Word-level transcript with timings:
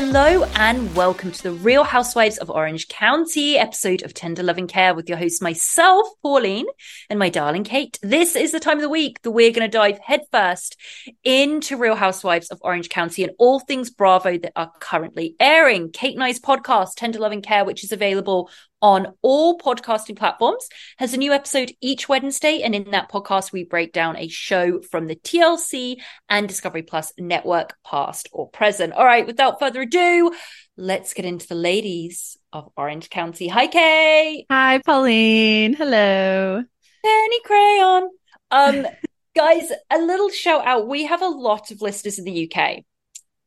Hello 0.00 0.44
and 0.54 0.94
welcome 0.94 1.32
to 1.32 1.42
the 1.42 1.50
Real 1.50 1.82
Housewives 1.82 2.38
of 2.38 2.50
Orange 2.50 2.86
County 2.86 3.58
episode 3.58 4.04
of 4.04 4.14
Tender 4.14 4.44
Loving 4.44 4.68
Care 4.68 4.94
with 4.94 5.08
your 5.08 5.18
host, 5.18 5.42
myself, 5.42 6.06
Pauline, 6.22 6.66
and 7.10 7.18
my 7.18 7.28
darling 7.28 7.64
Kate. 7.64 7.98
This 8.00 8.36
is 8.36 8.52
the 8.52 8.60
time 8.60 8.76
of 8.76 8.82
the 8.82 8.88
week 8.88 9.20
that 9.22 9.32
we're 9.32 9.50
going 9.50 9.68
to 9.68 9.76
dive 9.76 9.98
headfirst 9.98 10.76
into 11.24 11.76
Real 11.76 11.96
Housewives 11.96 12.46
of 12.46 12.60
Orange 12.62 12.88
County 12.90 13.24
and 13.24 13.32
all 13.40 13.58
things 13.58 13.90
Bravo 13.90 14.38
that 14.38 14.52
are 14.54 14.70
currently 14.78 15.34
airing. 15.40 15.90
Kate 15.90 16.14
and 16.14 16.22
I's 16.22 16.38
podcast, 16.38 16.90
Tender 16.96 17.18
Loving 17.18 17.42
Care, 17.42 17.64
which 17.64 17.82
is 17.82 17.90
available 17.90 18.50
on 18.80 19.14
all 19.22 19.58
podcasting 19.58 20.16
platforms, 20.16 20.68
has 20.98 21.14
a 21.14 21.16
new 21.16 21.32
episode 21.32 21.72
each 21.80 22.08
Wednesday. 22.08 22.62
And 22.62 22.74
in 22.74 22.90
that 22.90 23.10
podcast, 23.10 23.52
we 23.52 23.64
break 23.64 23.92
down 23.92 24.16
a 24.16 24.28
show 24.28 24.80
from 24.82 25.06
the 25.06 25.16
TLC 25.16 25.96
and 26.28 26.48
Discovery 26.48 26.82
Plus 26.82 27.12
network, 27.18 27.76
past 27.84 28.28
or 28.32 28.48
present. 28.48 28.92
All 28.92 29.04
right, 29.04 29.26
without 29.26 29.58
further 29.58 29.82
ado, 29.82 30.32
let's 30.76 31.14
get 31.14 31.24
into 31.24 31.46
the 31.46 31.54
ladies 31.54 32.36
of 32.52 32.70
Orange 32.76 33.10
County. 33.10 33.48
Hi, 33.48 33.66
Kay. 33.66 34.46
Hi, 34.50 34.80
Pauline. 34.84 35.74
Hello. 35.74 36.62
Penny 37.04 37.40
Crayon. 37.44 38.10
Um, 38.50 38.86
guys, 39.36 39.70
a 39.90 39.98
little 39.98 40.30
shout 40.30 40.66
out. 40.66 40.88
We 40.88 41.04
have 41.04 41.22
a 41.22 41.28
lot 41.28 41.70
of 41.70 41.82
listeners 41.82 42.18
in 42.18 42.24
the 42.24 42.50
UK. 42.50 42.84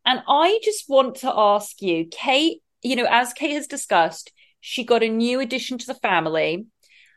And 0.06 0.22
I 0.28 0.59
just 0.63 0.90
want 0.90 1.16
to 1.18 1.31
ask 1.34 1.81
you, 1.81 2.08
Kate, 2.09 2.62
you 2.81 2.96
know, 2.96 3.08
as 3.09 3.34
Kate 3.34 3.53
has 3.53 3.68
discussed, 3.68 4.31
she 4.62 4.86
got 4.86 5.04
a 5.04 5.10
new 5.10 5.40
addition 5.40 5.78
to 5.80 5.88
the 5.88 5.96
family. 5.96 6.68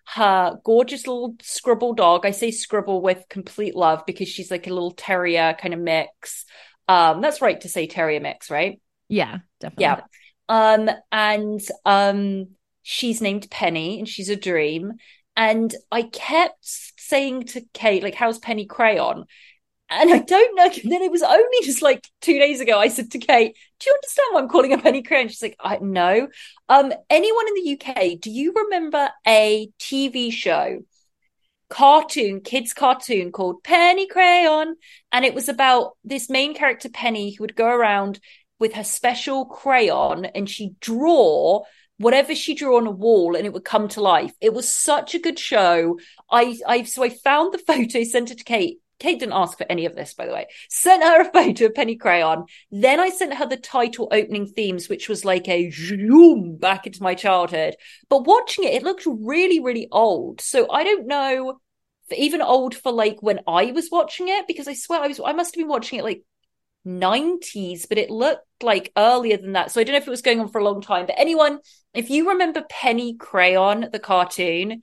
Her 0.06 0.59
gorgeous 0.65 1.06
little 1.06 1.37
scribble 1.41 1.94
dog. 1.94 2.27
I 2.27 2.32
say 2.32 2.50
scribble 2.50 3.00
with 3.00 3.25
complete 3.31 3.75
love 3.75 4.03
because 4.06 4.28
she's 4.28 4.50
like 4.50 4.66
a 4.66 4.72
little 4.72 4.91
terrier 4.91 5.56
kind 5.59 5.72
of 5.72 5.81
mix. 5.81 6.44
Um, 6.88 7.21
that's 7.21 7.41
right 7.41 7.60
to 7.62 7.69
say 7.69 7.87
terrier 7.87 8.21
mix, 8.21 8.50
right? 8.50 8.81
Yeah, 9.09 9.38
definitely. 9.60 9.84
Yeah. 9.84 10.00
Um, 10.49 10.91
and 11.10 11.60
um, 11.87 12.49
she's 12.82 13.22
named 13.22 13.50
Penny 13.50 13.99
and 13.99 14.09
she's 14.09 14.28
a 14.28 14.37
dream. 14.37 14.93
And 15.37 15.75
I 15.91 16.03
kept 16.03 16.59
saying 16.61 17.44
to 17.44 17.62
Kate, 17.72 18.03
like, 18.03 18.15
how's 18.15 18.38
Penny 18.38 18.66
Crayon? 18.66 19.25
And 19.90 20.12
I 20.12 20.18
don't 20.18 20.56
know. 20.56 20.64
And 20.64 20.90
then 20.90 21.02
it 21.02 21.10
was 21.12 21.22
only 21.22 21.58
just 21.62 21.82
like 21.82 22.08
two 22.20 22.38
days 22.38 22.60
ago. 22.60 22.78
I 22.78 22.88
said 22.88 23.10
to 23.12 23.18
Kate, 23.18 23.56
"Do 23.78 23.90
you 23.90 23.94
understand 23.94 24.26
why 24.32 24.40
I'm 24.40 24.48
calling 24.48 24.70
her 24.72 24.78
Penny 24.78 25.02
Crayon?" 25.02 25.28
She's 25.28 25.42
like, 25.42 25.56
"I 25.60 25.76
know." 25.78 26.28
Um, 26.68 26.92
anyone 27.10 27.48
in 27.48 27.54
the 27.54 27.70
UK? 27.70 28.16
Do 28.16 28.30
you 28.30 28.52
remember 28.52 29.10
a 29.26 29.70
TV 29.78 30.30
show, 30.30 30.80
cartoon, 31.68 32.40
kids 32.40 32.72
cartoon 32.72 33.32
called 33.32 33.62
Penny 33.64 34.06
Crayon? 34.08 34.76
And 35.12 35.24
it 35.24 35.34
was 35.34 35.48
about 35.48 35.92
this 36.04 36.30
main 36.30 36.54
character 36.54 36.88
Penny 36.88 37.32
who 37.32 37.44
would 37.44 37.56
go 37.56 37.68
around 37.68 38.20
with 38.58 38.74
her 38.74 38.84
special 38.84 39.44
crayon 39.46 40.24
and 40.26 40.48
she'd 40.48 40.80
draw 40.80 41.62
whatever 41.98 42.34
she 42.34 42.54
drew 42.54 42.76
on 42.76 42.86
a 42.86 42.90
wall 42.90 43.36
and 43.36 43.46
it 43.46 43.52
would 43.52 43.64
come 43.64 43.88
to 43.88 44.00
life. 44.00 44.32
It 44.40 44.54
was 44.54 44.72
such 44.72 45.14
a 45.14 45.20
good 45.20 45.38
show. 45.38 45.98
I 46.30 46.58
I 46.66 46.82
so 46.84 47.04
I 47.04 47.10
found 47.10 47.54
the 47.54 47.58
photo, 47.66 48.04
sent 48.04 48.30
it 48.30 48.38
to 48.38 48.44
Kate. 48.44 48.78
Kate 48.99 49.19
didn't 49.19 49.34
ask 49.34 49.59
for 49.59 49.66
any 49.69 49.87
of 49.87 49.94
this, 49.94 50.15
by 50.15 50.27
the 50.27 50.32
way. 50.32 50.47
Sent 50.69 51.03
her 51.03 51.22
a 51.22 51.25
photo 51.32 51.66
of 51.66 51.75
Penny 51.75 51.97
Crayon. 51.97 52.44
Then 52.71 53.00
I 53.00 53.10
sent 53.10 53.34
her 53.34 53.47
the 53.47 53.56
title 53.56 54.09
opening 54.12 54.47
themes, 54.47 54.88
which 54.88 55.09
was 55.09 55.25
like 55.25 55.49
a 55.49 55.71
zoom 55.71 56.56
back 56.56 56.87
into 56.87 57.03
my 57.03 57.15
childhood. 57.15 57.75
But 58.09 58.27
watching 58.27 58.65
it, 58.65 58.75
it 58.75 58.82
looked 58.82 59.06
really, 59.06 59.60
really 59.60 59.88
old. 59.91 60.41
So 60.41 60.71
I 60.71 60.84
don't 60.84 61.06
know, 61.06 61.60
even 62.16 62.43
old 62.43 62.75
for 62.75 62.93
like 62.93 63.22
when 63.22 63.41
I 63.47 63.72
was 63.72 63.91
watching 63.91 64.28
it, 64.28 64.47
because 64.47 64.69
I 64.69 64.75
swear 64.75 65.00
I 65.00 65.09
was, 65.09 65.21
I 65.25 65.32
must 65.32 65.55
have 65.55 65.61
been 65.61 65.69
watching 65.69 65.99
it 65.99 66.05
like 66.05 66.22
90s, 66.87 67.88
but 67.88 67.99
it 67.99 68.11
looked 68.11 68.47
like 68.62 68.93
earlier 68.97 69.37
than 69.37 69.53
that. 69.53 69.71
So 69.71 69.81
I 69.81 69.84
don't 69.84 69.93
know 69.93 69.99
if 69.99 70.06
it 70.06 70.11
was 70.11 70.22
going 70.22 70.41
on 70.41 70.49
for 70.49 70.61
a 70.61 70.65
long 70.65 70.81
time. 70.81 71.06
But 71.06 71.19
anyone, 71.19 71.61
if 71.94 72.11
you 72.11 72.31
remember 72.31 72.65
Penny 72.69 73.15
Crayon, 73.15 73.88
the 73.91 73.99
cartoon, 73.99 74.82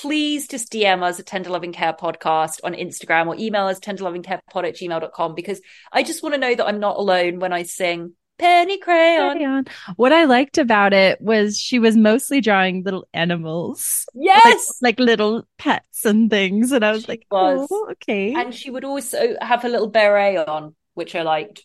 please 0.00 0.48
just 0.48 0.72
DM 0.72 1.02
us 1.02 1.20
at 1.20 1.26
Tender 1.26 1.50
Loving 1.50 1.72
Care 1.72 1.92
Podcast 1.92 2.60
on 2.64 2.74
Instagram 2.74 3.26
or 3.28 3.36
email 3.38 3.66
us 3.66 3.78
tenderlovingcarepod 3.80 4.66
at 4.66 4.76
gmail.com 4.76 5.34
because 5.34 5.60
I 5.92 6.02
just 6.02 6.22
want 6.22 6.34
to 6.34 6.40
know 6.40 6.54
that 6.54 6.66
I'm 6.66 6.80
not 6.80 6.96
alone 6.96 7.38
when 7.38 7.52
I 7.52 7.62
sing 7.64 8.14
Penny 8.38 8.78
Crayon. 8.78 9.36
Crayon. 9.36 9.66
What 9.96 10.12
I 10.12 10.24
liked 10.24 10.58
about 10.58 10.92
it 10.92 11.20
was 11.20 11.58
she 11.58 11.78
was 11.78 11.96
mostly 11.96 12.40
drawing 12.40 12.82
little 12.82 13.06
animals. 13.12 14.06
Yes. 14.14 14.78
Like, 14.80 14.98
like 14.98 15.06
little 15.06 15.46
pets 15.58 16.04
and 16.04 16.30
things. 16.30 16.72
And 16.72 16.84
I 16.84 16.92
was 16.92 17.02
She 17.02 17.08
like, 17.08 17.26
was. 17.30 17.68
oh, 17.70 17.88
okay. 17.92 18.34
And 18.34 18.54
she 18.54 18.70
would 18.70 18.84
also 18.84 19.36
have 19.40 19.64
a 19.64 19.68
little 19.68 19.88
beret 19.88 20.48
on, 20.48 20.74
which 20.94 21.14
I 21.14 21.22
liked. 21.22 21.62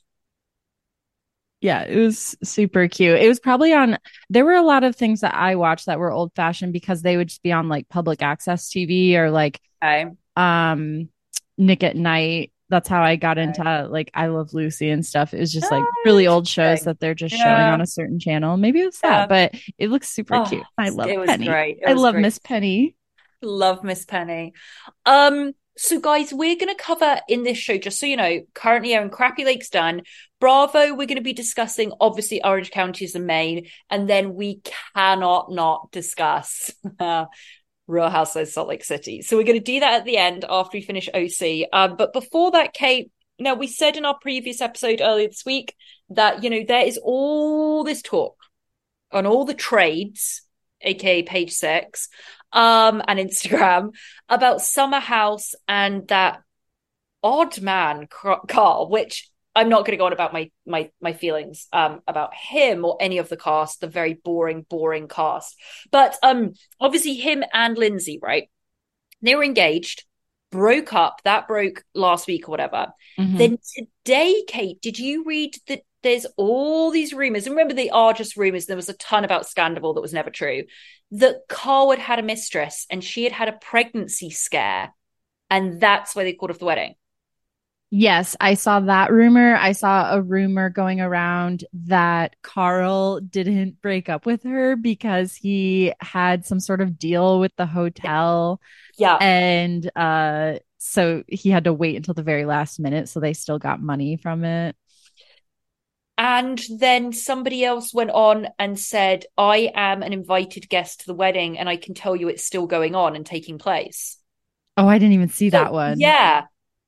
Yeah, 1.62 1.84
it 1.84 1.98
was 1.98 2.36
super 2.44 2.88
cute. 2.88 3.20
It 3.20 3.28
was 3.28 3.40
probably 3.40 3.74
on, 3.74 3.98
there 4.30 4.46
were 4.46 4.54
a 4.56 4.62
lot 4.62 4.84
of 4.84 4.96
things 4.96 5.22
that 5.22 5.34
I 5.34 5.56
watched 5.56 5.88
that 5.88 6.00
were 6.00 6.12
old 6.12 6.32
fashioned 6.36 6.72
because 6.74 7.02
they 7.02 7.18
would 7.18 7.30
just 7.30 7.42
be 7.42 7.52
on 7.52 7.68
like 7.68 7.90
public 7.90 8.22
access 8.22 8.70
TV 8.70 9.18
or 9.18 9.32
like, 9.32 9.60
Okay. 9.84 10.12
um, 10.36 11.10
Nick 11.58 11.84
at 11.84 11.96
Nite. 11.96 12.52
That's 12.70 12.90
how 12.90 13.02
I 13.02 13.16
got 13.16 13.38
Okay. 13.38 13.44
into 13.50 13.88
like 13.90 14.12
I 14.14 14.28
Love 14.28 14.54
Lucy 14.54 14.90
and 14.90 15.06
stuff. 15.06 15.34
It 15.34 15.40
was 15.40 15.54
just 15.54 15.72
like 15.72 15.82
Oh, 15.82 15.92
really 16.06 16.28
old 16.28 16.48
shows 16.48 16.84
that 16.84 17.00
they're 17.00 17.16
just 17.16 17.36
showing 17.36 17.68
on 17.70 17.82
a 17.82 17.88
certain 17.88 18.20
channel. 18.20 18.58
Maybe 18.58 18.82
it 18.82 18.86
was 18.88 19.00
Yeah. 19.04 19.26
that, 19.26 19.30
but 19.30 19.56
it 19.78 19.90
looks 19.90 20.10
super 20.10 20.36
Oh, 20.36 20.44
cute. 20.50 20.64
I 20.78 20.90
love 20.90 21.10
it 21.10 21.18
was 21.18 21.30
Penny. 21.30 21.46
great. 21.46 21.80
It 21.82 21.88
I 21.88 21.94
was 21.94 22.02
love. 22.02 22.16
Miss 22.16 22.40
Penny. 22.40 22.96
Love 23.42 23.84
Miss 23.84 24.06
Penny. 24.06 24.54
Um, 25.06 25.54
so 25.78 26.00
guys, 26.00 26.34
we're 26.34 26.56
going 26.56 26.76
to 26.76 26.84
cover 26.84 27.20
in 27.28 27.44
this 27.44 27.58
show, 27.58 27.78
just 27.78 28.00
so 28.00 28.06
you 28.06 28.18
know, 28.18 28.42
currently 28.54 28.94
airing 28.94 29.10
Crappie 29.10 29.46
Lakes 29.46 29.70
done. 29.70 30.02
Bravo, 30.40 30.90
we're 30.94 31.08
going 31.08 31.16
to 31.16 31.22
be 31.22 31.34
discussing 31.34 31.92
obviously 32.00 32.44
Orange 32.44 32.72
County 32.72 33.06
is 33.06 33.14
the 33.14 33.20
main, 33.20 33.68
and 33.90 34.10
then 34.10 34.34
we 34.34 34.62
cannot 34.96 35.52
not 35.52 35.92
discuss 35.92 36.72
Real 37.88 38.10
Housewives 38.10 38.54
Salt 38.54 38.68
Lake 38.68 38.84
City. 38.84 39.22
So 39.22 39.38
we're 39.38 39.44
going 39.44 39.60
to 39.60 39.64
do 39.64 39.80
that 39.80 39.94
at 39.94 40.06
the 40.06 40.18
end 40.18 40.46
after 40.50 40.78
we 40.78 40.82
finish 40.82 41.10
OC. 41.14 41.70
Um, 41.72 41.96
but 41.96 42.12
before 42.12 42.52
that, 42.52 42.74
Kate, 42.74 43.12
now 43.40 43.54
we 43.54 43.68
said 43.68 43.98
in 43.98 44.06
our 44.06 44.18
previous 44.20 44.62
episode 44.62 45.00
earlier 45.02 45.28
this 45.28 45.46
week 45.46 45.76
that 46.10 46.44
you 46.44 46.50
know 46.50 46.64
there 46.68 46.86
is 46.86 47.00
all 47.02 47.84
this 47.84 48.02
talk 48.02 48.36
on 49.12 49.26
all 49.26 49.46
the 49.46 49.54
trades, 49.54 50.42
aka 50.82 51.24
page 51.24 51.54
six, 51.54 52.10
um, 52.52 53.02
and 53.08 53.20
Instagram 53.20 53.94
about 54.30 54.62
Summer 54.62 55.00
House 55.00 55.56
and 55.68 56.08
that 56.08 56.42
odd 57.24 57.60
man 57.62 58.08
Carl, 58.10 58.90
which 58.90 59.30
I'm 59.56 59.70
not 59.70 59.86
going 59.86 59.94
to 59.94 59.98
go 59.98 60.06
on 60.06 60.14
about 60.14 60.34
my 60.34 60.52
my 60.68 60.92
my 61.02 61.14
feelings 61.14 61.68
um, 61.74 62.02
about 62.08 62.34
him 62.36 62.86
or 62.86 62.98
any 63.00 63.18
of 63.18 63.28
the 63.28 63.38
cast, 63.38 63.82
the 63.82 63.88
very 63.88 64.14
boring, 64.14 64.66
boring 64.70 65.08
cast. 65.08 65.56
But 65.92 66.16
um, 66.22 66.54
obviously 66.80 67.16
him 67.16 67.44
and 67.54 67.76
Lindsay, 67.76 68.20
right? 68.22 68.50
They 69.24 69.34
were 69.34 69.44
engaged, 69.44 70.06
broke 70.52 70.94
up. 70.94 71.22
That 71.24 71.48
broke 71.48 71.84
last 71.96 72.28
week 72.28 72.48
or 72.48 72.52
whatever. 72.52 72.94
Mm-hmm. 73.18 73.38
Then 73.38 73.58
today, 74.06 74.44
Kate, 74.48 74.80
did 74.80 75.00
you 75.00 75.24
read 75.26 75.56
that? 75.68 75.82
There's 76.08 76.26
all 76.38 76.90
these 76.90 77.14
rumors, 77.14 77.46
and 77.46 77.54
remember 77.54 77.74
they 77.74 77.90
are 77.90 78.14
just 78.14 78.38
rumors. 78.38 78.66
There 78.66 78.78
was 78.78 78.88
a 78.88 78.94
ton 78.94 79.26
about 79.26 79.46
scandal 79.46 79.94
that 79.94 80.02
was 80.02 80.14
never 80.14 80.30
true. 80.30 80.64
That 81.12 81.42
Carl 81.50 81.90
had 81.90 82.00
had 82.00 82.18
a 82.18 82.24
mistress 82.24 82.86
and 82.90 83.04
she 83.04 83.26
had 83.26 83.34
had 83.34 83.50
a 83.50 83.58
pregnancy 83.60 84.30
scare, 84.30 84.94
and 85.50 85.82
that's 85.82 86.16
why 86.16 86.24
they 86.24 86.32
called 86.32 86.52
off 86.52 86.60
the 86.60 86.66
wedding. 86.66 86.96
Yes, 87.90 88.38
I 88.40 88.54
saw 88.54 88.80
that 88.80 89.12
rumor. 89.12 89.56
I 89.56 89.74
saw 89.74 90.14
a 90.14 90.22
rumor 90.22 90.70
going 90.70 91.02
around 91.02 91.66
that 91.74 92.38
Carl 92.42 93.20
didn't 93.20 93.82
break 93.82 94.08
up 94.08 94.26
with 94.26 94.44
her 94.44 94.78
because 94.78 95.36
he 95.36 95.92
had 96.00 96.46
some 96.46 96.62
sort 96.62 96.80
of 96.80 96.98
deal 96.98 97.40
with 97.42 97.54
the 97.58 97.66
hotel. 97.66 98.62
Yeah. 98.98 99.18
And 99.20 99.92
uh 99.96 100.60
so 100.80 101.24
he 101.28 101.50
had 101.50 101.66
to 101.66 101.74
wait 101.74 101.98
until 101.98 102.14
the 102.14 102.24
very 102.24 102.46
last 102.46 102.80
minute 102.80 103.10
so 103.10 103.20
they 103.20 103.34
still 103.34 103.60
got 103.60 103.82
money 103.82 104.16
from 104.16 104.46
it. 104.46 104.76
And 106.18 106.60
then 106.80 107.14
somebody 107.14 107.64
else 107.64 107.94
went 107.94 108.10
on 108.10 108.48
and 108.58 108.80
said, 108.80 109.26
I 109.38 109.72
am 109.76 110.02
an 110.02 110.14
invited 110.14 110.68
guest 110.68 111.02
to 111.02 111.06
the 111.06 111.14
wedding 111.14 111.60
and 111.60 111.70
I 111.70 111.78
can 111.78 111.94
tell 111.94 112.16
you 112.16 112.28
it's 112.28 112.44
still 112.44 112.66
going 112.66 112.96
on 112.96 113.16
and 113.16 113.26
taking 113.26 113.60
place. 113.60 114.18
Oh, 114.78 114.88
I 114.88 114.98
didn't 114.98 115.14
even 115.14 115.30
see 115.30 115.50
so, 115.50 115.58
that 115.58 115.74
one. 115.74 116.00
Yeah. 116.00 116.46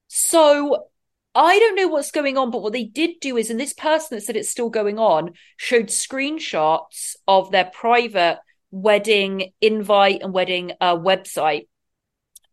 So 0.08 0.88
I 1.36 1.60
don't 1.60 1.76
know 1.76 1.88
what's 1.88 2.12
going 2.12 2.38
on, 2.38 2.50
but 2.50 2.64
what 2.64 2.74
they 2.74 2.86
did 2.86 3.20
do 3.22 3.38
is, 3.38 3.52
and 3.52 3.60
this 3.60 3.74
person 3.74 4.18
that 4.18 4.22
said 4.22 4.36
it's 4.36 4.50
still 4.50 4.70
going 4.70 4.98
on 4.98 5.34
showed 5.58 5.88
screenshots 5.88 7.16
of 7.28 7.52
their 7.52 7.66
private 7.66 8.40
wedding 8.72 9.54
invite 9.62 10.22
and 10.22 10.34
wedding 10.34 10.72
uh, 10.82 10.96
website 10.98 11.68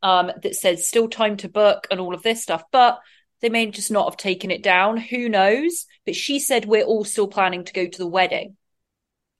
um, 0.02 0.30
that 0.42 0.54
says 0.54 0.86
still 0.86 1.08
time 1.08 1.36
to 1.38 1.48
book 1.48 1.86
and 1.90 2.00
all 2.00 2.14
of 2.14 2.22
this 2.22 2.42
stuff. 2.42 2.64
But 2.70 2.98
they 3.40 3.48
may 3.48 3.66
just 3.66 3.90
not 3.90 4.08
have 4.08 4.16
taken 4.16 4.50
it 4.50 4.62
down. 4.62 4.96
Who 4.96 5.28
knows? 5.28 5.86
But 6.04 6.16
she 6.16 6.38
said 6.38 6.64
we're 6.64 6.84
all 6.84 7.04
still 7.04 7.28
planning 7.28 7.64
to 7.64 7.72
go 7.72 7.86
to 7.86 7.98
the 7.98 8.06
wedding. 8.06 8.56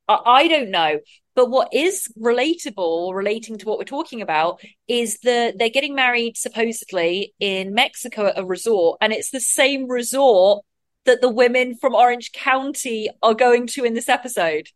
I, 0.08 0.18
I 0.24 0.48
don't 0.48 0.70
know. 0.70 1.00
But 1.34 1.50
what 1.50 1.74
is 1.74 2.08
relatable, 2.18 3.14
relating 3.14 3.58
to 3.58 3.66
what 3.66 3.78
we're 3.78 3.84
talking 3.84 4.22
about, 4.22 4.60
is 4.88 5.18
that 5.20 5.58
they're 5.58 5.68
getting 5.68 5.94
married 5.94 6.36
supposedly 6.38 7.34
in 7.38 7.74
Mexico 7.74 8.26
at 8.26 8.38
a 8.38 8.44
resort, 8.44 8.98
and 9.02 9.12
it's 9.12 9.30
the 9.30 9.40
same 9.40 9.86
resort 9.86 10.64
that 11.04 11.20
the 11.20 11.28
women 11.28 11.76
from 11.76 11.94
Orange 11.94 12.32
County 12.32 13.10
are 13.22 13.34
going 13.34 13.66
to 13.68 13.84
in 13.84 13.92
this 13.92 14.08
episode. 14.08 14.68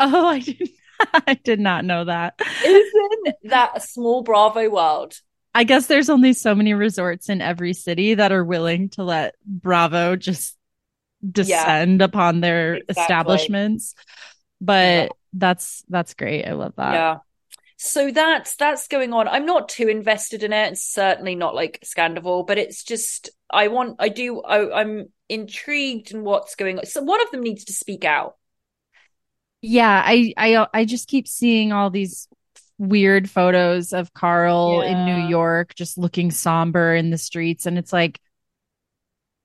Oh, 0.00 0.26
I 0.26 0.40
did, 0.40 0.68
I 1.14 1.34
did 1.34 1.60
not 1.60 1.84
know 1.84 2.04
that. 2.04 2.40
Isn't 2.64 3.36
that 3.44 3.72
a 3.76 3.80
small 3.80 4.22
Bravo 4.22 4.68
world? 4.68 5.14
I 5.54 5.64
guess 5.64 5.86
there's 5.86 6.10
only 6.10 6.32
so 6.34 6.54
many 6.54 6.74
resorts 6.74 7.28
in 7.28 7.40
every 7.40 7.72
city 7.72 8.14
that 8.14 8.32
are 8.32 8.44
willing 8.44 8.90
to 8.90 9.02
let 9.02 9.34
Bravo 9.44 10.16
just 10.16 10.56
descend 11.28 12.00
yeah, 12.00 12.04
upon 12.04 12.40
their 12.40 12.74
exactly. 12.74 13.02
establishments. 13.02 13.94
But 14.60 15.04
yeah 15.04 15.08
that's 15.32 15.84
that's 15.88 16.14
great. 16.14 16.44
I 16.44 16.52
love 16.52 16.74
that. 16.76 16.94
Yeah. 16.94 17.16
So 17.76 18.10
that's 18.10 18.56
that's 18.56 18.88
going 18.88 19.12
on. 19.12 19.28
I'm 19.28 19.46
not 19.46 19.68
too 19.68 19.88
invested 19.88 20.42
in 20.42 20.52
it. 20.52 20.72
It's 20.72 20.84
certainly 20.84 21.34
not 21.34 21.54
like 21.54 21.80
Scandoval, 21.84 22.46
but 22.46 22.58
it's 22.58 22.82
just 22.82 23.30
I 23.50 23.68
want 23.68 23.96
I 23.98 24.08
do 24.08 24.40
I, 24.40 24.80
I'm 24.80 25.12
intrigued 25.28 26.12
in 26.12 26.24
what's 26.24 26.56
going 26.56 26.78
on. 26.78 26.86
So 26.86 27.02
one 27.02 27.22
of 27.22 27.30
them 27.30 27.42
needs 27.42 27.64
to 27.66 27.72
speak 27.72 28.04
out. 28.04 28.36
Yeah, 29.60 30.02
I 30.04 30.32
I 30.36 30.66
I 30.74 30.84
just 30.84 31.08
keep 31.08 31.28
seeing 31.28 31.72
all 31.72 31.90
these 31.90 32.28
weird 32.78 33.28
photos 33.28 33.92
of 33.92 34.14
Carl 34.14 34.82
yeah. 34.82 34.90
in 34.90 35.04
New 35.04 35.28
York 35.28 35.74
just 35.74 35.98
looking 35.98 36.30
somber 36.30 36.94
in 36.94 37.10
the 37.10 37.18
streets 37.18 37.66
and 37.66 37.76
it's 37.76 37.92
like 37.92 38.20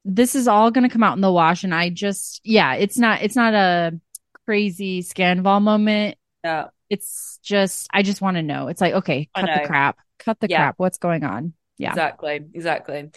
this 0.06 0.36
is 0.36 0.48
all 0.48 0.70
going 0.70 0.88
to 0.88 0.94
come 0.94 1.04
out 1.04 1.16
in 1.16 1.22
the 1.22 1.32
wash 1.32 1.64
and 1.64 1.74
I 1.74 1.90
just 1.90 2.42
yeah, 2.44 2.76
it's 2.76 2.98
not 2.98 3.22
it's 3.22 3.36
not 3.36 3.54
a 3.54 4.00
crazy 4.46 5.02
Scandoval 5.02 5.62
moment. 5.62 6.18
Yeah. 6.44 6.68
It's 6.90 7.40
just, 7.42 7.88
I 7.92 8.04
just 8.04 8.22
want 8.22 8.38
to 8.38 8.44
know. 8.44 8.68
It's 8.68 8.82
like, 8.82 8.94
okay, 8.94 9.30
cut 9.36 9.46
the 9.46 9.68
crap, 9.68 9.98
cut 10.20 10.40
the 10.40 10.48
yeah. 10.50 10.58
crap. 10.58 10.76
What's 10.78 10.98
going 10.98 11.24
on? 11.24 11.54
Yeah. 11.78 11.90
Exactly. 11.90 12.46
Exactly. 12.54 13.10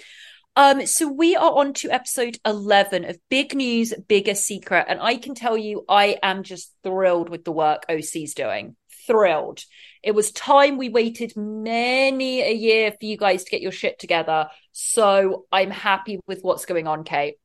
Um, 0.54 0.86
so 0.86 1.12
we 1.12 1.36
are 1.36 1.58
on 1.58 1.74
to 1.74 1.90
episode 1.90 2.38
11 2.46 3.04
of 3.04 3.18
Big 3.28 3.54
News, 3.54 3.92
Bigger 4.08 4.34
Secret. 4.34 4.86
And 4.88 5.00
I 5.00 5.16
can 5.16 5.34
tell 5.34 5.58
you, 5.58 5.84
I 5.88 6.16
am 6.22 6.42
just 6.42 6.72
thrilled 6.82 7.28
with 7.28 7.44
the 7.44 7.52
work 7.52 7.84
OC's 7.90 8.32
doing. 8.32 8.76
Thrilled. 9.06 9.64
It 10.02 10.14
was 10.14 10.30
time 10.30 10.78
we 10.78 10.88
waited 10.88 11.36
many 11.36 12.42
a 12.42 12.52
year 12.52 12.90
for 12.90 13.04
you 13.04 13.16
guys 13.16 13.44
to 13.44 13.50
get 13.50 13.60
your 13.60 13.72
shit 13.72 13.98
together. 13.98 14.48
So 14.72 15.46
I'm 15.50 15.70
happy 15.70 16.20
with 16.26 16.40
what's 16.42 16.66
going 16.66 16.86
on, 16.86 17.04
Kate 17.04 17.36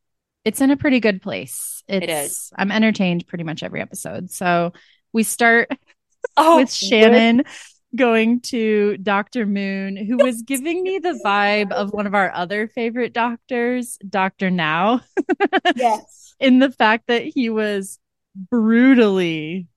it's 0.44 0.60
in 0.60 0.70
a 0.70 0.76
pretty 0.76 1.00
good 1.00 1.22
place. 1.22 1.82
It's, 1.88 2.04
it 2.04 2.10
is. 2.10 2.52
I'm 2.56 2.70
entertained 2.70 3.26
pretty 3.26 3.44
much 3.44 3.62
every 3.62 3.80
episode. 3.80 4.30
So 4.30 4.72
we 5.12 5.22
start 5.22 5.70
oh, 6.36 6.56
with 6.56 6.72
Shannon 6.72 7.38
good. 7.38 7.46
going 7.94 8.40
to 8.42 8.96
Dr. 8.98 9.46
Moon, 9.46 9.96
who 9.96 10.16
was 10.16 10.42
giving 10.42 10.82
me 10.82 10.98
the 10.98 11.20
vibe 11.24 11.72
of 11.72 11.92
one 11.92 12.06
of 12.06 12.14
our 12.14 12.32
other 12.32 12.68
favorite 12.68 13.12
doctors, 13.12 13.98
Dr. 14.08 14.50
Now. 14.50 15.02
yes. 15.76 16.34
In 16.40 16.58
the 16.58 16.70
fact 16.70 17.06
that 17.06 17.22
he 17.22 17.50
was 17.50 17.98
brutally, 18.34 19.68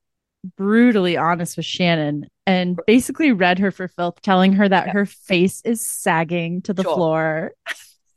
brutally 0.56 1.18
honest 1.18 1.58
with 1.58 1.66
Shannon 1.66 2.28
and 2.46 2.80
basically 2.86 3.32
read 3.32 3.60
her 3.60 3.72
for 3.72 3.88
filth, 3.88 4.22
telling 4.22 4.54
her 4.54 4.68
that 4.68 4.88
yeah. 4.88 4.94
her 4.94 5.06
face 5.06 5.62
is 5.66 5.82
sagging 5.82 6.62
to 6.64 6.74
the 6.74 6.84
sure. 6.84 6.96
floor. 6.96 7.52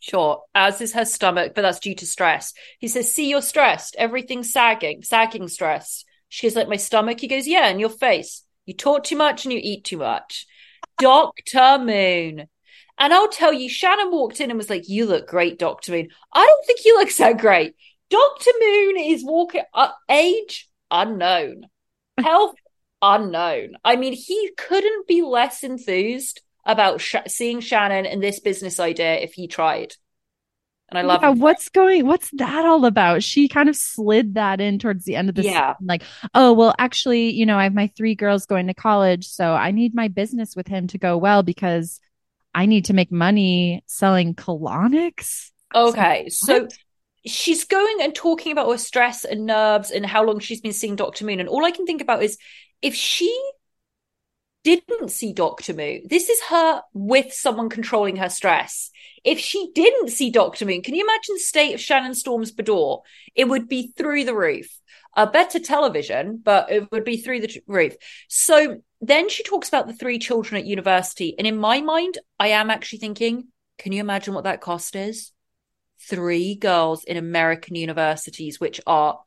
Sure, 0.00 0.42
as 0.54 0.80
is 0.80 0.92
her 0.92 1.04
stomach, 1.04 1.52
but 1.54 1.62
that's 1.62 1.80
due 1.80 1.94
to 1.94 2.06
stress. 2.06 2.54
He 2.78 2.88
says, 2.88 3.12
See, 3.12 3.28
you're 3.28 3.42
stressed. 3.42 3.96
Everything's 3.96 4.52
sagging, 4.52 5.02
sagging 5.02 5.48
stress. 5.48 6.04
She 6.28 6.46
goes, 6.46 6.56
Like 6.56 6.68
my 6.68 6.76
stomach? 6.76 7.20
He 7.20 7.28
goes, 7.28 7.46
Yeah, 7.46 7.66
and 7.68 7.80
your 7.80 7.90
face. 7.90 8.44
You 8.64 8.74
talk 8.74 9.04
too 9.04 9.16
much 9.16 9.44
and 9.44 9.52
you 9.52 9.60
eat 9.62 9.84
too 9.84 9.98
much. 9.98 10.46
Dr. 10.98 11.78
Moon. 11.78 12.48
And 13.00 13.14
I'll 13.14 13.28
tell 13.28 13.52
you, 13.52 13.68
Shannon 13.68 14.10
walked 14.10 14.40
in 14.40 14.50
and 14.50 14.58
was 14.58 14.70
like, 14.70 14.88
You 14.88 15.06
look 15.06 15.26
great, 15.26 15.58
Dr. 15.58 15.92
Moon. 15.92 16.08
I 16.32 16.46
don't 16.46 16.66
think 16.66 16.80
he 16.80 16.92
looks 16.92 17.18
that 17.18 17.38
great. 17.38 17.74
Dr. 18.10 18.50
Moon 18.60 18.96
is 18.98 19.24
walking, 19.24 19.62
uh, 19.74 19.90
age 20.08 20.68
unknown, 20.90 21.66
health 22.22 22.54
unknown. 23.02 23.76
I 23.84 23.96
mean, 23.96 24.12
he 24.12 24.50
couldn't 24.56 25.06
be 25.06 25.22
less 25.22 25.62
enthused 25.62 26.40
about 26.64 27.00
sh- 27.00 27.16
seeing 27.26 27.60
Shannon 27.60 28.06
and 28.06 28.22
this 28.22 28.40
business 28.40 28.78
idea 28.78 29.14
if 29.14 29.34
he 29.34 29.48
tried. 29.48 29.94
And 30.90 30.98
I 30.98 31.02
love 31.02 31.20
yeah, 31.22 31.30
what's 31.30 31.68
going 31.68 32.06
what's 32.06 32.30
that 32.32 32.64
all 32.64 32.86
about? 32.86 33.22
She 33.22 33.46
kind 33.46 33.68
of 33.68 33.76
slid 33.76 34.34
that 34.34 34.60
in 34.60 34.78
towards 34.78 35.04
the 35.04 35.16
end 35.16 35.28
of 35.28 35.34
the 35.34 35.42
yeah. 35.42 35.74
Season, 35.74 35.86
like, 35.86 36.02
oh 36.34 36.54
well 36.54 36.74
actually, 36.78 37.30
you 37.30 37.44
know, 37.44 37.58
I 37.58 37.64
have 37.64 37.74
my 37.74 37.88
three 37.88 38.14
girls 38.14 38.46
going 38.46 38.68
to 38.68 38.74
college, 38.74 39.26
so 39.28 39.52
I 39.52 39.70
need 39.70 39.94
my 39.94 40.08
business 40.08 40.56
with 40.56 40.66
him 40.66 40.86
to 40.88 40.98
go 40.98 41.18
well 41.18 41.42
because 41.42 42.00
I 42.54 42.64
need 42.64 42.86
to 42.86 42.94
make 42.94 43.12
money 43.12 43.82
selling 43.86 44.34
colonics. 44.34 45.50
Okay. 45.74 46.30
So, 46.30 46.46
so 46.46 46.68
she's 47.30 47.64
going 47.64 47.98
and 48.00 48.14
talking 48.14 48.52
about 48.52 48.70
her 48.70 48.78
stress 48.78 49.24
and 49.24 49.46
nerves 49.46 49.90
and 49.90 50.04
how 50.04 50.24
long 50.24 50.38
she's 50.38 50.60
been 50.60 50.72
seeing 50.72 50.96
Dr. 50.96 51.24
Moon. 51.24 51.40
And 51.40 51.48
all 51.48 51.64
I 51.64 51.70
can 51.70 51.86
think 51.86 52.02
about 52.02 52.22
is 52.22 52.38
if 52.82 52.94
she 52.94 53.32
didn't 54.64 55.10
see 55.10 55.32
Dr. 55.32 55.74
Moon, 55.74 56.02
this 56.08 56.28
is 56.28 56.40
her 56.50 56.82
with 56.92 57.32
someone 57.32 57.68
controlling 57.68 58.16
her 58.16 58.28
stress. 58.28 58.90
If 59.24 59.38
she 59.38 59.70
didn't 59.74 60.10
see 60.10 60.30
Dr. 60.30 60.66
Moon, 60.66 60.82
can 60.82 60.94
you 60.94 61.04
imagine 61.04 61.34
the 61.34 61.40
state 61.40 61.74
of 61.74 61.80
Shannon 61.80 62.14
Storms 62.14 62.52
Beador? 62.52 63.02
It 63.34 63.48
would 63.48 63.68
be 63.68 63.92
through 63.96 64.24
the 64.24 64.34
roof. 64.34 64.66
A 65.16 65.26
better 65.26 65.58
television, 65.58 66.40
but 66.42 66.70
it 66.70 66.90
would 66.92 67.04
be 67.04 67.16
through 67.16 67.40
the 67.40 67.62
roof. 67.66 67.96
So 68.28 68.82
then 69.00 69.28
she 69.28 69.42
talks 69.42 69.68
about 69.68 69.86
the 69.86 69.94
three 69.94 70.18
children 70.18 70.60
at 70.60 70.66
university. 70.66 71.34
And 71.38 71.46
in 71.46 71.56
my 71.56 71.80
mind, 71.80 72.18
I 72.38 72.48
am 72.48 72.70
actually 72.70 73.00
thinking, 73.00 73.48
can 73.78 73.92
you 73.92 74.00
imagine 74.00 74.34
what 74.34 74.44
that 74.44 74.60
cost 74.60 74.94
is? 74.94 75.32
Three 76.00 76.54
girls 76.54 77.04
in 77.04 77.16
American 77.16 77.74
universities, 77.74 78.60
which 78.60 78.80
are 78.86 79.20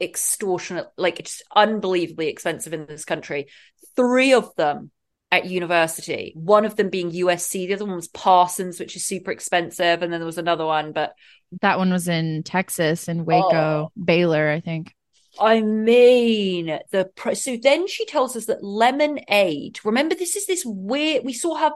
extortionate, 0.00 0.86
like 0.96 1.18
it's 1.18 1.42
unbelievably 1.54 2.28
expensive 2.28 2.72
in 2.72 2.86
this 2.86 3.04
country. 3.04 3.48
Three 3.96 4.32
of 4.32 4.54
them 4.56 4.90
at 5.30 5.44
university, 5.44 6.32
one 6.34 6.64
of 6.64 6.76
them 6.76 6.88
being 6.88 7.10
USC, 7.10 7.66
the 7.66 7.74
other 7.74 7.84
one 7.84 7.96
was 7.96 8.08
Parsons, 8.08 8.80
which 8.80 8.96
is 8.96 9.04
super 9.04 9.30
expensive, 9.30 10.02
and 10.02 10.12
then 10.12 10.20
there 10.20 10.26
was 10.26 10.38
another 10.38 10.64
one, 10.64 10.92
but 10.92 11.14
that 11.60 11.78
one 11.78 11.90
was 11.90 12.08
in 12.08 12.42
Texas 12.42 13.08
in 13.08 13.24
Waco, 13.24 13.56
oh. 13.56 13.92
Baylor, 14.02 14.48
I 14.48 14.60
think. 14.60 14.94
I 15.40 15.60
mean, 15.60 16.78
the 16.90 17.10
so 17.34 17.56
then 17.56 17.86
she 17.86 18.06
tells 18.06 18.36
us 18.36 18.46
that 18.46 18.64
lemonade. 18.64 19.78
Remember, 19.84 20.14
this 20.14 20.34
is 20.34 20.46
this 20.46 20.64
weird. 20.64 21.24
We 21.24 21.32
saw 21.32 21.54
her 21.56 21.70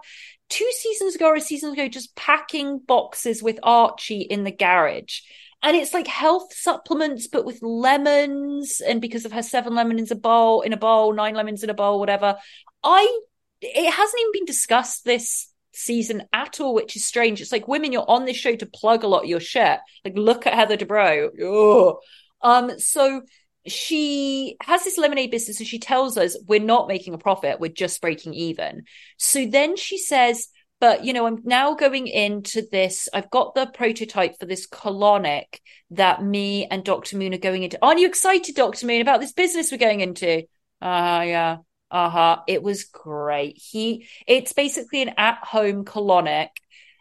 two 0.53 0.71
seasons 0.73 1.15
ago 1.15 1.29
or 1.29 1.37
a 1.37 1.41
season 1.41 1.73
ago 1.73 1.89
just 1.89 2.15
packing 2.15 2.79
boxes 2.79 3.43
with 3.43 3.59
Archie 3.63 4.21
in 4.21 4.45
the 4.45 4.53
garage. 4.53 5.21
And 5.63 5.75
it's 5.75 5.95
like 5.95 6.07
health 6.07 6.53
supplements, 6.53 7.27
but 7.27 7.47
with 7.47 7.63
lemons. 7.63 8.83
And 8.87 9.01
because 9.01 9.25
of 9.25 9.33
her 9.33 9.43
seven 9.43 9.75
lemons 9.75 10.11
in 10.11 10.19
a 10.19 10.21
bowl, 10.21 10.61
in 10.61 10.75
a 10.75 10.77
bowl, 10.77 11.15
nine 11.15 11.35
lemons 11.35 11.65
in 11.65 11.71
a 11.71 11.75
bowl, 11.75 11.99
whatever. 11.99 12.37
I, 12.85 13.21
it 13.63 13.91
hasn't 13.91 14.21
even 14.21 14.33
been 14.33 14.45
discussed 14.45 15.05
this 15.07 15.49
season 15.73 16.25
at 16.35 16.61
all, 16.61 16.75
which 16.75 16.97
is 16.97 17.07
strange. 17.07 17.41
It's 17.41 17.53
like 17.53 17.67
women, 17.67 17.93
you're 17.93 18.11
on 18.11 18.27
this 18.27 18.37
show 18.37 18.55
to 18.55 18.67
plug 18.67 19.05
a 19.05 19.09
lot 19.09 19.23
of 19.23 19.31
your 19.31 19.41
shit. 19.41 19.79
Like, 20.05 20.17
look 20.17 20.47
at 20.47 20.55
Heather 20.55 20.77
Dubrow. 20.77 21.31
Ugh. 21.41 21.97
Um, 22.43 22.79
so 22.79 23.23
she 23.67 24.57
has 24.63 24.85
this 24.85 24.99
lemonade 24.99 25.31
business 25.31 25.59
and 25.61 25.69
she 25.69 25.79
tells 25.79 26.17
us 26.17 26.37
we're 26.47 26.61
not 26.61 26.89
making 26.89 27.15
a 27.15 27.19
profit, 27.19 27.61
we're 27.61 27.71
just 27.71 28.01
breaking 28.01 28.35
even. 28.35 28.85
So 29.19 29.47
then 29.47 29.77
she 29.77 29.99
says, 29.99 30.49
but 30.81 31.05
you 31.05 31.13
know, 31.13 31.27
I'm 31.27 31.39
now 31.45 31.75
going 31.75 32.09
into 32.09 32.67
this. 32.73 33.09
I've 33.15 33.31
got 33.31 33.55
the 33.55 33.67
prototype 33.67 34.39
for 34.41 34.47
this 34.47 34.67
colonic 34.67 35.61
that 35.91 36.25
me 36.25 36.67
and 36.67 36.85
Dr. 36.85 37.17
Moon 37.17 37.35
are 37.35 37.39
going 37.39 37.63
into. 37.63 37.79
Aren't 37.81 38.01
you 38.01 38.09
excited, 38.09 38.57
Dr. 38.57 38.87
Moon, 38.87 39.01
about 39.01 39.21
this 39.21 39.33
business 39.33 39.71
we're 39.71 39.79
going 39.79 40.01
into? 40.01 40.43
Ah, 40.81 41.19
uh, 41.19 41.23
yeah. 41.23 41.57
Uh-huh. 41.93 42.39
It 42.49 42.63
was 42.63 42.85
great. 42.85 43.59
He 43.59 44.09
it's 44.27 44.55
basically 44.55 45.03
an 45.03 45.13
at-home 45.19 45.85
colonic 45.85 46.49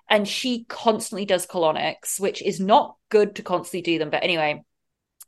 and 0.09 0.27
she 0.27 0.65
constantly 0.65 1.25
does 1.25 1.47
colonics, 1.47 2.19
which 2.19 2.41
is 2.41 2.59
not 2.59 2.97
good 3.09 3.37
to 3.37 3.41
constantly 3.41 3.81
do 3.81 3.97
them. 3.97 4.09
But 4.09 4.23
anyway, 4.23 4.61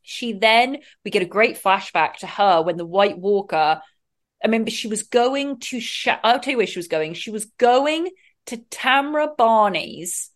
she 0.04 0.34
then, 0.34 0.78
we 1.04 1.12
get 1.12 1.22
a 1.22 1.26
great 1.26 1.62
flashback 1.62 2.18
to 2.18 2.28
her 2.28 2.62
when 2.62 2.78
the 2.78 2.86
White 2.86 3.18
Walker, 3.18 3.82
I 3.82 4.46
remember 4.46 4.72
she 4.72 4.88
was 4.88 5.04
going 5.04 5.60
to, 5.62 5.80
sh- 5.80 6.08
I'll 6.24 6.40
tell 6.40 6.52
you 6.52 6.58
where 6.58 6.68
she 6.68 6.80
was 6.80 6.88
going. 6.88 7.14
She 7.14 7.32
was 7.32 7.46
going 7.58 8.10
to 8.48 8.58
Tamra 8.58 9.36
Barney's 9.36 10.30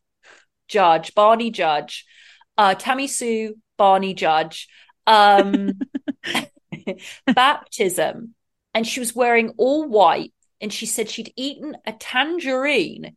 judge, 0.68 1.14
Barney 1.14 1.52
Judge, 1.52 2.06
uh, 2.58 2.74
Tammy 2.76 3.08
Sue, 3.08 3.56
Barney 3.78 4.14
Judge, 4.14 4.68
um, 5.06 5.80
baptism. 7.34 8.34
And 8.74 8.88
she 8.88 9.00
was 9.00 9.16
wearing 9.16 9.50
all 9.58 9.88
white. 9.88 10.34
And 10.60 10.74
she 10.74 10.86
said 10.86 11.10
she'd 11.10 11.34
eaten 11.36 11.78
a 11.86 11.92
tangerine 11.92 13.16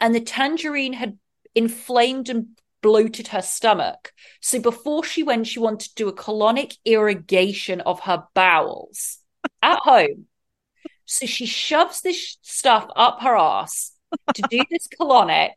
and 0.00 0.14
the 0.14 0.20
tangerine 0.20 0.94
had 0.94 1.18
inflamed 1.54 2.28
and 2.28 2.48
bloated 2.82 3.28
her 3.28 3.42
stomach. 3.42 4.12
So 4.40 4.60
before 4.60 5.04
she 5.04 5.22
went, 5.22 5.46
she 5.46 5.58
wanted 5.58 5.88
to 5.88 5.94
do 5.94 6.08
a 6.08 6.16
colonic 6.16 6.76
irrigation 6.84 7.80
of 7.80 8.00
her 8.00 8.24
bowels 8.34 9.18
at 9.62 9.78
home. 9.80 10.26
So 11.04 11.26
she 11.26 11.46
shoves 11.46 12.02
this 12.02 12.38
stuff 12.42 12.86
up 12.94 13.20
her 13.22 13.36
ass 13.36 13.92
to 14.34 14.42
do 14.50 14.62
this 14.70 14.88
colonic. 15.00 15.52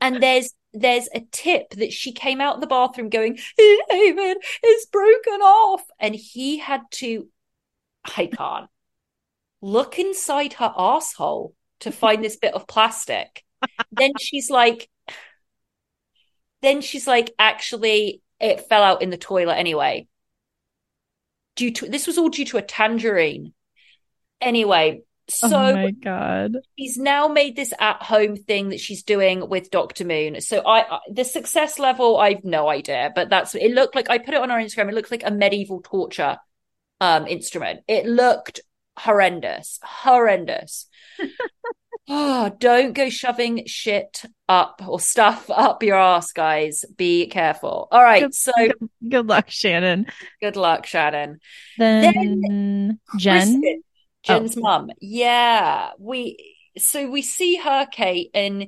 And 0.00 0.22
there's 0.22 0.52
there's 0.74 1.08
a 1.14 1.20
tip 1.30 1.70
that 1.70 1.92
she 1.92 2.12
came 2.12 2.40
out 2.40 2.56
of 2.56 2.60
the 2.60 2.66
bathroom 2.66 3.08
going, 3.08 3.38
David, 3.56 4.36
it's 4.62 4.86
broken 4.86 5.40
off. 5.40 5.82
And 6.00 6.14
he 6.14 6.58
had 6.58 6.82
to, 6.92 7.28
I 8.16 8.26
can't, 8.26 8.68
look 9.62 9.98
inside 9.98 10.54
her 10.54 10.72
asshole 10.76 11.54
to 11.80 11.92
find 11.92 12.24
this 12.24 12.36
bit 12.36 12.54
of 12.54 12.66
plastic. 12.66 13.44
then 13.92 14.12
she's 14.20 14.50
like, 14.50 14.90
then 16.64 16.80
she's 16.80 17.06
like, 17.06 17.34
actually, 17.38 18.22
it 18.40 18.68
fell 18.68 18.82
out 18.82 19.02
in 19.02 19.10
the 19.10 19.16
toilet 19.16 19.54
anyway. 19.54 20.06
Due 21.56 21.70
to 21.72 21.88
this 21.88 22.06
was 22.06 22.18
all 22.18 22.30
due 22.30 22.44
to 22.46 22.56
a 22.56 22.62
tangerine. 22.62 23.52
Anyway, 24.40 25.02
so 25.28 25.48
oh 25.52 25.72
my 25.72 25.90
god, 25.92 26.56
she's 26.78 26.96
now 26.96 27.28
made 27.28 27.56
this 27.56 27.72
at-home 27.78 28.36
thing 28.36 28.70
that 28.70 28.80
she's 28.80 29.02
doing 29.04 29.48
with 29.48 29.70
Doctor 29.70 30.04
Moon. 30.04 30.40
So 30.40 30.58
I, 30.60 30.96
I, 30.96 30.98
the 31.10 31.24
success 31.24 31.78
level, 31.78 32.18
I've 32.18 32.44
no 32.44 32.68
idea, 32.68 33.12
but 33.14 33.30
that's 33.30 33.54
it. 33.54 33.70
Looked 33.70 33.94
like 33.94 34.10
I 34.10 34.18
put 34.18 34.34
it 34.34 34.40
on 34.40 34.50
our 34.50 34.58
Instagram. 34.58 34.88
It 34.88 34.94
looked 34.94 35.10
like 35.10 35.24
a 35.24 35.30
medieval 35.30 35.80
torture 35.82 36.38
um 37.00 37.26
instrument. 37.26 37.80
It 37.88 38.06
looked 38.06 38.60
horrendous, 38.96 39.78
horrendous. 39.82 40.88
oh, 42.08 42.50
don't 42.58 42.92
go 42.92 43.08
shoving 43.08 43.66
shit 43.66 44.22
up 44.48 44.82
or 44.86 45.00
stuff 45.00 45.50
up 45.50 45.82
your 45.82 45.96
ass, 45.96 46.32
guys. 46.32 46.84
Be 46.96 47.26
careful. 47.26 47.88
All 47.90 48.02
right. 48.02 48.22
Good, 48.22 48.34
so 48.34 48.52
good, 48.56 48.90
good, 49.08 49.26
luck, 49.26 49.50
Shannon. 49.50 50.06
Good 50.40 50.56
luck, 50.56 50.86
Shannon. 50.86 51.38
Then, 51.78 52.40
then 52.40 53.00
Jen. 53.16 53.60
Kristen, 53.60 53.62
oh. 53.64 53.82
Jen's 54.22 54.56
oh. 54.56 54.60
mum. 54.60 54.90
Yeah. 55.00 55.90
We 55.98 56.54
so 56.76 57.08
we 57.08 57.22
see 57.22 57.56
her, 57.56 57.86
Kate, 57.86 58.30
and 58.34 58.66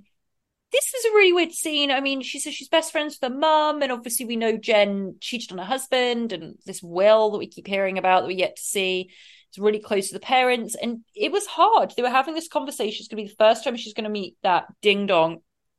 this 0.72 0.94
is 0.94 1.04
a 1.04 1.14
really 1.14 1.32
weird 1.32 1.52
scene. 1.52 1.90
I 1.90 2.00
mean, 2.00 2.22
she 2.22 2.38
says 2.38 2.54
she's 2.54 2.68
best 2.68 2.92
friends 2.92 3.18
with 3.20 3.32
her 3.32 3.36
mum, 3.36 3.82
and 3.82 3.92
obviously 3.92 4.26
we 4.26 4.36
know 4.36 4.56
Jen 4.56 5.16
cheated 5.20 5.52
on 5.52 5.58
her 5.58 5.64
husband, 5.64 6.32
and 6.32 6.56
this 6.66 6.82
will 6.82 7.30
that 7.30 7.38
we 7.38 7.46
keep 7.46 7.66
hearing 7.66 7.98
about 7.98 8.22
that 8.22 8.28
we 8.28 8.34
yet 8.34 8.56
to 8.56 8.62
see 8.62 9.10
really 9.58 9.78
close 9.78 10.08
to 10.08 10.14
the 10.14 10.20
parents. 10.20 10.74
And 10.74 11.00
it 11.14 11.32
was 11.32 11.46
hard. 11.46 11.92
They 11.96 12.02
were 12.02 12.10
having 12.10 12.34
this 12.34 12.48
conversation. 12.48 13.00
It's 13.00 13.08
going 13.08 13.22
to 13.24 13.28
be 13.28 13.34
the 13.34 13.44
first 13.44 13.64
time 13.64 13.76
she's 13.76 13.94
going 13.94 14.04
to 14.04 14.10
meet 14.10 14.36
that 14.42 14.66
ding 14.82 15.06
dong 15.06 15.38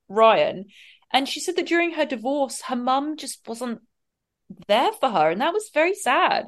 Ryan. 0.10 0.66
And 1.12 1.28
she 1.28 1.40
said 1.40 1.56
that 1.56 1.68
during 1.68 1.92
her 1.92 2.06
divorce, 2.06 2.62
her 2.62 2.76
mum 2.76 3.18
just 3.18 3.48
wasn't 3.48 3.82
there 4.68 4.92
for 4.94 5.10
her. 5.10 5.30
And 5.30 5.42
that 5.42 5.54
was 5.54 5.70
very 5.74 5.94
sad. 5.94 6.46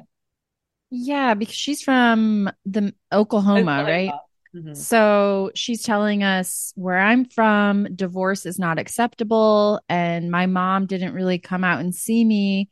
Yeah, 0.90 1.34
because 1.34 1.54
she's 1.54 1.82
from 1.82 2.50
the 2.66 2.94
Oklahoma, 3.12 3.60
Oklahoma. 3.60 3.84
right? 3.84 4.12
Mm-hmm. 4.54 4.74
So 4.74 5.52
she's 5.54 5.82
telling 5.82 6.24
us 6.24 6.72
where 6.74 6.98
I'm 6.98 7.24
from, 7.24 7.94
divorce 7.94 8.46
is 8.46 8.58
not 8.58 8.78
acceptable. 8.78 9.80
And 9.88 10.30
my 10.30 10.46
mom 10.46 10.86
didn't 10.86 11.14
really 11.14 11.38
come 11.38 11.62
out 11.62 11.80
and 11.80 11.94
see 11.94 12.24
me 12.24 12.68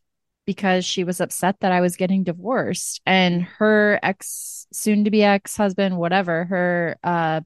because 0.48 0.82
she 0.86 1.04
was 1.04 1.20
upset 1.20 1.60
that 1.60 1.72
I 1.72 1.82
was 1.82 1.96
getting 1.96 2.24
divorced 2.24 3.02
and 3.04 3.42
her 3.42 4.00
ex 4.02 4.66
soon 4.72 5.04
to 5.04 5.10
be 5.10 5.22
ex 5.22 5.54
husband 5.54 5.98
whatever 5.98 6.46
her 6.46 6.96
uh 7.04 7.42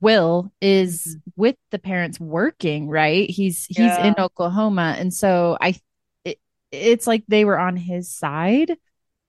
will 0.00 0.50
is 0.60 1.06
mm-hmm. 1.06 1.40
with 1.40 1.54
the 1.70 1.78
parents 1.78 2.18
working 2.18 2.88
right 2.88 3.30
he's 3.30 3.66
he's 3.66 3.78
yeah. 3.78 4.04
in 4.04 4.14
Oklahoma 4.18 4.96
and 4.98 5.14
so 5.14 5.56
I 5.60 5.76
it, 6.24 6.40
it's 6.72 7.06
like 7.06 7.22
they 7.28 7.44
were 7.44 7.56
on 7.56 7.76
his 7.76 8.10
side 8.10 8.76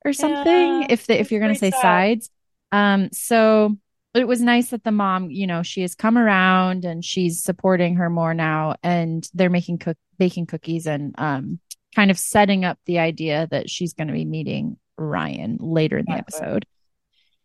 or 0.04 0.12
something 0.12 0.82
yeah, 0.82 0.88
if 0.90 1.06
they, 1.06 1.20
if 1.20 1.32
you're 1.32 1.42
going 1.42 1.54
to 1.54 1.60
say 1.60 1.70
sad. 1.70 1.80
sides 1.80 2.32
um 2.72 3.10
so 3.12 3.78
it 4.16 4.28
was 4.28 4.42
nice 4.42 4.72
that 4.72 4.84
the 4.84 4.92
mom 4.92 5.30
you 5.30 5.46
know 5.46 5.62
she 5.62 5.82
has 5.82 5.94
come 5.94 6.18
around 6.18 6.86
and 6.86 7.06
she's 7.06 7.44
supporting 7.44 7.98
her 7.98 8.10
more 8.10 8.34
now 8.34 8.74
and 8.82 9.30
they're 9.36 9.52
making 9.52 9.78
cook 9.78 9.98
baking 10.18 10.48
cookies 10.48 10.88
and 10.88 11.14
um 11.20 11.60
kind 11.94 12.12
of 12.12 12.20
setting 12.20 12.66
up 12.66 12.78
the 12.86 13.00
idea 13.00 13.48
that 13.52 13.70
she's 13.70 13.94
going 13.94 14.08
to 14.08 14.14
be 14.14 14.26
meeting 14.26 14.78
Ryan 14.98 15.58
later 15.60 15.98
in 15.98 16.06
the 16.08 16.14
episode. 16.14 16.66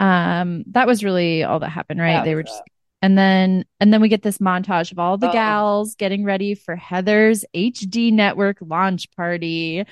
Um, 0.00 0.64
that 0.68 0.86
was 0.86 1.02
really 1.02 1.44
all 1.44 1.60
that 1.60 1.70
happened, 1.70 2.00
right? 2.00 2.24
they 2.24 2.34
were 2.34 2.42
just, 2.42 2.62
and 3.02 3.16
then, 3.16 3.64
and 3.80 3.92
then 3.92 4.00
we 4.00 4.08
get 4.08 4.22
this 4.22 4.38
montage 4.38 4.92
of 4.92 4.98
all 4.98 5.18
the 5.18 5.30
oh. 5.30 5.32
gals 5.32 5.94
getting 5.94 6.24
ready 6.24 6.54
for 6.54 6.76
Heather's 6.76 7.44
HD 7.54 8.12
network 8.12 8.58
launch 8.60 9.10
party, 9.16 9.84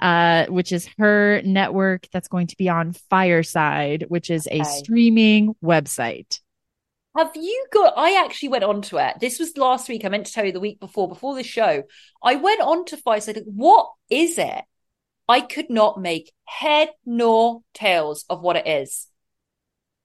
uh, 0.00 0.46
which 0.46 0.72
is 0.72 0.88
her 0.98 1.40
network 1.44 2.08
that's 2.12 2.28
going 2.28 2.48
to 2.48 2.56
be 2.56 2.68
on 2.68 2.92
Fireside, 3.10 4.06
which 4.08 4.30
is 4.30 4.46
okay. 4.46 4.60
a 4.60 4.64
streaming 4.64 5.54
website. 5.62 6.40
Have 7.16 7.30
you 7.36 7.66
got? 7.72 7.94
I 7.96 8.24
actually 8.24 8.48
went 8.48 8.64
on 8.64 8.82
to 8.82 8.98
it. 8.98 9.20
This 9.20 9.38
was 9.38 9.56
last 9.56 9.88
week. 9.88 10.04
I 10.04 10.08
meant 10.08 10.26
to 10.26 10.32
tell 10.32 10.44
you 10.44 10.52
the 10.52 10.60
week 10.60 10.80
before, 10.80 11.08
before 11.08 11.34
the 11.36 11.44
show. 11.44 11.84
I 12.22 12.34
went 12.34 12.60
on 12.60 12.84
to 12.86 12.96
Fireside. 12.96 13.42
What 13.46 13.88
is 14.10 14.36
it? 14.38 14.62
I 15.28 15.40
could 15.40 15.70
not 15.70 16.00
make 16.00 16.32
head 16.44 16.90
nor 17.06 17.62
tails 17.72 18.24
of 18.28 18.42
what 18.42 18.56
it 18.56 18.66
is. 18.66 19.06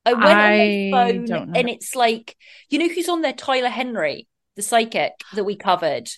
I 0.06 0.14
went 0.14 0.26
I 0.26 0.44
on 0.44 0.92
my 0.92 1.28
phone 1.28 1.56
and 1.56 1.70
it's 1.70 1.96
like, 1.96 2.38
you 2.70 2.80
know 2.80 2.88
who's 2.88 3.10
on 3.10 3.22
there? 3.22 3.34
Tyler 3.34 3.70
Henry, 3.70 4.28
the 4.56 4.62
psychic 4.62 5.14
that 5.34 5.44
we 5.44 5.56
covered. 5.56 6.10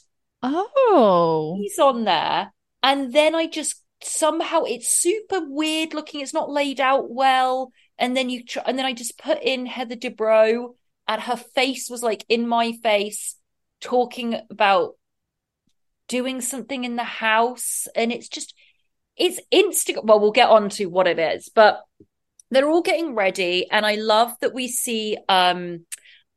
Oh. 0.43 1.57
He's 1.59 1.79
on 1.79 2.03
there. 2.03 2.53
And 2.83 3.13
then 3.13 3.33
I 3.33 3.47
just 3.47 3.81
somehow 4.03 4.63
it's 4.63 4.93
super 4.93 5.39
weird 5.41 5.93
looking. 5.93 6.21
It's 6.21 6.33
not 6.33 6.49
laid 6.49 6.79
out 6.79 7.09
well. 7.09 7.71
And 7.97 8.15
then 8.15 8.29
you 8.29 8.43
try, 8.43 8.63
and 8.65 8.77
then 8.77 8.85
I 8.85 8.93
just 8.93 9.17
put 9.17 9.41
in 9.41 9.65
Heather 9.65 9.95
Dubrow 9.95 10.75
and 11.11 11.23
her 11.23 11.35
face 11.35 11.89
was 11.89 12.01
like 12.01 12.23
in 12.29 12.47
my 12.47 12.71
face 12.71 13.35
talking 13.81 14.39
about 14.49 14.93
doing 16.07 16.39
something 16.39 16.85
in 16.85 16.95
the 16.95 17.03
house 17.03 17.85
and 17.97 18.13
it's 18.13 18.29
just 18.29 18.53
it's 19.17 19.39
instant 19.51 20.05
well 20.05 20.21
we'll 20.21 20.31
get 20.31 20.49
on 20.49 20.69
to 20.69 20.85
what 20.85 21.07
it 21.07 21.19
is 21.19 21.49
but 21.53 21.83
they're 22.49 22.69
all 22.69 22.81
getting 22.81 23.13
ready 23.13 23.69
and 23.69 23.85
i 23.85 23.95
love 23.95 24.31
that 24.39 24.53
we 24.53 24.69
see 24.69 25.17
um 25.27 25.85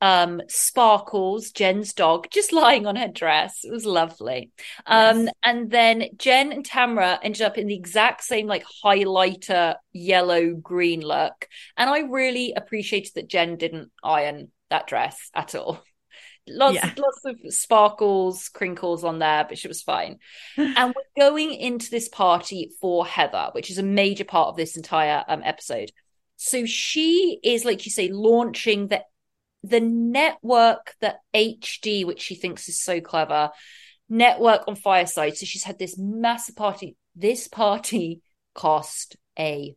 um, 0.01 0.41
Sparkles, 0.49 1.51
Jen's 1.51 1.93
dog, 1.93 2.27
just 2.29 2.51
lying 2.51 2.85
on 2.85 2.95
her 2.95 3.07
dress. 3.07 3.63
It 3.63 3.71
was 3.71 3.85
lovely. 3.85 4.51
Um, 4.85 5.23
yes. 5.23 5.33
And 5.43 5.71
then 5.71 6.09
Jen 6.17 6.51
and 6.51 6.67
Tamra 6.67 7.17
ended 7.23 7.41
up 7.41 7.57
in 7.57 7.65
the 7.65 7.73
exact 7.75 8.23
same 8.23 8.45
like 8.45 8.65
highlighter 8.83 9.75
yellow 9.93 10.53
green 10.53 11.01
look. 11.01 11.47
And 11.77 11.89
I 11.89 12.01
really 12.01 12.53
appreciated 12.55 13.13
that 13.15 13.29
Jen 13.29 13.57
didn't 13.57 13.89
iron 14.03 14.51
that 14.75 14.87
dress 14.87 15.29
at 15.33 15.55
all. 15.55 15.81
Lots, 16.47 16.75
yeah. 16.75 16.93
lots 16.97 17.21
of 17.25 17.37
sparkles, 17.53 18.49
crinkles 18.49 19.03
on 19.03 19.17
there, 19.17 19.45
but 19.47 19.57
she 19.57 19.67
was 19.67 19.81
fine. 19.81 20.19
and 20.57 20.93
we're 20.93 21.23
going 21.29 21.53
into 21.53 21.89
this 21.89 22.07
party 22.07 22.71
for 22.79 23.05
Heather, 23.05 23.49
which 23.53 23.71
is 23.71 23.79
a 23.79 23.83
major 23.83 24.25
part 24.25 24.49
of 24.49 24.55
this 24.55 24.77
entire 24.77 25.23
um, 25.27 25.41
episode. 25.43 25.91
So 26.35 26.65
she 26.65 27.39
is, 27.43 27.65
like 27.65 27.85
you 27.85 27.91
say, 27.91 28.09
launching 28.09 28.87
the 28.87 29.03
the 29.63 29.79
network 29.79 30.93
that 31.01 31.21
HD, 31.33 32.05
which 32.05 32.21
she 32.21 32.35
thinks 32.35 32.69
is 32.69 32.79
so 32.79 33.01
clever, 33.01 33.49
network 34.07 34.67
on 34.67 34.75
Fireside. 34.75 35.35
So 35.37 35.47
she's 35.47 35.63
had 35.63 35.79
this 35.79 35.97
massive 35.97 36.55
party. 36.55 36.97
This 37.15 37.47
party 37.47 38.21
cost 38.53 39.15
a 39.39 39.75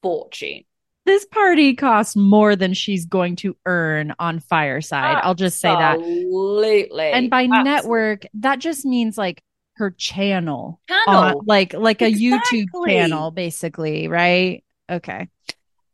fortune. 0.00 0.62
This 1.08 1.24
party 1.24 1.74
costs 1.74 2.16
more 2.16 2.54
than 2.54 2.74
she's 2.74 3.06
going 3.06 3.36
to 3.36 3.56
earn 3.64 4.12
on 4.18 4.40
Fireside. 4.40 5.04
Absolutely. 5.04 5.26
I'll 5.26 5.34
just 5.36 5.58
say 5.58 5.70
that. 5.70 5.98
Absolutely. 6.00 7.12
And 7.12 7.30
by 7.30 7.44
Absolutely. 7.44 7.64
network, 7.64 8.26
that 8.34 8.58
just 8.58 8.84
means 8.84 9.16
like 9.16 9.42
her 9.76 9.90
channel. 9.90 10.82
Channel. 10.86 11.14
On, 11.14 11.40
like 11.46 11.72
like 11.72 12.02
exactly. 12.02 12.28
a 12.28 12.66
YouTube 12.66 12.86
channel, 12.86 13.30
basically, 13.30 14.06
right? 14.08 14.62
Okay. 14.90 15.28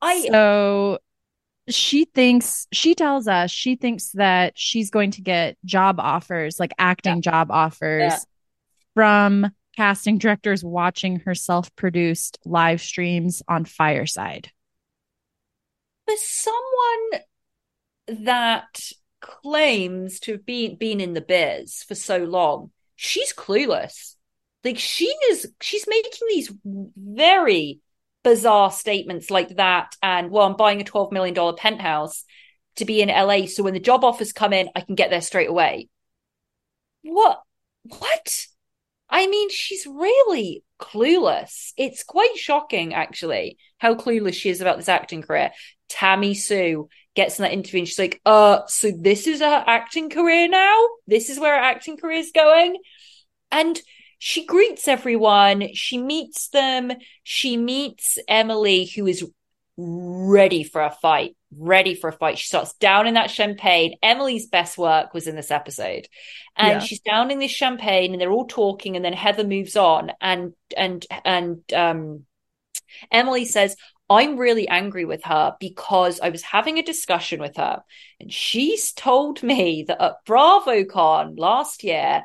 I 0.02 0.20
so 0.32 0.98
she 1.68 2.06
thinks 2.06 2.66
she 2.72 2.96
tells 2.96 3.28
us 3.28 3.52
she 3.52 3.76
thinks 3.76 4.10
that 4.14 4.54
she's 4.58 4.90
going 4.90 5.12
to 5.12 5.22
get 5.22 5.56
job 5.64 6.00
offers 6.00 6.58
like 6.58 6.72
acting 6.76 7.22
yeah. 7.22 7.30
job 7.30 7.52
offers 7.52 8.00
yeah. 8.02 8.18
from 8.94 9.52
casting 9.76 10.18
directors 10.18 10.64
watching 10.64 11.20
her 11.20 11.36
self-produced 11.36 12.36
live 12.44 12.80
streams 12.80 13.44
on 13.46 13.64
fireside 13.64 14.50
for 16.06 16.14
someone 16.16 17.22
that 18.24 18.90
claims 19.20 20.20
to 20.20 20.32
have 20.32 20.44
been 20.44 20.76
been 20.76 21.00
in 21.00 21.14
the 21.14 21.20
biz 21.20 21.82
for 21.82 21.94
so 21.94 22.18
long. 22.18 22.70
She's 22.96 23.32
clueless. 23.32 24.14
Like 24.62 24.78
she 24.78 25.06
is 25.30 25.52
she's 25.60 25.86
making 25.86 26.28
these 26.28 26.52
very 26.64 27.80
bizarre 28.22 28.70
statements 28.70 29.30
like 29.30 29.56
that 29.56 29.94
and 30.02 30.30
well 30.30 30.46
i'm 30.46 30.56
buying 30.56 30.80
a 30.80 30.84
12 30.84 31.12
million 31.12 31.34
dollar 31.34 31.52
penthouse 31.52 32.24
to 32.76 32.86
be 32.86 33.02
in 33.02 33.10
la 33.10 33.44
so 33.44 33.62
when 33.62 33.74
the 33.74 33.80
job 33.80 34.02
offers 34.02 34.32
come 34.32 34.54
in 34.54 34.70
i 34.74 34.80
can 34.80 34.94
get 34.94 35.10
there 35.10 35.20
straight 35.20 35.50
away. 35.50 35.88
What 37.02 37.42
what? 37.82 38.46
I 39.10 39.26
mean 39.26 39.50
she's 39.50 39.86
really 39.86 40.64
clueless. 40.80 41.72
It's 41.76 42.02
quite 42.02 42.36
shocking 42.36 42.94
actually 42.94 43.58
how 43.78 43.94
clueless 43.94 44.34
she 44.34 44.48
is 44.48 44.62
about 44.62 44.78
this 44.78 44.88
acting 44.88 45.22
career 45.22 45.52
tammy 45.88 46.34
sue 46.34 46.88
gets 47.14 47.38
in 47.38 47.44
that 47.44 47.52
interview 47.52 47.80
and 47.80 47.88
she's 47.88 47.98
like 47.98 48.20
uh 48.26 48.60
so 48.66 48.90
this 48.90 49.26
is 49.26 49.40
her 49.40 49.64
acting 49.66 50.10
career 50.10 50.48
now 50.48 50.88
this 51.06 51.30
is 51.30 51.38
where 51.38 51.54
her 51.54 51.62
acting 51.62 51.96
career 51.96 52.18
is 52.18 52.32
going 52.32 52.76
and 53.50 53.80
she 54.18 54.46
greets 54.46 54.88
everyone, 54.88 55.74
she 55.74 55.98
meets 55.98 56.48
them, 56.48 56.90
she 57.24 57.58
meets 57.58 58.16
Emily, 58.26 58.86
who 58.86 59.06
is 59.06 59.22
ready 59.76 60.64
for 60.64 60.82
a 60.82 60.90
fight, 60.90 61.36
ready 61.54 61.94
for 61.94 62.08
a 62.08 62.12
fight. 62.12 62.38
She 62.38 62.46
starts 62.46 62.72
down 62.74 63.06
in 63.06 63.14
that 63.14 63.30
champagne. 63.30 63.96
Emily's 64.02 64.46
best 64.46 64.78
work 64.78 65.12
was 65.12 65.26
in 65.26 65.36
this 65.36 65.50
episode. 65.50 66.08
And 66.56 66.74
yeah. 66.74 66.78
she's 66.78 67.00
downing 67.00 67.38
this 67.38 67.50
champagne 67.50 68.12
and 68.12 68.20
they're 68.20 68.32
all 68.32 68.46
talking 68.46 68.96
and 68.96 69.04
then 69.04 69.12
Heather 69.12 69.44
moves 69.44 69.76
on 69.76 70.10
and 70.22 70.54
and 70.74 71.04
and 71.24 71.60
um 71.74 72.24
Emily 73.10 73.44
says, 73.44 73.76
I'm 74.10 74.36
really 74.36 74.68
angry 74.68 75.04
with 75.04 75.24
her 75.24 75.56
because 75.60 76.20
I 76.20 76.28
was 76.28 76.42
having 76.42 76.78
a 76.78 76.82
discussion 76.82 77.40
with 77.40 77.56
her 77.56 77.82
and 78.20 78.32
she's 78.32 78.92
told 78.92 79.42
me 79.42 79.84
that 79.88 80.02
at 80.02 80.24
BravoCon 80.26 81.38
last 81.38 81.84
year, 81.84 82.22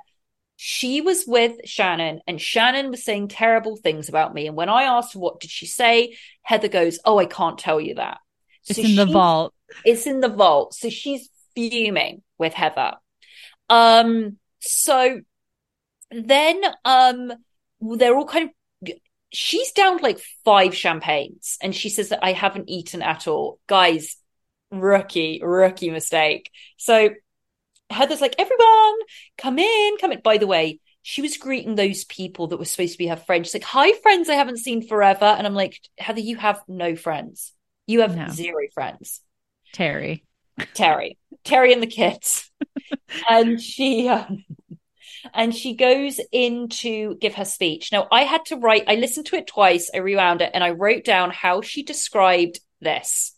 she 0.57 0.99
was 0.99 1.23
with 1.25 1.55
Shannon 1.63 2.19
and 2.27 2.39
Shannon 2.41 2.91
was 2.91 3.03
saying 3.05 3.29
terrible 3.29 3.77
things 3.77 4.09
about 4.09 4.33
me. 4.33 4.47
And 4.47 4.57
when 4.57 4.67
I 4.67 4.83
asked 4.83 5.13
her, 5.13 5.19
what 5.19 5.39
did 5.39 5.49
she 5.49 5.65
say? 5.65 6.17
Heather 6.41 6.67
goes, 6.67 6.99
Oh, 7.05 7.17
I 7.17 7.25
can't 7.25 7.57
tell 7.57 7.79
you 7.79 7.95
that. 7.95 8.17
It's 8.67 8.77
so 8.77 8.85
in 8.85 8.95
the 8.97 9.05
vault. 9.05 9.53
It's 9.85 10.05
in 10.05 10.19
the 10.19 10.27
vault. 10.27 10.73
So 10.73 10.89
she's 10.89 11.29
fuming 11.55 12.23
with 12.37 12.53
Heather. 12.53 12.95
Um, 13.69 14.37
so 14.59 15.21
then 16.11 16.61
um 16.85 17.31
they're 17.81 18.15
all 18.15 18.25
kind 18.25 18.49
of 18.49 18.49
she's 19.31 19.71
down 19.71 19.97
like 19.97 20.19
five 20.43 20.75
champagnes 20.75 21.57
and 21.61 21.75
she 21.75 21.89
says 21.89 22.09
that 22.09 22.23
I 22.23 22.33
haven't 22.33 22.69
eaten 22.69 23.01
at 23.01 23.27
all. 23.27 23.59
Guys, 23.67 24.17
rookie, 24.71 25.41
rookie 25.43 25.91
mistake. 25.91 26.51
So 26.77 27.09
Heather's 27.89 28.21
like, 28.21 28.35
everyone, 28.37 28.95
come 29.37 29.59
in, 29.59 29.97
come 29.99 30.11
in. 30.11 30.21
By 30.21 30.37
the 30.37 30.47
way, 30.47 30.79
she 31.01 31.21
was 31.21 31.37
greeting 31.37 31.75
those 31.75 32.03
people 32.03 32.47
that 32.47 32.57
were 32.57 32.65
supposed 32.65 32.93
to 32.93 32.97
be 32.97 33.07
her 33.07 33.15
friends. 33.15 33.47
She's 33.47 33.55
like, 33.55 33.63
hi, 33.63 33.93
friends 33.93 34.29
I 34.29 34.35
haven't 34.35 34.57
seen 34.57 34.87
forever. 34.87 35.25
And 35.25 35.47
I'm 35.47 35.55
like, 35.55 35.79
Heather, 35.97 36.19
you 36.19 36.37
have 36.37 36.61
no 36.67 36.95
friends. 36.95 37.53
You 37.87 38.01
have 38.01 38.15
no. 38.15 38.27
zero 38.29 38.67
friends. 38.73 39.21
Terry. 39.73 40.23
Terry. 40.73 41.17
Terry 41.43 41.73
and 41.73 41.81
the 41.81 41.87
kids. 41.87 42.51
and 43.29 43.59
she 43.59 44.07
um, 44.07 44.43
and 45.33 45.55
she 45.55 45.75
goes 45.75 46.19
in 46.31 46.69
to 46.69 47.15
give 47.19 47.35
her 47.35 47.45
speech. 47.45 47.91
Now, 47.91 48.07
I 48.11 48.23
had 48.23 48.45
to 48.45 48.57
write, 48.57 48.85
I 48.87 48.95
listened 48.95 49.25
to 49.27 49.35
it 49.35 49.47
twice, 49.47 49.89
I 49.93 49.97
rewound 49.97 50.41
it, 50.41 50.51
and 50.53 50.63
I 50.63 50.71
wrote 50.71 51.03
down 51.03 51.31
how 51.31 51.61
she 51.61 51.83
described 51.83 52.59
this. 52.81 53.35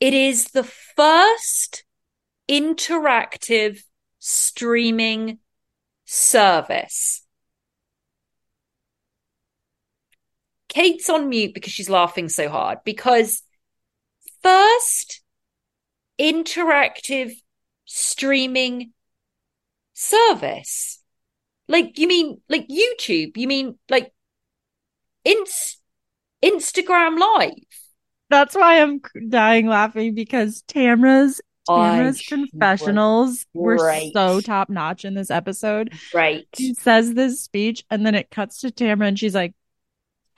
It 0.00 0.14
is 0.14 0.46
the 0.46 0.64
first 0.64 1.84
interactive 2.48 3.82
streaming 4.18 5.38
service. 6.04 7.22
Kate's 10.68 11.08
on 11.08 11.30
mute 11.30 11.54
because 11.54 11.72
she's 11.72 11.88
laughing 11.88 12.28
so 12.28 12.48
hard 12.50 12.80
because 12.84 13.42
first 14.42 15.22
interactive 16.20 17.32
streaming 17.86 18.92
service. 19.96 21.02
Like 21.66 21.98
you 21.98 22.06
mean 22.06 22.40
like 22.48 22.68
YouTube? 22.68 23.36
You 23.36 23.48
mean 23.48 23.78
like 23.90 24.12
Inst- 25.24 25.80
Instagram 26.44 27.18
Live? 27.18 27.52
That's 28.30 28.54
why 28.54 28.80
I'm 28.80 29.00
dying 29.28 29.66
laughing 29.66 30.14
because 30.14 30.62
Tamra's 30.68 31.40
Tamra's 31.68 32.20
confessionals 32.20 33.44
were 33.52 34.00
so 34.12 34.40
top 34.40 34.68
notch 34.70 35.04
in 35.04 35.14
this 35.14 35.30
episode. 35.30 35.92
Right. 36.14 36.46
She 36.56 36.74
says 36.74 37.14
this 37.14 37.40
speech 37.40 37.84
and 37.90 38.06
then 38.06 38.14
it 38.14 38.30
cuts 38.30 38.60
to 38.60 38.68
Tamra 38.70 39.08
and 39.08 39.18
she's 39.18 39.34
like, 39.34 39.54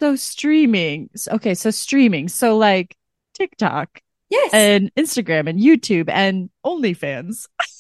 so 0.01 0.17
streaming. 0.17 1.11
Okay. 1.31 1.55
So 1.55 1.71
streaming. 1.71 2.29
So 2.29 2.57
like 2.57 2.97
TikTok. 3.35 4.01
Yes. 4.31 4.51
And 4.53 4.95
Instagram 4.95 5.49
and 5.49 5.59
YouTube 5.59 6.09
and 6.09 6.51
OnlyFans. 6.65 7.47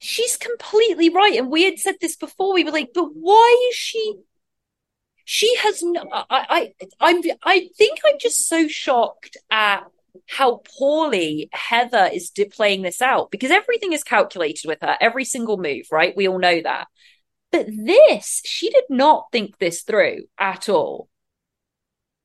She's 0.00 0.36
completely 0.36 1.10
right. 1.10 1.38
And 1.38 1.50
we 1.50 1.64
had 1.64 1.78
said 1.78 1.96
this 2.00 2.16
before. 2.16 2.54
We 2.54 2.64
were 2.64 2.72
like, 2.72 2.90
but 2.94 3.10
why 3.12 3.68
is 3.70 3.76
she 3.76 4.14
she 5.24 5.54
has 5.58 5.82
no 5.82 6.04
I, 6.10 6.24
I 6.30 6.72
I'm 6.98 7.22
I 7.44 7.68
think 7.76 8.00
I'm 8.04 8.18
just 8.18 8.48
so 8.48 8.66
shocked 8.66 9.36
at 9.50 9.84
how 10.26 10.62
poorly 10.78 11.48
Heather 11.52 12.10
is 12.12 12.32
playing 12.50 12.82
this 12.82 13.00
out 13.00 13.30
because 13.30 13.50
everything 13.50 13.92
is 13.92 14.02
calculated 14.02 14.66
with 14.66 14.78
her, 14.82 14.96
every 15.00 15.24
single 15.24 15.56
move, 15.56 15.86
right? 15.92 16.16
We 16.16 16.26
all 16.26 16.38
know 16.38 16.60
that. 16.62 16.88
But 17.52 17.66
this, 17.68 18.42
she 18.44 18.70
did 18.70 18.84
not 18.88 19.26
think 19.32 19.58
this 19.58 19.82
through 19.82 20.24
at 20.38 20.68
all. 20.68 21.08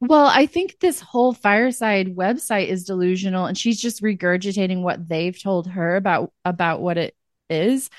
Well, 0.02 0.28
I 0.28 0.46
think 0.46 0.80
this 0.80 1.00
whole 1.00 1.34
fireside 1.34 2.16
website 2.16 2.68
is 2.68 2.84
delusional 2.84 3.46
and 3.46 3.58
she's 3.58 3.82
just 3.82 4.04
regurgitating 4.04 4.82
what 4.82 5.08
they've 5.08 5.40
told 5.40 5.68
her 5.68 5.96
about 5.96 6.32
about 6.44 6.82
what 6.82 6.98
it 6.98 7.16
is 7.50 7.90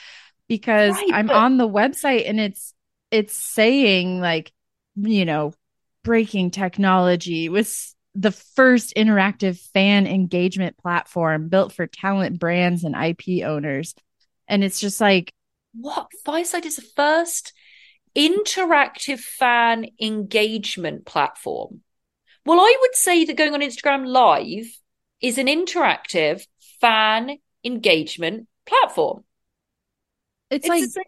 because 0.49 0.95
right, 0.95 1.11
I'm 1.13 1.27
but- 1.27 1.37
on 1.37 1.57
the 1.57 1.69
website 1.69 2.29
and 2.29 2.41
it's 2.41 2.75
it's 3.11 3.35
saying 3.35 4.21
like 4.21 4.53
you 4.97 5.25
know 5.25 5.53
breaking 6.03 6.51
technology 6.51 7.49
with 7.49 7.95
the 8.15 8.33
first 8.33 8.95
interactive 8.97 9.59
fan 9.75 10.07
engagement 10.07 10.79
platform 10.79 11.49
built 11.49 11.73
for 11.73 11.87
talent 11.87 12.39
brands 12.39 12.83
and 12.83 12.97
IP 12.97 13.45
owners. 13.45 13.95
And 14.49 14.65
it's 14.65 14.81
just 14.81 15.01
like, 15.01 15.33
what? 15.75 16.09
Fireside 16.25 16.65
is 16.65 16.77
the 16.77 16.87
first 16.97 17.53
interactive 18.17 19.19
fan 19.19 19.87
engagement 20.01 21.05
platform. 21.05 21.83
Well, 22.47 22.59
I 22.59 22.77
would 22.81 22.95
say 22.95 23.25
that 23.27 23.37
going 23.37 23.53
on 23.53 23.61
Instagram 23.61 24.07
Live 24.07 24.67
is 25.21 25.37
an 25.37 25.47
interactive 25.47 26.47
fan 26.81 27.37
engagement 27.65 28.47
platform. 28.65 29.25
It's, 30.51 30.69
it's 30.69 30.97
like, 30.97 31.07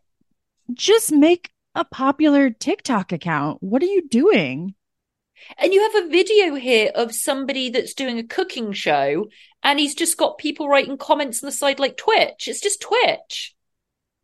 just 0.72 1.12
make 1.12 1.50
a 1.74 1.84
popular 1.84 2.50
TikTok 2.50 3.12
account. 3.12 3.62
What 3.62 3.82
are 3.82 3.86
you 3.86 4.08
doing? 4.08 4.74
And 5.56 5.72
you 5.72 5.80
have 5.82 6.04
a 6.04 6.08
video 6.08 6.56
here 6.56 6.90
of 6.94 7.14
somebody 7.14 7.70
that's 7.70 7.94
doing 7.94 8.18
a 8.18 8.24
cooking 8.24 8.72
show, 8.72 9.28
and 9.62 9.78
he's 9.78 9.94
just 9.94 10.16
got 10.16 10.38
people 10.38 10.68
writing 10.68 10.96
comments 10.98 11.42
on 11.42 11.46
the 11.46 11.52
side 11.52 11.78
like 11.78 11.96
Twitch. 11.96 12.48
It's 12.48 12.60
just 12.60 12.80
Twitch. 12.80 13.54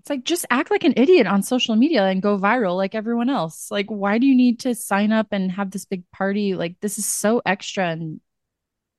It's 0.01 0.11
like 0.11 0.25
just 0.25 0.45
act 0.51 0.71
like 0.71 0.85
an 0.85 0.95
idiot 0.97 1.27
on 1.27 1.43
social 1.43 1.77
media 1.77 2.05
and 2.05 2.21
go 2.21 2.37
viral 2.37 2.77
like 2.77 2.95
everyone 2.95 3.31
else. 3.31 3.71
Like, 3.71 3.87
why 3.87 4.19
do 4.19 4.27
you 4.27 4.35
need 4.35 4.61
to 4.61 4.75
sign 4.75 5.13
up 5.13 5.29
and 5.31 5.53
have 5.53 5.71
this 5.71 5.85
big 5.87 6.03
party? 6.11 6.55
Like, 6.55 6.77
this 6.81 6.99
is 6.99 7.07
so 7.07 7.41
extra 7.47 7.89
and 7.89 8.21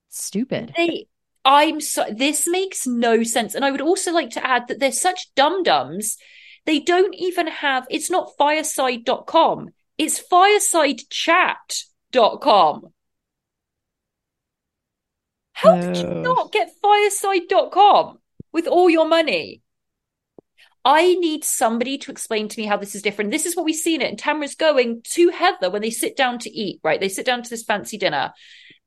stupid. 0.10 0.73
They, 0.75 1.08
I'm 1.45 1.79
so, 1.79 2.03
this 2.12 2.45
makes 2.47 2.88
no 2.88 3.23
sense. 3.23 3.53
And 3.53 3.63
I 3.63 3.71
would 3.71 3.81
also 3.81 4.12
like 4.12 4.31
to 4.31 4.45
add 4.45 4.67
that 4.67 4.79
they're 4.79 4.91
such 4.91 5.34
dum 5.36 5.63
dums. 5.63 6.17
They 6.65 6.79
don't 6.79 7.13
even 7.13 7.47
have, 7.47 7.86
it's 7.91 8.10
not 8.10 8.31
fireside.com, 8.39 9.69
it's 9.97 10.19
firesidechat.com. 10.19 12.81
How 15.53 15.71
oh. 15.71 15.81
did 15.81 15.97
you 15.97 16.10
not 16.10 16.51
get 16.51 16.71
fireside.com 16.84 18.17
with 18.51 18.67
all 18.67 18.89
your 18.89 19.08
money? 19.08 19.62
I 20.84 21.15
need 21.15 21.43
somebody 21.43 21.97
to 21.99 22.12
explain 22.12 22.47
to 22.47 22.60
me 22.60 22.67
how 22.67 22.77
this 22.77 22.93
is 22.93 23.01
different. 23.01 23.31
This 23.31 23.45
is 23.45 23.55
what 23.55 23.65
we 23.65 23.73
see 23.73 23.95
in 23.95 24.01
it. 24.01 24.10
And 24.10 24.19
Tamra's 24.19 24.55
going 24.55 25.01
to 25.13 25.29
Heather 25.29 25.71
when 25.71 25.81
they 25.81 25.89
sit 25.89 26.17
down 26.17 26.38
to 26.39 26.51
eat, 26.51 26.79
right? 26.84 26.99
They 26.99 27.10
sit 27.10 27.25
down 27.25 27.41
to 27.41 27.49
this 27.49 27.63
fancy 27.63 27.97
dinner. 27.97 28.34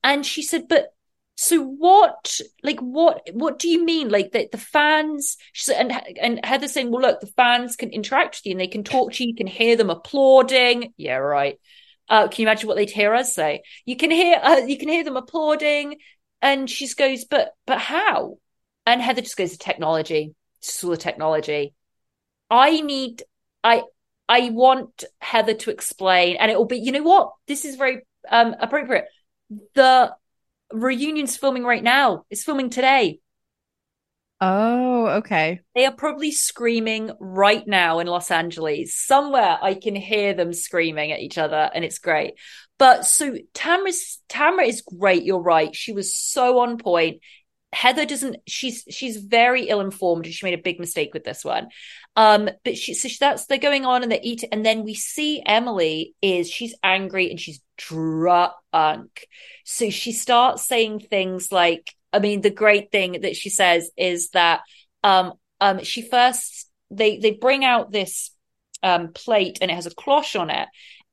And 0.05 0.25
she 0.25 0.42
said, 0.42 0.68
but 0.68 0.92
so 1.40 1.62
what 1.62 2.40
like 2.64 2.81
what 2.81 3.31
what 3.33 3.61
do 3.61 3.68
you 3.68 3.85
mean? 3.85 4.09
Like 4.09 4.33
that 4.33 4.51
the 4.51 4.59
fans 4.59 5.37
and 5.72 5.92
and 6.20 6.44
heather's 6.44 6.72
saying 6.72 6.90
well 6.90 7.03
look 7.03 7.20
the 7.20 7.29
fans 7.29 7.77
can 7.77 7.90
interact 7.90 8.38
with 8.38 8.46
you 8.46 8.53
and 8.53 8.61
they 8.61 8.66
can 8.66 8.83
talk 8.83 9.12
to 9.12 9.22
you. 9.22 9.31
You 9.31 9.37
can 9.37 9.46
hear 9.46 9.77
them 9.77 9.88
applauding. 9.88 10.94
Yeah 10.96 11.18
right. 11.18 11.61
Uh, 12.09 12.27
can 12.27 12.42
you 12.42 12.48
imagine 12.48 12.66
what 12.66 12.77
they'd 12.77 12.90
hear 12.90 13.14
us 13.14 13.37
say? 13.37 13.62
You 13.85 13.94
can 13.94 14.11
hear 14.11 14.40
uh, 14.42 14.62
you 14.66 14.77
can 14.79 14.88
hear 14.88 15.05
them 15.05 15.16
applauding. 15.16 15.98
And 16.42 16.68
she 16.68 16.92
goes 16.92 17.24
but 17.24 17.53
but 17.68 17.79
how? 17.79 18.38
And 18.85 19.01
heather 19.01 19.20
just 19.20 19.37
goes 19.37 19.53
to 19.53 19.59
technology. 19.59 20.35
Just 20.61 20.83
all 20.83 20.90
the 20.90 20.96
technology. 20.96 21.72
I 22.51 22.81
need 22.81 23.22
I 23.62 23.85
I 24.29 24.51
want 24.51 25.05
Heather 25.20 25.55
to 25.55 25.70
explain, 25.70 26.37
and 26.37 26.51
it 26.51 26.59
will 26.59 26.66
be, 26.66 26.81
you 26.81 26.90
know 26.90 27.05
what? 27.05 27.33
This 27.46 27.64
is 27.64 27.77
very 27.77 28.01
um 28.29 28.57
appropriate. 28.59 29.05
The 29.74 30.16
reunion's 30.72 31.37
filming 31.37 31.64
right 31.64 31.83
now. 31.83 32.24
It's 32.31 32.44
filming 32.44 32.70
today. 32.70 33.20
Oh, 34.40 35.07
okay. 35.18 35.61
They 35.74 35.85
are 35.87 35.92
probably 35.92 36.31
screaming 36.31 37.11
right 37.18 37.66
now 37.66 37.98
in 37.98 38.07
Los 38.07 38.31
Angeles. 38.31 38.94
Somewhere 38.94 39.59
I 39.61 39.74
can 39.74 39.96
hear 39.96 40.33
them 40.33 40.52
screaming 40.52 41.11
at 41.11 41.18
each 41.18 41.38
other, 41.38 41.68
and 41.74 41.85
it's 41.85 41.98
great. 41.98 42.35
But 42.78 43.04
so 43.04 43.35
Tamra's 43.52 44.20
Tamra 44.28 44.68
is 44.68 44.83
great. 44.83 45.24
You're 45.24 45.42
right. 45.42 45.74
She 45.74 45.92
was 45.92 46.16
so 46.16 46.61
on 46.61 46.78
point. 46.78 47.20
Heather 47.72 48.07
doesn't. 48.07 48.37
She's 48.46 48.85
she's 48.90 49.18
very 49.18 49.68
ill 49.68 49.81
informed, 49.81 50.24
and 50.24 50.35
she 50.35 50.46
made 50.46 50.59
a 50.59 50.62
big 50.62 50.81
mistake 50.81 51.12
with 51.12 51.24
this 51.24 51.44
one. 51.44 51.68
Um, 52.16 52.48
but 52.64 52.78
she 52.78 52.94
so 52.94 53.09
that's 53.20 53.46
they're 53.46 53.59
going 53.59 53.85
on 53.85 54.02
and 54.02 54.11
they 54.11 54.20
eat, 54.20 54.44
and 54.50 54.64
then 54.64 54.85
we 54.85 54.94
see 54.94 55.42
Emily 55.44 56.14
is 56.22 56.50
she's 56.50 56.74
angry 56.83 57.31
and 57.31 57.38
she's 57.38 57.61
drunk. 57.76 58.59
So 59.64 59.90
she 59.90 60.12
starts 60.12 60.66
saying 60.66 61.00
things 61.00 61.52
like, 61.52 61.94
I 62.12 62.20
mean, 62.20 62.40
the 62.40 62.50
great 62.50 62.90
thing 62.90 63.20
that 63.22 63.37
she 63.37 63.50
says 63.50 63.90
is 63.96 64.31
that 64.31 64.61
um 65.04 65.35
um 65.61 65.85
she 65.85 66.02
first 66.02 66.70
they 66.90 67.18
they 67.18 67.33
bring 67.33 67.64
out 67.64 67.92
this 67.92 68.31
um 68.83 69.12
plate 69.12 69.59
and 69.61 69.70
it 69.70 69.74
has 69.74 69.87
a 69.87 69.94
cloche 69.94 70.37
on 70.37 70.50
it 70.50 70.68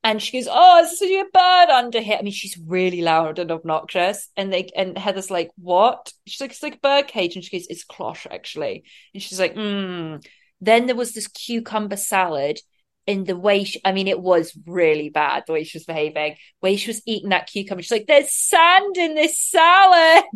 and 0.06 0.22
she 0.22 0.38
goes, 0.38 0.48
"Oh, 0.50 0.84
is 0.84 1.00
there 1.00 1.24
a 1.24 1.30
bird 1.34 1.74
under 1.74 2.00
here?" 2.00 2.18
I 2.20 2.22
mean, 2.22 2.32
she's 2.32 2.58
really 2.60 3.02
loud 3.02 3.40
and 3.40 3.52
obnoxious. 3.52 4.30
And 4.38 4.54
they 4.54 4.70
and 4.76 4.96
Heather's 4.96 5.32
like, 5.32 5.50
"What?" 5.58 6.14
She's 6.28 6.40
like, 6.40 6.52
"It's 6.52 6.62
like 6.62 6.76
a 6.76 6.80
bird 6.80 7.08
cage," 7.08 7.36
and 7.36 7.44
she 7.44 7.58
goes, 7.58 7.66
"It's 7.68 7.84
cloche, 7.84 8.28
actually." 8.30 8.84
And 9.14 9.24
she's 9.24 9.40
like, 9.40 9.56
"Hmm." 9.56 10.18
Then 10.62 10.86
there 10.86 10.96
was 10.96 11.14
this 11.14 11.28
cucumber 11.28 11.98
salad. 11.98 12.60
In 13.08 13.24
the 13.26 13.36
way 13.36 13.64
she, 13.66 13.80
I 13.86 13.92
mean, 13.92 14.08
it 14.08 14.20
was 14.20 14.58
really 14.66 15.10
bad 15.10 15.44
the 15.46 15.54
way 15.54 15.64
she 15.64 15.78
was 15.78 15.86
behaving. 15.86 16.38
Way 16.62 16.76
she 16.76 16.90
was 16.90 17.02
eating 17.06 17.30
that 17.30 17.48
cucumber, 17.48 17.82
she's 17.84 17.92
like, 17.92 18.08
"There's 18.08 18.32
sand 18.32 18.98
in 18.98 19.16
this 19.16 19.40
salad." 19.40 20.24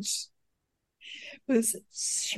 Was, 1.48 1.76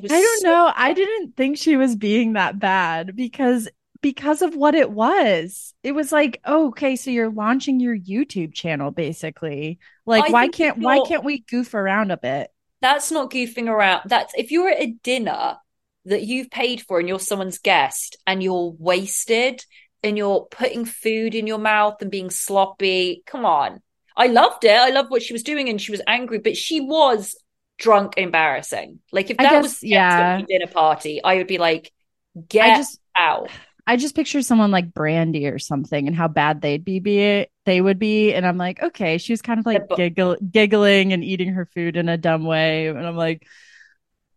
was 0.02 0.10
I 0.10 0.22
don't 0.22 0.42
so 0.42 0.48
know. 0.48 0.66
Bad. 0.68 0.74
I 0.78 0.94
didn't 0.94 1.36
think 1.36 1.58
she 1.58 1.76
was 1.76 1.98
being 1.98 2.34
that 2.34 2.60
bad 2.60 3.14
because 3.14 3.68
because 4.02 4.42
of 4.42 4.56
what 4.56 4.76
it 4.76 4.92
was. 4.92 5.74
It 5.84 5.94
was 5.94 6.12
like, 6.12 6.42
oh, 6.46 6.70
okay, 6.70 6.96
so 6.96 7.12
you're 7.12 7.32
launching 7.32 7.80
your 7.80 7.98
YouTube 7.98 8.54
channel 8.54 8.92
basically. 8.92 9.80
Like 10.06 10.26
I 10.26 10.30
why 10.30 10.48
can't 10.48 10.80
why 10.80 11.02
can't 11.08 11.24
we 11.24 11.40
goof 11.40 11.74
around 11.74 12.12
a 12.12 12.18
bit? 12.18 12.50
That's 12.82 13.12
not 13.12 13.32
goofing 13.32 13.68
around. 13.68 14.04
That's 14.06 14.34
if 14.36 14.52
you're 14.52 14.70
at 14.70 14.82
a 14.82 14.96
dinner 15.04 15.58
that 16.06 16.24
you've 16.24 16.50
paid 16.50 16.82
for 16.82 17.00
and 17.00 17.08
you're 17.08 17.20
someone's 17.20 17.60
guest 17.60 18.18
and 18.26 18.42
you're 18.42 18.74
wasted 18.80 19.64
and 20.04 20.18
you're 20.18 20.48
putting 20.50 20.86
food 20.86 21.36
in 21.36 21.46
your 21.46 21.60
mouth 21.60 22.02
and 22.02 22.10
being 22.10 22.32
sloppy. 22.32 23.22
Come 23.28 23.46
on. 23.46 23.82
I 24.18 24.28
loved 24.28 24.66
it. 24.66 24.72
I 24.72 24.90
loved 24.90 25.12
what 25.12 25.22
she 25.22 25.34
was 25.34 25.44
doing 25.44 25.70
and 25.70 25.80
she 25.80 25.92
was 25.92 26.02
angry, 26.08 26.40
but 26.40 26.58
she 26.58 26.82
was 26.82 27.36
drunk 27.78 28.16
embarrassing. 28.18 29.00
Like 29.12 29.30
if 29.30 29.38
that 29.38 29.52
guess, 29.52 29.64
was 29.64 29.84
yeah 29.84 30.42
dinner 30.42 30.68
party, 30.68 31.24
I 31.24 31.36
would 31.36 31.48
be 31.48 31.60
like, 31.60 31.92
get 32.48 32.78
just, 32.78 33.00
out. 33.16 33.50
I 33.88 33.98
just 33.98 34.16
picture 34.16 34.42
someone 34.42 34.72
like 34.72 34.94
Brandy 34.94 35.48
or 35.48 35.60
something 35.60 36.08
and 36.08 36.16
how 36.16 36.28
bad 36.28 36.62
they'd 36.62 36.84
be, 36.84 37.00
be 37.00 37.48
they 37.66 37.82
would 37.82 38.00
be. 38.00 38.34
And 38.34 38.46
I'm 38.46 38.58
like, 38.58 38.82
okay, 38.82 39.18
she 39.18 39.34
was 39.34 39.42
kind 39.42 39.60
of 39.60 39.66
like 39.66 39.90
giggle, 39.96 40.38
giggling 40.38 41.14
and 41.14 41.24
eating 41.24 41.54
her 41.54 41.66
food 41.66 41.98
in 41.98 42.10
a 42.10 42.18
dumb 42.18 42.46
way. 42.46 42.88
And 42.88 43.06
I'm 43.06 43.18
like, 43.18 43.46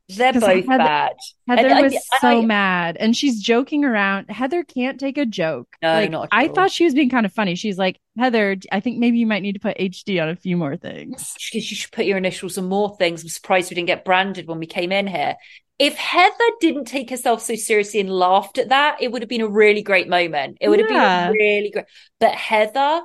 they're 0.09 0.35
both 0.35 0.43
Heather, 0.43 0.67
bad. 0.67 1.13
Heather 1.49 1.69
and 1.69 1.83
was 1.83 2.09
so 2.21 2.43
I, 2.43 2.45
mad, 2.45 2.99
and 3.01 3.17
she's 3.17 3.41
joking 3.41 3.87
around. 3.87 4.31
Heather 4.31 4.63
can't 4.63 5.01
take 5.01 5.17
a 5.17 5.25
joke. 5.25 5.69
No, 5.81 5.95
like, 5.95 6.11
not. 6.11 6.29
I 6.31 6.49
thought 6.49 6.71
she 6.71 6.85
was 6.85 6.93
being 6.93 7.09
kind 7.09 7.25
of 7.25 7.33
funny. 7.33 7.55
She's 7.55 7.79
like, 7.79 7.99
Heather, 8.19 8.57
I 8.71 8.81
think 8.81 8.99
maybe 8.99 9.17
you 9.17 9.27
might 9.27 9.43
need 9.43 9.55
to 9.55 9.61
put 9.61 9.79
HD 9.79 10.23
on 10.23 10.29
a 10.29 10.37
few 10.37 10.59
more 10.59 10.77
things. 10.77 11.35
You 11.53 11.61
should 11.63 11.91
put 11.91 12.05
your 12.05 12.19
initials 12.19 12.59
on 12.59 12.69
more 12.69 12.95
things. 12.97 13.23
I'm 13.23 13.31
surprised 13.31 13.71
we 13.71 13.77
didn't 13.77 13.87
get 13.87 14.05
branded 14.05 14.47
when 14.47 14.59
we 14.59 14.67
came 14.67 14.93
in 14.93 15.07
here 15.07 15.37
if 15.79 15.97
Heather 15.97 16.35
didn't 16.61 16.85
take 16.85 17.11
herself 17.11 17.43
so 17.43 17.55
seriously 17.57 18.01
and 18.01 18.11
laughed 18.11 18.59
at 18.59 18.69
that, 18.69 19.03
it 19.03 19.11
would 19.11 19.23
have 19.23 19.29
been 19.29 19.41
a 19.41 19.49
really 19.49 19.83
great 19.83 20.09
moment. 20.09 20.59
It 20.61 20.69
would 20.69 20.81
yeah. 20.81 21.25
have 21.25 21.33
been 21.33 21.39
really 21.39 21.71
great. 21.71 21.87
But 22.21 22.35
Heather, 22.35 23.03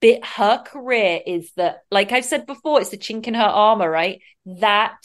bit 0.00 0.24
her 0.24 0.62
career 0.62 1.20
is 1.26 1.52
that, 1.56 1.80
like 1.90 2.12
I've 2.12 2.24
said 2.24 2.46
before, 2.46 2.80
it's 2.80 2.90
the 2.90 2.98
chink 2.98 3.26
in 3.26 3.34
her 3.34 3.42
armor, 3.42 3.90
right? 3.90 4.20
That 4.46 4.98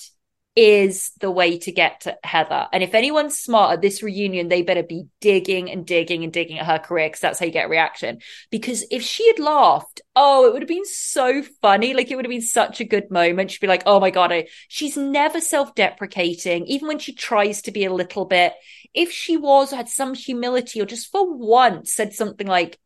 is 0.55 1.11
the 1.19 1.29
way 1.29 1.57
to 1.59 1.71
get 1.71 2.01
to 2.01 2.17
Heather. 2.23 2.67
And 2.71 2.81
if 2.81 2.93
anyone's 2.93 3.37
smart 3.37 3.73
at 3.73 3.81
this 3.81 4.01
reunion, 4.01 4.47
they 4.47 4.61
better 4.61 4.83
be 4.83 5.07
digging 5.19 5.69
and 5.69 5.85
digging 5.85 6.23
and 6.23 6.31
digging 6.31 6.59
at 6.59 6.65
her 6.65 6.79
career 6.79 7.07
because 7.09 7.19
that's 7.19 7.39
how 7.39 7.45
you 7.45 7.51
get 7.51 7.65
a 7.65 7.69
reaction. 7.69 8.19
Because 8.51 8.85
if 8.89 9.01
she 9.01 9.27
had 9.27 9.39
laughed, 9.39 10.01
oh, 10.15 10.47
it 10.47 10.53
would 10.53 10.61
have 10.61 10.69
been 10.69 10.85
so 10.85 11.43
funny. 11.61 11.93
Like 11.93 12.09
it 12.09 12.15
would 12.15 12.25
have 12.25 12.29
been 12.31 12.41
such 12.41 12.79
a 12.79 12.85
good 12.85 13.11
moment. 13.11 13.51
She'd 13.51 13.59
be 13.59 13.67
like, 13.67 13.83
oh 13.85 13.99
my 13.99 14.11
God, 14.11 14.31
I... 14.31 14.47
she's 14.69 14.95
never 14.95 15.41
self 15.41 15.75
deprecating, 15.75 16.65
even 16.67 16.87
when 16.87 16.99
she 16.99 17.13
tries 17.13 17.61
to 17.63 17.71
be 17.71 17.83
a 17.83 17.93
little 17.93 18.25
bit. 18.25 18.53
If 18.93 19.11
she 19.11 19.35
was, 19.35 19.71
had 19.71 19.89
some 19.89 20.13
humility 20.13 20.81
or 20.81 20.85
just 20.85 21.11
for 21.11 21.35
once 21.35 21.93
said 21.93 22.13
something 22.13 22.47
like, 22.47 22.79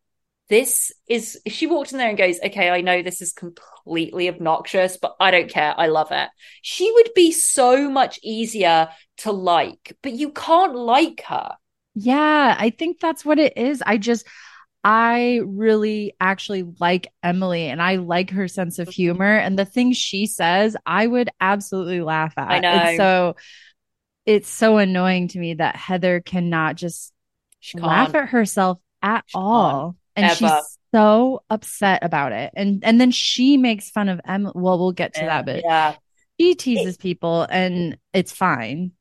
this 0.49 0.91
is 1.07 1.39
she 1.47 1.67
walked 1.67 1.91
in 1.91 1.97
there 1.99 2.09
and 2.09 2.17
goes 2.17 2.39
okay 2.43 2.69
i 2.69 2.81
know 2.81 3.01
this 3.01 3.21
is 3.21 3.33
completely 3.33 4.27
obnoxious 4.27 4.97
but 4.97 5.15
i 5.19 5.31
don't 5.31 5.49
care. 5.49 5.73
I 5.77 5.87
love 5.87 6.11
it. 6.11 6.29
She 6.61 6.91
would 6.91 7.11
be 7.15 7.31
so 7.31 7.89
much 7.89 8.19
easier 8.23 8.89
to 9.17 9.31
like 9.31 9.95
but 10.01 10.13
you 10.13 10.31
can't 10.31 10.75
like 10.75 11.21
her. 11.27 11.51
Yeah 11.95 12.55
i 12.57 12.69
think 12.69 12.99
that's 12.99 13.23
what 13.23 13.39
it 13.39 13.57
is. 13.57 13.83
I 13.85 13.97
just 13.97 14.25
I 14.83 15.41
really 15.45 16.15
actually 16.21 16.63
like 16.79 17.11
Emily 17.21 17.65
and 17.67 17.81
I 17.81 17.97
like 17.97 18.31
her 18.31 18.47
sense 18.47 18.79
of 18.79 18.87
mm-hmm. 18.87 18.91
humor. 18.93 19.35
And 19.37 19.59
the 19.59 19.65
things 19.65 19.97
she 19.97 20.25
says 20.25 20.77
I 20.85 21.05
would 21.05 21.29
absolutely 21.41 22.01
laugh 22.01 22.33
at. 22.37 22.49
I 22.49 22.59
know. 22.59 22.69
And 22.69 22.97
so 22.97 23.35
it's 24.25 24.49
so 24.49 24.77
annoying 24.77 25.27
to 25.29 25.39
me 25.39 25.55
that 25.55 25.75
Heather 25.75 26.21
cannot 26.21 26.75
just 26.75 27.13
laugh 27.75 28.15
at 28.15 28.29
herself 28.29 28.79
at 29.01 29.25
she 29.27 29.37
all 29.37 29.98
and 30.25 30.37
she's 30.37 30.77
so 30.93 31.43
upset 31.49 32.03
about 32.03 32.31
it. 32.31 32.51
And 32.55 32.83
and 32.83 32.99
then 32.99 33.11
she 33.11 33.57
makes 33.57 33.89
fun 33.89 34.09
of 34.09 34.19
Emily. 34.25 34.53
Well, 34.55 34.79
we'll 34.79 34.91
get 34.91 35.13
to 35.15 35.21
yeah, 35.21 35.27
that, 35.27 35.45
but 35.45 35.63
yeah, 35.63 35.95
she 36.39 36.55
teases 36.55 36.97
people, 36.97 37.45
and 37.49 37.97
it's 38.13 38.31
fine. 38.31 38.91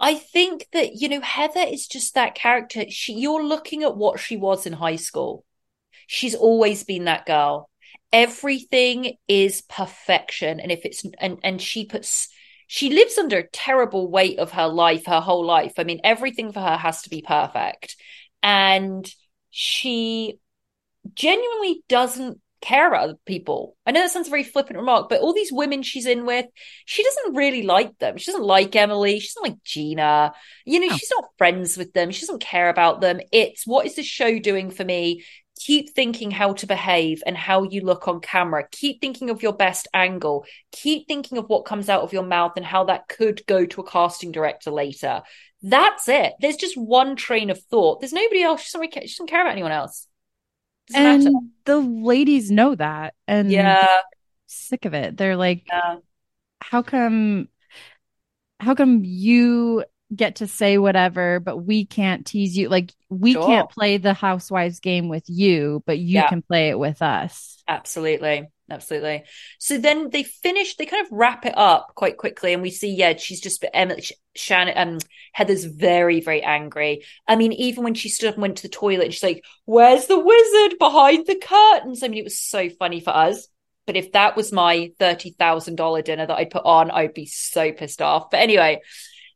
I 0.00 0.14
think 0.14 0.66
that 0.72 0.94
you 0.94 1.08
know 1.08 1.20
Heather 1.20 1.64
is 1.66 1.86
just 1.86 2.14
that 2.14 2.34
character. 2.34 2.84
She, 2.88 3.14
you're 3.14 3.44
looking 3.44 3.82
at 3.82 3.96
what 3.96 4.20
she 4.20 4.36
was 4.36 4.66
in 4.66 4.72
high 4.72 4.96
school. 4.96 5.44
She's 6.06 6.34
always 6.34 6.84
been 6.84 7.04
that 7.04 7.26
girl. 7.26 7.68
Everything 8.12 9.16
is 9.28 9.62
perfection, 9.62 10.60
and 10.60 10.72
if 10.72 10.84
it's 10.84 11.04
and 11.18 11.38
and 11.42 11.60
she 11.60 11.86
puts 11.86 12.28
she 12.66 12.88
lives 12.88 13.18
under 13.18 13.36
a 13.36 13.48
terrible 13.48 14.10
weight 14.10 14.38
of 14.38 14.52
her 14.52 14.66
life, 14.66 15.04
her 15.04 15.20
whole 15.20 15.44
life. 15.44 15.74
I 15.76 15.84
mean, 15.84 16.00
everything 16.04 16.52
for 16.52 16.60
her 16.60 16.76
has 16.78 17.02
to 17.02 17.10
be 17.10 17.20
perfect. 17.20 17.96
And 18.42 19.06
she 19.52 20.38
genuinely 21.14 21.84
doesn't 21.88 22.40
care 22.62 22.88
about 22.88 23.02
other 23.02 23.18
people. 23.26 23.76
I 23.84 23.90
know 23.90 24.00
that 24.00 24.10
sounds 24.10 24.28
a 24.28 24.30
very 24.30 24.44
flippant 24.44 24.78
remark, 24.78 25.08
but 25.08 25.20
all 25.20 25.34
these 25.34 25.52
women 25.52 25.82
she's 25.82 26.06
in 26.06 26.24
with, 26.24 26.46
she 26.86 27.02
doesn't 27.02 27.34
really 27.34 27.64
like 27.64 27.98
them. 27.98 28.16
She 28.16 28.30
doesn't 28.30 28.46
like 28.46 28.74
Emily. 28.74 29.20
She 29.20 29.28
doesn't 29.28 29.42
like 29.42 29.62
Gina. 29.64 30.32
You 30.64 30.80
know, 30.80 30.88
oh. 30.90 30.96
she's 30.96 31.10
not 31.10 31.28
friends 31.36 31.76
with 31.76 31.92
them. 31.92 32.10
She 32.12 32.20
doesn't 32.20 32.40
care 32.40 32.70
about 32.70 33.00
them. 33.00 33.20
It's 33.32 33.66
what 33.66 33.84
is 33.84 33.96
the 33.96 34.02
show 34.02 34.38
doing 34.38 34.70
for 34.70 34.84
me? 34.84 35.24
Keep 35.60 35.90
thinking 35.90 36.30
how 36.30 36.54
to 36.54 36.66
behave 36.66 37.22
and 37.26 37.36
how 37.36 37.64
you 37.64 37.82
look 37.82 38.08
on 38.08 38.20
camera. 38.20 38.64
Keep 38.70 39.00
thinking 39.00 39.28
of 39.28 39.42
your 39.42 39.52
best 39.52 39.86
angle. 39.92 40.46
Keep 40.70 41.06
thinking 41.06 41.38
of 41.38 41.48
what 41.48 41.66
comes 41.66 41.88
out 41.88 42.02
of 42.02 42.12
your 42.12 42.24
mouth 42.24 42.52
and 42.56 42.64
how 42.64 42.84
that 42.84 43.06
could 43.06 43.44
go 43.46 43.66
to 43.66 43.80
a 43.80 43.86
casting 43.86 44.32
director 44.32 44.70
later. 44.70 45.22
That's 45.62 46.08
it. 46.08 46.34
There's 46.40 46.56
just 46.56 46.76
one 46.76 47.16
train 47.16 47.50
of 47.50 47.60
thought. 47.62 48.00
There's 48.00 48.12
nobody 48.12 48.42
else. 48.42 48.62
She 48.62 48.76
doesn't, 48.76 48.92
care. 48.92 49.02
She 49.02 49.14
doesn't 49.14 49.28
care 49.28 49.42
about 49.42 49.52
anyone 49.52 49.72
else. 49.72 50.06
And 50.94 51.24
matter. 51.24 51.36
the 51.64 51.78
ladies 51.78 52.50
know 52.50 52.74
that. 52.74 53.14
And 53.28 53.50
yeah, 53.50 54.00
sick 54.46 54.84
of 54.84 54.94
it. 54.94 55.16
They're 55.16 55.36
like, 55.36 55.64
yeah. 55.68 55.96
how 56.60 56.82
come, 56.82 57.48
how 58.58 58.74
come 58.74 59.02
you 59.04 59.84
get 60.14 60.36
to 60.36 60.46
say 60.46 60.78
whatever, 60.78 61.38
but 61.40 61.58
we 61.58 61.86
can't 61.86 62.26
tease 62.26 62.56
you? 62.56 62.68
Like, 62.68 62.92
we 63.08 63.34
sure. 63.34 63.46
can't 63.46 63.70
play 63.70 63.98
the 63.98 64.14
housewives 64.14 64.80
game 64.80 65.08
with 65.08 65.24
you, 65.28 65.82
but 65.86 65.98
you 65.98 66.14
yeah. 66.14 66.28
can 66.28 66.42
play 66.42 66.70
it 66.70 66.78
with 66.78 67.02
us. 67.02 67.62
Absolutely 67.68 68.48
absolutely. 68.70 69.24
So 69.58 69.78
then 69.78 70.10
they 70.10 70.22
finish, 70.22 70.76
they 70.76 70.86
kind 70.86 71.04
of 71.04 71.12
wrap 71.12 71.44
it 71.46 71.56
up 71.56 71.92
quite 71.94 72.16
quickly, 72.16 72.52
and 72.52 72.62
we 72.62 72.70
see, 72.70 72.94
yeah, 72.94 73.16
she's 73.16 73.40
just 73.40 73.64
Emily, 73.72 74.04
Shannon, 74.34 74.74
um, 74.76 74.98
Heather's 75.32 75.64
very, 75.64 76.20
very 76.20 76.42
angry. 76.42 77.04
I 77.26 77.36
mean, 77.36 77.52
even 77.52 77.84
when 77.84 77.94
she 77.94 78.08
stood 78.08 78.28
up 78.28 78.34
and 78.34 78.42
went 78.42 78.56
to 78.56 78.62
the 78.62 78.68
toilet, 78.68 79.12
she's 79.12 79.22
like, 79.22 79.44
"Where's 79.64 80.06
the 80.06 80.18
wizard 80.18 80.78
behind 80.78 81.26
the 81.26 81.36
curtains?" 81.36 82.02
I 82.02 82.08
mean, 82.08 82.18
it 82.18 82.24
was 82.24 82.38
so 82.38 82.68
funny 82.68 83.00
for 83.00 83.10
us. 83.10 83.48
But 83.86 83.96
if 83.96 84.12
that 84.12 84.36
was 84.36 84.52
my 84.52 84.92
thirty 84.98 85.30
thousand 85.30 85.76
dollar 85.76 86.02
dinner 86.02 86.26
that 86.26 86.36
I'd 86.36 86.50
put 86.50 86.64
on, 86.64 86.90
I'd 86.90 87.14
be 87.14 87.26
so 87.26 87.72
pissed 87.72 88.00
off. 88.00 88.30
But 88.30 88.40
anyway, 88.40 88.80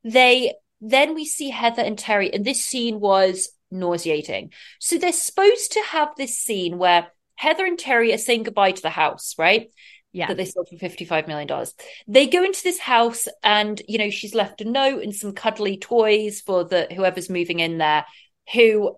they 0.05 0.55
then 0.81 1.15
we 1.15 1.25
see 1.25 1.51
Heather 1.51 1.83
and 1.83 1.99
Terry, 1.99 2.33
and 2.33 2.45
this 2.45 2.65
scene 2.65 3.01
was 3.01 3.49
nauseating. 3.71 4.53
So 4.79 4.99
they're 4.99 5.13
supposed 5.13 5.73
to 5.73 5.83
have 5.91 6.11
this 6.17 6.39
scene 6.39 6.79
where 6.79 7.09
Heather 7.37 7.65
and 7.65 7.79
Terry 7.79 8.13
are 8.13 8.19
saying 8.19 8.45
goodbye 8.45 8.73
to 8.73 8.83
the 8.83 8.91
house, 8.91 9.35
right? 9.39 9.71
Yeah. 10.13 10.29
That 10.29 10.39
they 10.39 10.47
sold 10.47 10.69
for 10.69 10.77
$55 10.77 11.29
million. 11.29 11.67
They 12.09 12.27
go 12.27 12.43
into 12.43 12.63
this 12.63 12.79
house 12.79 13.29
and, 13.43 13.81
you 13.87 13.99
know, 13.99 14.09
she's 14.09 14.35
left 14.35 14.63
a 14.63 14.65
note 14.65 15.03
and 15.03 15.15
some 15.15 15.33
cuddly 15.33 15.77
toys 15.77 16.41
for 16.41 16.65
the 16.65 16.89
whoever's 16.95 17.29
moving 17.29 17.61
in 17.61 17.79
there 17.79 18.07
who 18.55 18.97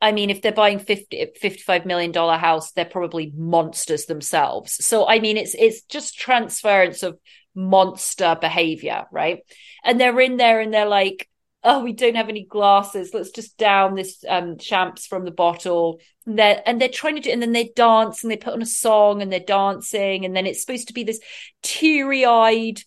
I 0.00 0.12
mean, 0.12 0.30
if 0.30 0.42
they're 0.42 0.52
buying 0.52 0.78
50, 0.78 1.32
$55 1.42 1.84
million 1.84 2.12
house, 2.14 2.70
they're 2.70 2.84
probably 2.84 3.32
monsters 3.36 4.04
themselves. 4.04 4.84
So, 4.84 5.08
I 5.08 5.18
mean, 5.18 5.36
it's, 5.36 5.54
it's 5.54 5.82
just 5.82 6.16
transference 6.16 7.02
of 7.02 7.18
monster 7.54 8.36
behavior, 8.40 9.06
right? 9.10 9.40
And 9.84 10.00
they're 10.00 10.20
in 10.20 10.36
there 10.36 10.60
and 10.60 10.72
they're 10.72 10.86
like, 10.86 11.28
oh, 11.64 11.82
we 11.82 11.92
don't 11.92 12.16
have 12.16 12.28
any 12.28 12.44
glasses. 12.44 13.12
Let's 13.12 13.30
just 13.30 13.58
down 13.58 13.94
this 13.94 14.24
um 14.28 14.58
champs 14.58 15.06
from 15.06 15.24
the 15.24 15.30
bottle. 15.30 16.00
And 16.26 16.38
they're 16.38 16.62
and 16.66 16.80
they're 16.80 16.88
trying 16.88 17.16
to 17.16 17.22
do, 17.22 17.30
and 17.30 17.42
then 17.42 17.52
they 17.52 17.72
dance 17.74 18.22
and 18.22 18.30
they 18.30 18.36
put 18.36 18.54
on 18.54 18.62
a 18.62 18.66
song 18.66 19.22
and 19.22 19.32
they're 19.32 19.40
dancing, 19.40 20.24
and 20.24 20.36
then 20.36 20.46
it's 20.46 20.60
supposed 20.60 20.88
to 20.88 20.94
be 20.94 21.04
this 21.04 21.20
teary-eyed. 21.62 22.80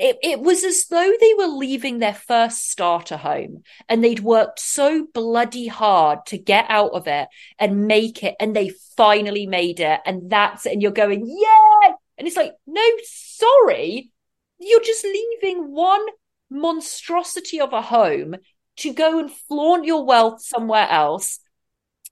It, 0.00 0.16
it 0.22 0.40
was 0.40 0.62
as 0.62 0.86
though 0.86 1.12
they 1.20 1.34
were 1.34 1.48
leaving 1.48 1.98
their 1.98 2.14
first 2.14 2.70
starter 2.70 3.16
home 3.16 3.64
and 3.88 4.04
they'd 4.04 4.20
worked 4.20 4.60
so 4.60 5.08
bloody 5.12 5.66
hard 5.66 6.20
to 6.26 6.38
get 6.38 6.66
out 6.68 6.92
of 6.92 7.08
it 7.08 7.26
and 7.58 7.88
make 7.88 8.22
it, 8.22 8.36
and 8.38 8.54
they 8.54 8.70
finally 8.96 9.48
made 9.48 9.80
it. 9.80 9.98
And 10.06 10.30
that's 10.30 10.66
it. 10.66 10.74
And 10.74 10.82
you're 10.82 10.92
going, 10.92 11.26
yeah. 11.26 11.94
And 12.16 12.28
it's 12.28 12.36
like, 12.36 12.52
no, 12.64 12.82
sorry. 13.02 14.12
You're 14.60 14.84
just 14.84 15.04
leaving 15.04 15.72
one 15.72 16.04
monstrosity 16.50 17.60
of 17.60 17.72
a 17.72 17.82
home 17.82 18.36
to 18.78 18.92
go 18.92 19.18
and 19.18 19.30
flaunt 19.30 19.84
your 19.84 20.04
wealth 20.04 20.42
somewhere 20.42 20.88
else. 20.88 21.40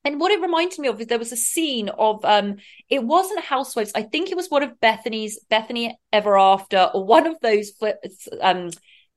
And 0.05 0.21
what 0.21 0.31
it 0.31 0.41
reminded 0.41 0.79
me 0.79 0.89
of 0.89 1.01
is 1.01 1.09
there 1.09 1.19
was 1.19 1.33
a 1.33 1.37
scene 1.37 1.89
of 1.89 2.25
um 2.25 2.57
it 2.89 3.03
wasn't 3.03 3.45
Housewives, 3.45 3.93
I 3.95 4.03
think 4.03 4.31
it 4.31 4.37
was 4.37 4.49
one 4.49 4.63
of 4.63 4.81
Bethenny's 4.81 5.41
Bethenny 5.51 5.95
Ever 6.13 6.39
After 6.39 6.91
or 6.95 7.05
one 7.05 7.27
of 7.27 7.37
those 7.41 7.73
um 8.41 8.71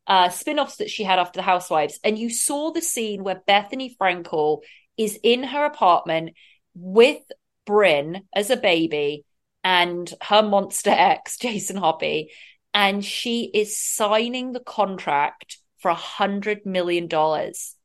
uh 0.08 0.30
spin-offs 0.30 0.78
that 0.78 0.90
she 0.90 1.04
had 1.04 1.20
after 1.20 1.38
the 1.38 1.44
Housewives. 1.44 2.00
And 2.04 2.18
you 2.18 2.30
saw 2.30 2.72
the 2.72 2.82
scene 2.82 3.24
where 3.24 3.42
Bethenny 3.48 3.96
Frankel 3.98 4.62
is 4.98 5.20
in 5.22 5.44
her 5.44 5.66
apartment 5.66 6.32
with 6.74 7.22
Brynn 7.68 8.24
as 8.34 8.50
a 8.50 8.58
baby 8.58 9.26
and 9.64 10.12
her 10.22 10.42
monster 10.42 10.90
ex, 10.96 11.38
Jason 11.38 11.78
Hoppy, 11.78 12.32
and 12.80 13.04
she 13.04 13.44
is 13.44 13.78
signing 13.78 14.54
the 14.54 14.62
contract 14.62 15.58
for 15.80 15.92
a 15.92 15.96
hundred 15.96 16.66
million 16.66 17.08
dollars 17.08 17.76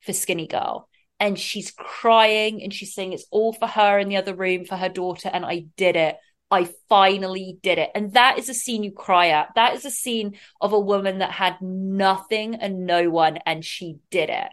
for 0.00 0.14
Skinny 0.14 0.46
Girl. 0.46 0.88
And 1.20 1.38
she's 1.38 1.70
crying 1.70 2.62
and 2.62 2.72
she's 2.72 2.94
saying 2.94 3.12
it's 3.12 3.26
all 3.30 3.52
for 3.52 3.66
her 3.66 3.98
in 3.98 4.08
the 4.08 4.16
other 4.16 4.34
room 4.34 4.64
for 4.64 4.76
her 4.76 4.88
daughter. 4.88 5.28
And 5.30 5.44
I 5.44 5.66
did 5.76 5.96
it. 5.96 6.16
I 6.50 6.70
finally 6.88 7.58
did 7.62 7.76
it. 7.76 7.90
And 7.94 8.14
that 8.14 8.38
is 8.38 8.48
a 8.48 8.54
scene 8.54 8.82
you 8.82 8.90
cry 8.90 9.28
at. 9.28 9.50
That 9.54 9.74
is 9.74 9.84
a 9.84 9.90
scene 9.90 10.38
of 10.62 10.72
a 10.72 10.80
woman 10.80 11.18
that 11.18 11.32
had 11.32 11.60
nothing 11.60 12.54
and 12.54 12.86
no 12.86 13.10
one, 13.10 13.36
and 13.44 13.62
she 13.62 13.98
did 14.10 14.30
it. 14.30 14.48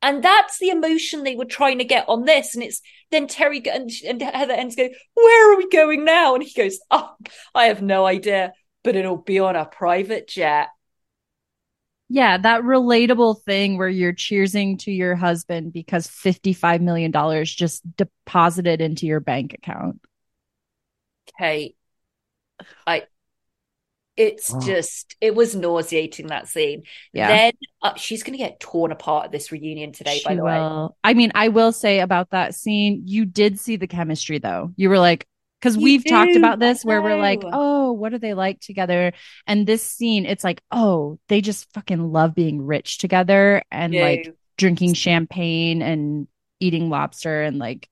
And 0.00 0.24
that's 0.24 0.58
the 0.58 0.70
emotion 0.70 1.22
they 1.22 1.36
were 1.36 1.44
trying 1.44 1.78
to 1.78 1.84
get 1.84 2.08
on 2.08 2.24
this. 2.24 2.54
And 2.54 2.64
it's 2.64 2.80
then 3.10 3.26
Terry 3.26 3.62
and, 3.70 3.90
and 4.06 4.22
Heather 4.22 4.54
ends 4.54 4.74
go, 4.74 4.88
Where 5.12 5.52
are 5.52 5.58
we 5.58 5.68
going 5.68 6.06
now? 6.06 6.34
And 6.34 6.42
he 6.42 6.54
goes, 6.54 6.78
Oh, 6.90 7.10
I 7.54 7.66
have 7.66 7.82
no 7.82 8.06
idea 8.06 8.54
but 8.84 8.94
it'll 8.94 9.16
be 9.16 9.40
on 9.40 9.56
a 9.56 9.64
private 9.64 10.28
jet. 10.28 10.68
Yeah, 12.08 12.36
that 12.36 12.62
relatable 12.62 13.42
thing 13.42 13.78
where 13.78 13.88
you're 13.88 14.12
cheersing 14.12 14.78
to 14.80 14.92
your 14.92 15.16
husband 15.16 15.72
because 15.72 16.06
$55 16.06 16.80
million 16.80 17.12
just 17.44 17.82
deposited 17.96 18.80
into 18.80 19.06
your 19.06 19.20
bank 19.20 19.54
account. 19.54 20.00
Kate, 21.38 21.76
I 22.86 23.04
it's 24.16 24.54
oh. 24.54 24.60
just 24.60 25.16
it 25.20 25.34
was 25.34 25.56
nauseating 25.56 26.28
that 26.28 26.46
scene. 26.46 26.84
Yeah. 27.12 27.28
Then 27.28 27.52
uh, 27.82 27.94
she's 27.94 28.22
going 28.22 28.38
to 28.38 28.44
get 28.44 28.60
torn 28.60 28.92
apart 28.92 29.26
at 29.26 29.32
this 29.32 29.50
reunion 29.50 29.92
today. 29.92 30.18
She 30.18 30.24
by 30.24 30.36
the 30.36 30.44
will. 30.44 30.88
way, 30.88 30.94
I 31.02 31.14
mean, 31.14 31.32
I 31.34 31.48
will 31.48 31.72
say 31.72 32.00
about 32.00 32.30
that 32.30 32.54
scene, 32.54 33.02
you 33.06 33.24
did 33.24 33.58
see 33.58 33.76
the 33.76 33.86
chemistry 33.86 34.38
though. 34.38 34.72
You 34.76 34.90
were 34.90 34.98
like, 34.98 35.26
because 35.60 35.76
we've 35.78 36.04
do. 36.04 36.10
talked 36.10 36.36
about 36.36 36.58
this 36.58 36.84
where 36.84 37.00
we're 37.00 37.18
like, 37.18 37.42
oh, 37.44 37.92
what 37.92 38.12
are 38.12 38.18
they 38.18 38.34
like 38.34 38.60
together? 38.60 39.12
And 39.46 39.66
this 39.66 39.82
scene, 39.82 40.26
it's 40.26 40.44
like, 40.44 40.62
oh, 40.70 41.18
they 41.28 41.40
just 41.40 41.72
fucking 41.72 42.12
love 42.12 42.34
being 42.34 42.64
rich 42.66 42.98
together 42.98 43.62
and 43.70 43.94
like 43.94 44.34
drinking 44.58 44.94
champagne 44.94 45.82
and 45.82 46.28
eating 46.60 46.90
lobster 46.90 47.42
and 47.42 47.58
like 47.58 47.88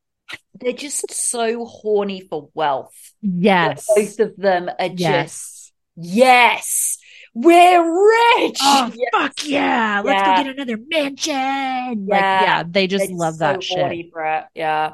they're 0.55 0.73
just 0.73 1.11
so 1.13 1.65
horny 1.65 2.21
for 2.21 2.49
wealth. 2.55 2.95
Yes. 3.21 3.87
Both 3.95 4.21
of 4.21 4.37
them 4.37 4.71
are 4.79 4.89
just 4.89 5.73
yes. 5.97 6.99
We're 7.35 7.83
rich. 7.83 8.59
Oh 8.61 8.93
yes. 8.95 9.09
fuck 9.13 9.47
yeah. 9.47 10.03
Let's 10.05 10.23
go 10.23 10.45
get 10.45 10.55
another 10.55 10.79
mansion. 10.89 11.35
Yeah. 11.35 11.97
Like, 12.07 12.21
yeah, 12.21 12.63
they 12.69 12.87
just 12.87 13.11
love 13.11 13.35
so 13.35 13.39
that 13.39 13.63
shit. 13.63 14.11
Yeah. 14.55 14.93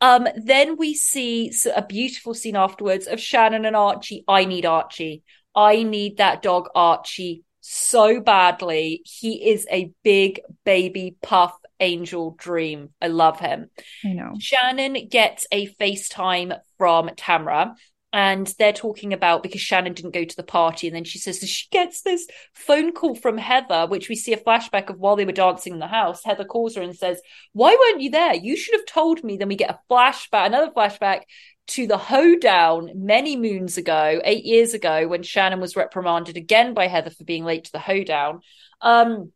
Um, 0.00 0.26
then 0.36 0.76
we 0.76 0.94
see 0.94 1.52
a 1.74 1.82
beautiful 1.82 2.34
scene 2.34 2.56
afterwards 2.56 3.06
of 3.06 3.20
Shannon 3.20 3.64
and 3.64 3.76
Archie. 3.76 4.24
I 4.26 4.44
need 4.44 4.64
Archie. 4.64 5.22
I 5.54 5.82
need 5.82 6.18
that 6.18 6.42
dog 6.42 6.68
Archie 6.74 7.44
so 7.60 8.20
badly. 8.20 9.02
He 9.04 9.50
is 9.50 9.66
a 9.70 9.92
big 10.02 10.40
baby 10.64 11.16
puff 11.22 11.54
angel 11.78 12.34
dream. 12.38 12.90
I 13.00 13.08
love 13.08 13.40
him. 13.40 13.70
I 14.04 14.12
know. 14.12 14.34
Shannon 14.38 15.08
gets 15.08 15.46
a 15.52 15.68
FaceTime 15.74 16.58
from 16.78 17.08
Tamra 17.10 17.74
and 18.12 18.52
they're 18.58 18.72
talking 18.72 19.12
about 19.12 19.42
because 19.42 19.60
Shannon 19.60 19.92
didn't 19.92 20.14
go 20.14 20.24
to 20.24 20.36
the 20.36 20.42
party, 20.42 20.88
and 20.88 20.96
then 20.96 21.04
she 21.04 21.18
says 21.18 21.38
she 21.38 21.68
gets 21.70 22.02
this 22.02 22.26
phone 22.54 22.92
call 22.92 23.14
from 23.14 23.38
Heather, 23.38 23.86
which 23.86 24.08
we 24.08 24.16
see 24.16 24.32
a 24.32 24.36
flashback 24.36 24.90
of 24.90 24.98
while 24.98 25.16
they 25.16 25.24
were 25.24 25.32
dancing 25.32 25.74
in 25.74 25.78
the 25.78 25.86
house. 25.86 26.24
Heather 26.24 26.44
calls 26.44 26.74
her 26.74 26.82
and 26.82 26.96
says, 26.96 27.20
"Why 27.52 27.76
weren't 27.78 28.00
you 28.00 28.10
there? 28.10 28.34
You 28.34 28.56
should 28.56 28.74
have 28.74 28.86
told 28.86 29.22
me." 29.22 29.36
Then 29.36 29.48
we 29.48 29.56
get 29.56 29.70
a 29.70 29.78
flashback, 29.88 30.46
another 30.46 30.72
flashback 30.72 31.22
to 31.68 31.86
the 31.86 31.98
hoedown 31.98 32.90
many 32.96 33.36
moons 33.36 33.76
ago, 33.78 34.20
eight 34.24 34.44
years 34.44 34.74
ago, 34.74 35.06
when 35.06 35.22
Shannon 35.22 35.60
was 35.60 35.76
reprimanded 35.76 36.36
again 36.36 36.74
by 36.74 36.88
Heather 36.88 37.10
for 37.10 37.22
being 37.22 37.44
late 37.44 37.64
to 37.64 37.72
the 37.72 37.78
hoedown. 37.78 38.40
Um, 38.80 39.32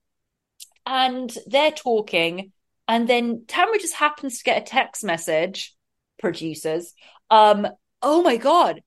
and 0.85 1.37
they're 1.47 1.71
talking, 1.71 2.51
and 2.89 3.09
then 3.09 3.45
Tamra 3.47 3.81
just 3.81 3.95
happens 3.95 4.39
to 4.39 4.45
get 4.45 4.63
a 4.63 4.67
text 4.67 5.05
message, 5.05 5.75
producers, 6.19 6.93
um, 7.31 7.69
oh 8.05 8.23
my 8.23 8.37
God, 8.37 8.83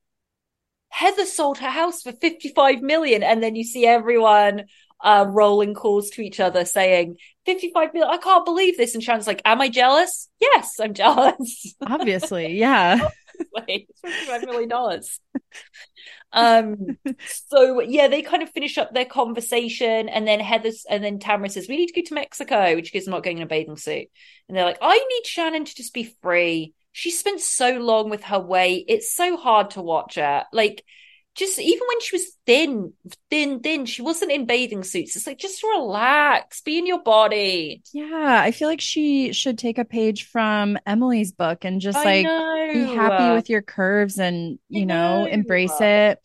Heather 0.89 1.25
sold 1.25 1.57
her 1.57 1.69
house 1.69 2.01
for 2.01 2.13
55 2.13 2.81
million. 2.81 3.23
And 3.23 3.43
then 3.43 3.55
you 3.55 3.63
see 3.63 3.85
everyone 3.85 4.65
uh, 5.03 5.25
rolling 5.27 5.73
calls 5.73 6.11
to 6.11 6.21
each 6.21 6.39
other 6.39 6.63
saying, 6.63 7.17
55 7.45 7.93
million, 7.93 8.11
I 8.11 8.17
can't 8.17 8.45
believe 8.45 8.77
this. 8.77 8.93
And 8.93 9.03
Shannon's 9.03 9.27
like, 9.27 9.41
Am 9.43 9.59
I 9.59 9.69
jealous? 9.69 10.29
Yes, 10.39 10.79
I'm 10.79 10.93
jealous. 10.93 11.75
Obviously, 11.85 12.57
yeah. 12.57 13.09
it's 13.67 14.01
$55 14.01 14.45
million. 14.45 15.01
um 16.33 16.75
so 17.25 17.81
yeah 17.81 18.09
they 18.09 18.21
kind 18.21 18.43
of 18.43 18.49
finish 18.49 18.77
up 18.77 18.93
their 18.93 19.05
conversation 19.05 20.09
and 20.09 20.27
then 20.27 20.41
heather's 20.41 20.85
and 20.89 21.01
then 21.01 21.19
tamra 21.19 21.49
says 21.49 21.67
we 21.69 21.77
need 21.77 21.87
to 21.87 21.93
go 21.93 22.05
to 22.05 22.13
mexico 22.13 22.75
which 22.75 22.93
is 22.93 23.07
not 23.07 23.23
going 23.23 23.37
in 23.37 23.43
a 23.43 23.47
bathing 23.47 23.77
suit 23.77 24.07
and 24.47 24.57
they're 24.57 24.65
like 24.65 24.79
i 24.81 24.97
need 24.97 25.25
shannon 25.25 25.63
to 25.63 25.73
just 25.73 25.93
be 25.93 26.13
free 26.21 26.73
she 26.97 27.11
spent 27.11 27.39
so 27.39 27.77
long 27.77 28.09
with 28.09 28.23
her 28.23 28.39
weight 28.39 28.85
it's 28.87 29.13
so 29.13 29.37
hard 29.37 29.69
to 29.69 29.81
watch 29.81 30.15
her 30.15 30.43
like 30.51 30.83
just 31.37 31.59
even 31.59 31.81
when 31.87 32.01
she 32.01 32.15
was 32.15 32.35
thin, 32.47 32.93
thin, 33.29 33.59
thin, 33.59 33.85
she 33.85 34.01
wasn't 34.01 34.31
in 34.31 34.47
bathing 34.47 34.83
suits. 34.83 35.15
It's 35.15 35.27
like 35.27 35.37
just 35.37 35.61
relax, 35.61 36.61
be 36.61 36.79
in 36.79 36.87
your 36.87 37.03
body. 37.03 37.83
Yeah, 37.93 38.41
I 38.43 38.49
feel 38.49 38.67
like 38.67 38.81
she 38.81 39.33
should 39.33 39.59
take 39.59 39.77
a 39.77 39.85
page 39.85 40.25
from 40.25 40.79
Emily's 40.85 41.31
book 41.31 41.63
and 41.63 41.79
just 41.79 42.03
like 42.03 42.25
be 42.73 42.83
happy 42.85 43.35
with 43.35 43.51
your 43.51 43.61
curves 43.61 44.17
and 44.17 44.57
you 44.67 44.87
know, 44.87 45.25
know, 45.25 45.27
embrace 45.27 45.79
it. 45.79 46.19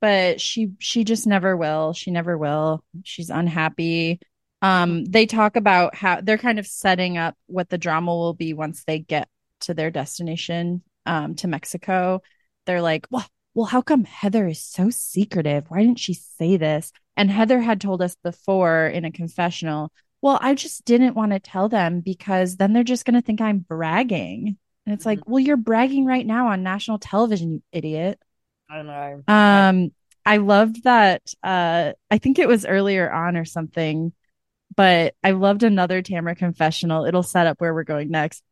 But 0.00 0.40
she 0.40 0.70
she 0.78 1.04
just 1.04 1.26
never 1.26 1.54
will. 1.54 1.92
She 1.92 2.10
never 2.10 2.38
will. 2.38 2.82
She's 3.04 3.28
unhappy. 3.28 4.20
Um, 4.62 5.04
they 5.04 5.26
talk 5.26 5.56
about 5.56 5.94
how 5.94 6.22
they're 6.22 6.38
kind 6.38 6.58
of 6.58 6.66
setting 6.66 7.18
up 7.18 7.36
what 7.46 7.68
the 7.68 7.78
drama 7.78 8.14
will 8.14 8.34
be 8.34 8.54
once 8.54 8.84
they 8.84 9.00
get 9.00 9.28
to 9.60 9.74
their 9.74 9.90
destination, 9.90 10.82
um, 11.04 11.34
to 11.36 11.48
Mexico. 11.48 12.22
They're 12.66 12.82
like, 12.82 13.06
well, 13.10 13.26
well, 13.54 13.66
how 13.66 13.80
come 13.80 14.04
Heather 14.04 14.46
is 14.46 14.62
so 14.62 14.90
secretive? 14.90 15.64
Why 15.68 15.80
didn't 15.82 15.98
she 15.98 16.14
say 16.14 16.56
this? 16.56 16.92
And 17.16 17.30
Heather 17.30 17.60
had 17.60 17.80
told 17.80 18.02
us 18.02 18.16
before 18.22 18.86
in 18.86 19.04
a 19.06 19.10
confessional, 19.10 19.90
well, 20.20 20.38
I 20.42 20.54
just 20.54 20.84
didn't 20.84 21.14
want 21.14 21.32
to 21.32 21.40
tell 21.40 21.68
them 21.68 22.00
because 22.00 22.56
then 22.56 22.72
they're 22.72 22.84
just 22.84 23.04
going 23.04 23.14
to 23.14 23.22
think 23.22 23.40
I'm 23.40 23.60
bragging. 23.60 24.58
And 24.84 24.94
it's 24.94 25.06
like, 25.06 25.20
mm-hmm. 25.20 25.32
well, 25.32 25.40
you're 25.40 25.56
bragging 25.56 26.04
right 26.04 26.26
now 26.26 26.48
on 26.48 26.62
national 26.62 26.98
television, 26.98 27.52
you 27.52 27.62
idiot. 27.72 28.20
I 28.68 28.82
know. 28.82 29.22
Um, 29.26 29.92
I 30.24 30.38
loved 30.38 30.84
that. 30.84 31.22
Uh, 31.42 31.92
I 32.10 32.18
think 32.18 32.38
it 32.38 32.48
was 32.48 32.66
earlier 32.66 33.10
on 33.10 33.36
or 33.36 33.44
something, 33.44 34.12
but 34.76 35.14
I 35.22 35.30
loved 35.30 35.62
another 35.62 36.02
Tamra 36.02 36.36
confessional. 36.36 37.04
It'll 37.04 37.22
set 37.22 37.46
up 37.46 37.60
where 37.60 37.72
we're 37.72 37.84
going 37.84 38.10
next, 38.10 38.42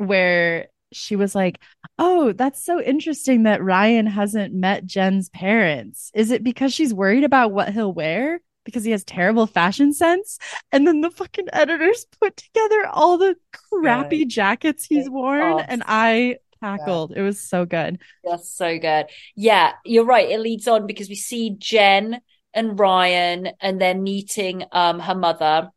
where 0.00 0.68
she 0.92 1.16
was 1.16 1.34
like, 1.34 1.60
Oh, 1.98 2.32
that's 2.32 2.64
so 2.64 2.80
interesting 2.80 3.44
that 3.44 3.62
Ryan 3.62 4.06
hasn't 4.06 4.54
met 4.54 4.86
Jen's 4.86 5.28
parents. 5.28 6.10
Is 6.14 6.30
it 6.30 6.42
because 6.42 6.72
she's 6.72 6.94
worried 6.94 7.24
about 7.24 7.52
what 7.52 7.72
he'll 7.72 7.92
wear? 7.92 8.40
Because 8.64 8.84
he 8.84 8.90
has 8.90 9.04
terrible 9.04 9.46
fashion 9.46 9.92
sense. 9.92 10.38
And 10.72 10.86
then 10.86 11.00
the 11.00 11.10
fucking 11.10 11.48
editors 11.52 12.06
put 12.20 12.36
together 12.36 12.86
all 12.90 13.18
the 13.18 13.36
crappy 13.70 14.24
jackets 14.24 14.84
he's 14.84 15.08
worn. 15.08 15.60
And 15.60 15.82
I 15.86 16.36
tackled. 16.62 17.12
Yeah. 17.12 17.20
It 17.20 17.22
was 17.22 17.40
so 17.40 17.64
good. 17.64 17.98
That's 18.24 18.50
so 18.50 18.78
good. 18.78 19.06
Yeah, 19.36 19.72
you're 19.84 20.04
right. 20.04 20.30
It 20.30 20.40
leads 20.40 20.68
on 20.68 20.86
because 20.86 21.08
we 21.08 21.14
see 21.14 21.56
Jen 21.58 22.20
and 22.52 22.78
Ryan 22.78 23.50
and 23.60 23.80
they're 23.80 23.94
meeting 23.94 24.64
um 24.72 25.00
her 25.00 25.14
mother. 25.14 25.70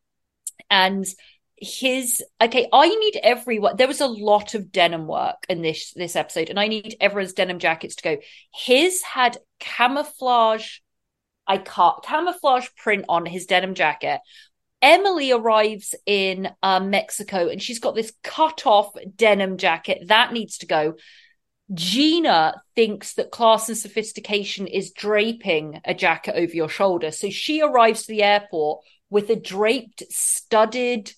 And 0.70 1.06
his 1.64 2.22
okay 2.42 2.68
i 2.74 2.88
need 2.88 3.20
everyone 3.24 3.78
there 3.78 3.88
was 3.88 4.02
a 4.02 4.08
lot 4.08 4.54
of 4.54 4.72
denim 4.72 5.08
work 5.08 5.38
in 5.48 5.62
this 5.62 5.94
this 5.94 6.16
episode 6.16 6.50
and 6.50 6.60
i 6.60 6.68
need 6.68 6.96
everyone's 7.00 7.34
denim 7.34 7.60
jackets 7.60 7.96
to 7.96 8.04
go. 8.04 8.18
His 8.54 9.02
had 9.02 9.38
camouflage 9.60 10.80
i 11.48 11.58
can't 11.58 12.04
camouflage 12.04 12.68
print 12.78 13.06
on 13.10 13.26
his 13.26 13.46
denim 13.46 13.76
jacket. 13.76 14.20
Emily 14.82 15.32
arrives 15.32 15.96
in 16.06 16.50
um, 16.62 16.90
mexico 16.90 17.48
and 17.48 17.62
she's 17.62 17.80
got 17.80 17.96
this 17.96 18.12
cut 18.24 18.66
off 18.66 18.94
denim 19.16 19.58
jacket 19.58 20.04
that 20.08 20.34
needs 20.34 20.58
to 20.60 20.66
go. 20.66 20.96
Gina 21.74 22.62
thinks 22.76 23.14
that 23.14 23.32
class 23.32 23.70
and 23.70 23.78
sophistication 23.78 24.68
is 24.68 24.92
draping 24.92 25.80
a 25.86 25.94
jacket 25.94 26.36
over 26.36 26.54
your 26.54 26.68
shoulder. 26.68 27.10
So 27.10 27.30
she 27.30 27.62
arrives 27.62 28.02
to 28.02 28.08
the 28.12 28.22
airport 28.22 28.84
with 29.10 29.30
a 29.30 29.36
draped, 29.36 30.04
studded 30.10 31.14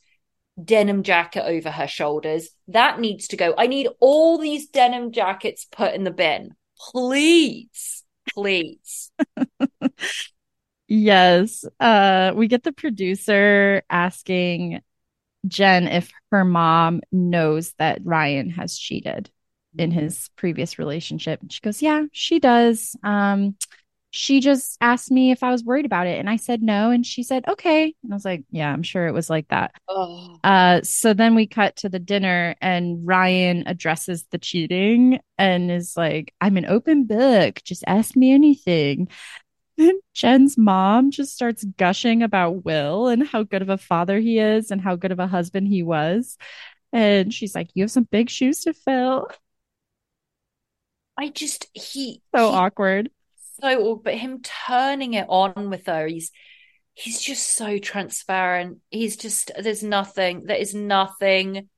denim 0.61 1.03
jacket 1.03 1.45
over 1.45 1.69
her 1.69 1.87
shoulders. 1.87 2.49
That 2.67 2.99
needs 2.99 3.27
to 3.29 3.37
go. 3.37 3.53
I 3.57 3.67
need 3.67 3.89
all 3.99 4.37
these 4.37 4.67
denim 4.67 5.11
jackets 5.11 5.65
put 5.65 5.93
in 5.93 6.03
the 6.03 6.11
bin. 6.11 6.55
Please. 6.79 8.03
Please. 8.33 9.11
yes. 10.87 11.65
Uh 11.79 12.33
we 12.35 12.47
get 12.47 12.63
the 12.63 12.71
producer 12.71 13.83
asking 13.89 14.81
Jen 15.47 15.87
if 15.87 16.11
her 16.31 16.45
mom 16.45 17.01
knows 17.11 17.73
that 17.77 17.99
Ryan 18.03 18.49
has 18.51 18.77
cheated 18.77 19.29
in 19.77 19.91
mm-hmm. 19.91 19.99
his 19.99 20.29
previous 20.35 20.79
relationship. 20.79 21.41
And 21.41 21.51
she 21.51 21.61
goes, 21.61 21.81
"Yeah, 21.81 22.05
she 22.11 22.39
does. 22.39 22.95
Um 23.03 23.55
she 24.15 24.39
just 24.39 24.77
asked 24.79 25.11
me 25.11 25.31
if 25.31 25.43
I 25.43 25.51
was 25.51 25.63
worried 25.63 25.85
about 25.85 26.07
it. 26.07 26.19
And 26.19 26.29
I 26.29 26.37
said 26.37 26.63
no. 26.63 26.89
And 26.89 27.05
she 27.05 27.21
said, 27.21 27.43
okay. 27.49 27.93
And 28.01 28.13
I 28.13 28.15
was 28.15 28.23
like, 28.23 28.45
yeah, 28.49 28.71
I'm 28.71 28.81
sure 28.81 29.07
it 29.07 29.13
was 29.13 29.29
like 29.29 29.49
that. 29.49 29.75
Oh. 29.89 30.37
Uh, 30.41 30.81
so 30.83 31.13
then 31.13 31.35
we 31.35 31.47
cut 31.47 31.75
to 31.77 31.89
the 31.89 31.99
dinner 31.99 32.55
and 32.61 33.05
Ryan 33.05 33.63
addresses 33.67 34.25
the 34.31 34.37
cheating 34.37 35.19
and 35.37 35.69
is 35.69 35.97
like, 35.97 36.33
I'm 36.39 36.55
an 36.55 36.65
open 36.65 37.05
book. 37.05 37.61
Just 37.65 37.83
ask 37.87 38.15
me 38.15 38.31
anything. 38.31 39.09
Then 39.77 39.99
Jen's 40.13 40.57
mom 40.57 41.11
just 41.11 41.33
starts 41.33 41.65
gushing 41.65 42.23
about 42.23 42.63
Will 42.63 43.09
and 43.09 43.27
how 43.27 43.43
good 43.43 43.61
of 43.61 43.67
a 43.67 43.77
father 43.77 44.21
he 44.21 44.39
is 44.39 44.71
and 44.71 44.79
how 44.79 44.95
good 44.95 45.11
of 45.11 45.19
a 45.19 45.27
husband 45.27 45.67
he 45.67 45.83
was. 45.83 46.37
And 46.93 47.33
she's 47.33 47.53
like, 47.53 47.71
You 47.73 47.83
have 47.83 47.91
some 47.91 48.07
big 48.09 48.29
shoes 48.29 48.61
to 48.61 48.73
fill. 48.73 49.27
I 51.17 51.27
just, 51.27 51.67
he. 51.73 52.21
So 52.33 52.51
he, 52.51 52.55
awkward 52.55 53.09
so 53.61 53.95
but 54.03 54.15
him 54.15 54.41
turning 54.41 55.13
it 55.13 55.25
on 55.29 55.69
with 55.69 55.85
her 55.85 56.07
he's 56.07 56.31
he's 56.95 57.21
just 57.21 57.55
so 57.55 57.77
transparent. 57.77 58.79
He's 58.89 59.17
just 59.17 59.51
there's 59.59 59.83
nothing 59.83 60.45
there 60.45 60.57
is 60.57 60.73
nothing 60.73 61.69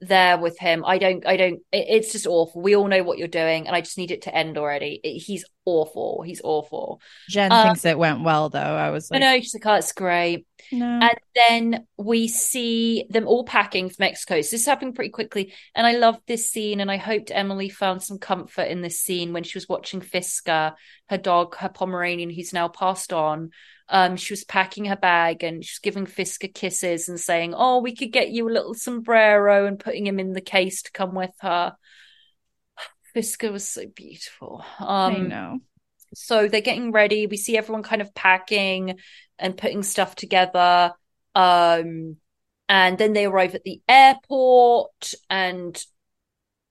there 0.00 0.38
with 0.38 0.58
him. 0.58 0.84
I 0.84 0.98
don't 0.98 1.26
i 1.26 1.36
don't 1.36 1.60
it, 1.72 1.86
it's 1.88 2.12
just 2.12 2.26
awful. 2.26 2.62
We 2.62 2.76
all 2.76 2.86
know 2.86 3.02
what 3.02 3.18
you're 3.18 3.28
doing 3.28 3.66
and 3.66 3.74
i 3.74 3.80
just 3.80 3.98
need 3.98 4.12
it 4.12 4.22
to 4.22 4.34
end 4.34 4.56
already. 4.56 5.00
It, 5.02 5.18
he's 5.18 5.44
awful. 5.68 6.22
He's 6.22 6.40
awful. 6.42 7.00
Jen 7.28 7.52
um, 7.52 7.66
thinks 7.66 7.84
it 7.84 7.98
went 7.98 8.22
well 8.22 8.48
though. 8.48 8.58
I 8.58 8.90
was 8.90 9.10
like 9.10 9.20
i 9.20 9.20
know 9.20 9.40
she's 9.40 9.54
like 9.54 9.66
oh 9.66 9.74
it's 9.74 9.92
great. 9.92 10.46
No. 10.72 11.00
and 11.02 11.18
then 11.34 11.86
we 11.96 12.28
see 12.28 13.06
them 13.10 13.26
all 13.26 13.44
packing 13.44 13.88
for 13.88 13.96
mexico. 14.00 14.40
So 14.40 14.56
this 14.56 14.66
happened 14.66 14.94
pretty 14.94 15.10
quickly. 15.10 15.52
And 15.74 15.86
i 15.86 15.92
loved 15.92 16.20
this 16.26 16.50
scene 16.50 16.80
and 16.80 16.90
i 16.90 16.96
hoped 16.96 17.30
emily 17.32 17.68
found 17.68 18.02
some 18.02 18.18
comfort 18.18 18.68
in 18.68 18.82
this 18.82 19.00
scene 19.00 19.32
when 19.32 19.44
she 19.44 19.56
was 19.56 19.68
watching 19.68 20.00
fiska 20.00 20.74
her 21.08 21.18
dog 21.18 21.56
her 21.56 21.68
pomeranian 21.68 22.30
who's 22.30 22.52
now 22.52 22.68
passed 22.68 23.12
on. 23.12 23.50
Um, 23.90 24.16
she 24.16 24.34
was 24.34 24.44
packing 24.44 24.84
her 24.86 24.96
bag 24.96 25.42
and 25.42 25.64
she's 25.64 25.78
giving 25.78 26.04
Fiska 26.04 26.52
kisses 26.52 27.08
and 27.08 27.18
saying, 27.18 27.54
"Oh, 27.56 27.80
we 27.80 27.94
could 27.94 28.12
get 28.12 28.28
you 28.28 28.46
a 28.46 28.52
little 28.52 28.74
sombrero," 28.74 29.64
and 29.64 29.80
putting 29.80 30.06
him 30.06 30.18
in 30.18 30.34
the 30.34 30.42
case 30.42 30.82
to 30.82 30.92
come 30.92 31.14
with 31.14 31.32
her. 31.40 31.74
Fiska 33.18 33.50
was 33.50 33.68
so 33.68 33.86
beautiful. 33.86 34.64
Um, 34.78 35.14
I 35.14 35.18
know. 35.18 35.58
So 36.14 36.46
they're 36.46 36.60
getting 36.60 36.92
ready. 36.92 37.26
We 37.26 37.36
see 37.36 37.56
everyone 37.56 37.82
kind 37.82 38.00
of 38.00 38.14
packing 38.14 38.98
and 39.38 39.56
putting 39.56 39.82
stuff 39.82 40.14
together. 40.14 40.92
Um, 41.34 42.16
and 42.68 42.96
then 42.96 43.14
they 43.14 43.26
arrive 43.26 43.56
at 43.56 43.64
the 43.64 43.80
airport 43.88 45.14
and 45.28 45.82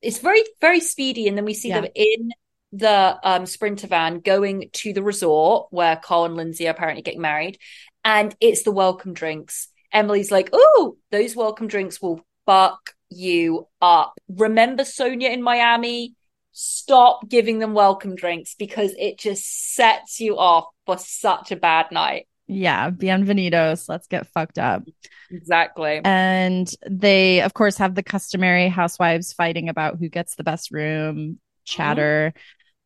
it's 0.01 0.19
very, 0.19 0.41
very 0.62 0.79
speedy. 0.79 1.27
And 1.27 1.38
then 1.38 1.45
we 1.45 1.53
see 1.53 1.69
yeah. 1.69 1.81
them 1.81 1.91
in 1.93 2.31
the 2.71 3.19
um, 3.23 3.45
sprinter 3.45 3.88
van 3.88 4.19
going 4.19 4.69
to 4.71 4.93
the 4.93 5.03
resort 5.03 5.67
where 5.71 5.95
Carl 5.97 6.25
and 6.25 6.36
Lindsay 6.36 6.67
are 6.67 6.71
apparently 6.71 7.01
getting 7.01 7.21
married, 7.21 7.57
and 8.03 8.36
it's 8.39 8.63
the 8.63 8.71
welcome 8.71 9.13
drinks. 9.13 9.69
Emily's 9.91 10.31
like, 10.31 10.49
"Oh, 10.51 10.97
those 11.12 11.36
welcome 11.36 11.67
drinks 11.67 12.01
will 12.01 12.25
fuck 12.45 12.93
you 13.10 13.67
up." 13.81 14.19
Remember 14.27 14.83
Sonja 14.83 15.31
in 15.31 15.41
Miami? 15.41 16.16
Stop 16.59 17.29
giving 17.29 17.59
them 17.59 17.75
welcome 17.75 18.15
drinks 18.15 18.55
because 18.55 18.91
it 18.97 19.19
just 19.19 19.75
sets 19.75 20.19
you 20.19 20.39
off 20.39 20.65
for 20.87 20.97
such 20.97 21.51
a 21.51 21.55
bad 21.55 21.91
night. 21.91 22.27
Yeah, 22.47 22.89
bienvenidos. 22.89 23.87
Let's 23.87 24.08
get 24.08 24.25
fucked 24.25 24.58
up. 24.58 24.81
Exactly. 25.29 26.01
And 26.03 26.67
they, 26.89 27.41
of 27.41 27.53
course, 27.53 27.77
have 27.77 27.93
the 27.93 28.01
customary 28.01 28.69
housewives 28.69 29.33
fighting 29.33 29.69
about 29.69 29.99
who 29.99 30.10
gets 30.10 30.33
the 30.33 30.43
best 30.43 30.71
room 30.71 31.39
chatter. 31.63 32.33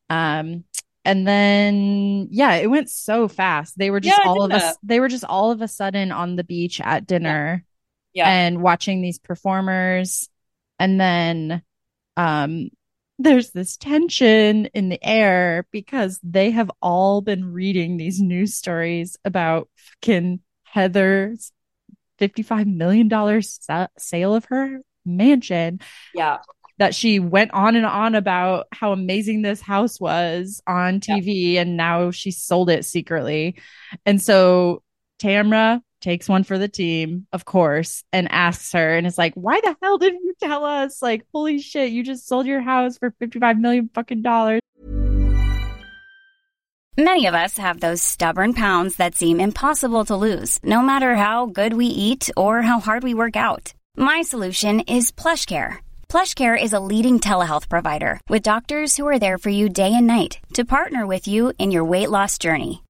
Mm-hmm. 0.10 0.50
Um, 0.50 0.64
and 1.06 1.26
then 1.26 2.28
yeah, 2.30 2.56
it 2.56 2.70
went 2.70 2.90
so 2.90 3.30
fast. 3.30 3.78
They 3.78 3.90
were 3.90 4.02
just 4.02 4.20
yeah, 4.22 4.30
all 4.30 4.44
of 4.44 4.52
us. 4.52 4.76
They 4.84 5.00
were 5.00 5.08
just 5.08 5.24
all 5.24 5.50
of 5.50 5.62
a 5.62 5.70
sudden 5.70 6.12
on 6.12 6.36
the 6.36 6.44
beach 6.44 6.82
at 6.82 7.08
dinner, 7.08 7.64
yeah. 8.12 8.28
yeah. 8.28 8.34
and 8.34 8.62
watching 8.62 9.02
these 9.02 9.18
performers. 9.18 10.28
And 10.78 11.00
then, 11.00 11.62
um, 12.18 12.70
there's 13.24 13.52
this 13.52 13.78
tension 13.78 14.68
in 14.68 14.90
the 14.90 15.04
air 15.04 15.68
because 15.72 16.20
they 16.24 16.52
have 16.52 16.72
all 16.82 17.22
been 17.22 17.52
reading 17.52 17.98
these 17.98 18.22
news 18.22 18.56
stories 18.56 19.18
about 19.26 19.70
fucking 19.76 20.40
Heather's 20.64 21.52
$55 22.20 22.66
million 22.68 23.10
sa- 23.42 23.88
sale 23.98 24.36
of 24.36 24.46
her 24.46 24.82
mansion. 25.06 25.80
Yeah. 26.14 26.38
That 26.78 26.96
she 26.96 27.20
went 27.20 27.52
on 27.52 27.76
and 27.76 27.86
on 27.86 28.16
about 28.16 28.68
how 28.72 28.92
amazing 28.92 29.42
this 29.42 29.62
house 29.62 30.00
was 30.00 30.62
on 30.66 31.00
TV 31.00 31.54
yeah. 31.54 31.62
and 31.62 31.78
now 31.78 32.12
she 32.12 32.32
sold 32.32 32.70
it 32.70 32.86
secretly. 32.86 33.58
And 34.06 34.22
so 34.22 34.82
Tamra 35.20 35.82
takes 36.02 36.28
one 36.28 36.44
for 36.44 36.58
the 36.58 36.68
team, 36.68 37.28
of 37.32 37.46
course, 37.46 38.04
and 38.12 38.32
asks 38.32 38.74
her 38.74 38.98
and 38.98 39.08
is 39.08 39.18
like, 39.18 39.34
"Why 39.36 39.62
the 39.62 39.76
hell 39.82 39.98
didn't 39.98 40.24
you 40.24 40.34
tell 40.42 40.66
us? 40.66 41.02
Like, 41.02 41.26
holy 41.34 41.60
shit, 41.60 41.92
you 41.92 42.04
just 42.04 42.28
sold 42.28 42.46
your 42.46 42.62
house 42.62 42.98
for 42.98 43.12
55 43.20 43.60
million 43.60 43.90
fucking 43.94 44.22
dollars." 44.22 44.60
Many 46.98 47.26
of 47.26 47.34
us 47.34 47.58
have 47.58 47.80
those 47.80 48.04
stubborn 48.04 48.54
pounds 48.54 48.98
that 48.98 49.16
seem 49.16 49.40
impossible 49.40 50.04
to 50.06 50.16
lose, 50.16 50.60
no 50.62 50.82
matter 50.82 51.16
how 51.16 51.46
good 51.46 51.74
we 51.74 51.86
eat 51.86 52.30
or 52.36 52.64
how 52.64 52.82
hard 52.82 53.02
we 53.04 53.14
work 53.14 53.38
out. 53.38 53.74
My 53.96 54.22
solution 54.24 54.82
is 54.82 55.12
PlushCare. 55.12 55.78
PlushCare 56.10 56.62
is 56.62 56.74
a 56.74 56.82
leading 56.82 57.22
telehealth 57.22 57.70
provider 57.70 58.20
with 58.28 58.44
doctors 58.44 58.98
who 58.98 59.08
are 59.08 59.20
there 59.20 59.38
for 59.38 59.50
you 59.50 59.70
day 59.70 59.94
and 59.94 60.06
night 60.06 60.40
to 60.54 60.66
partner 60.66 61.08
with 61.08 61.30
you 61.30 61.54
in 61.58 61.72
your 61.72 61.86
weight 61.86 62.10
loss 62.10 62.38
journey. 62.38 62.84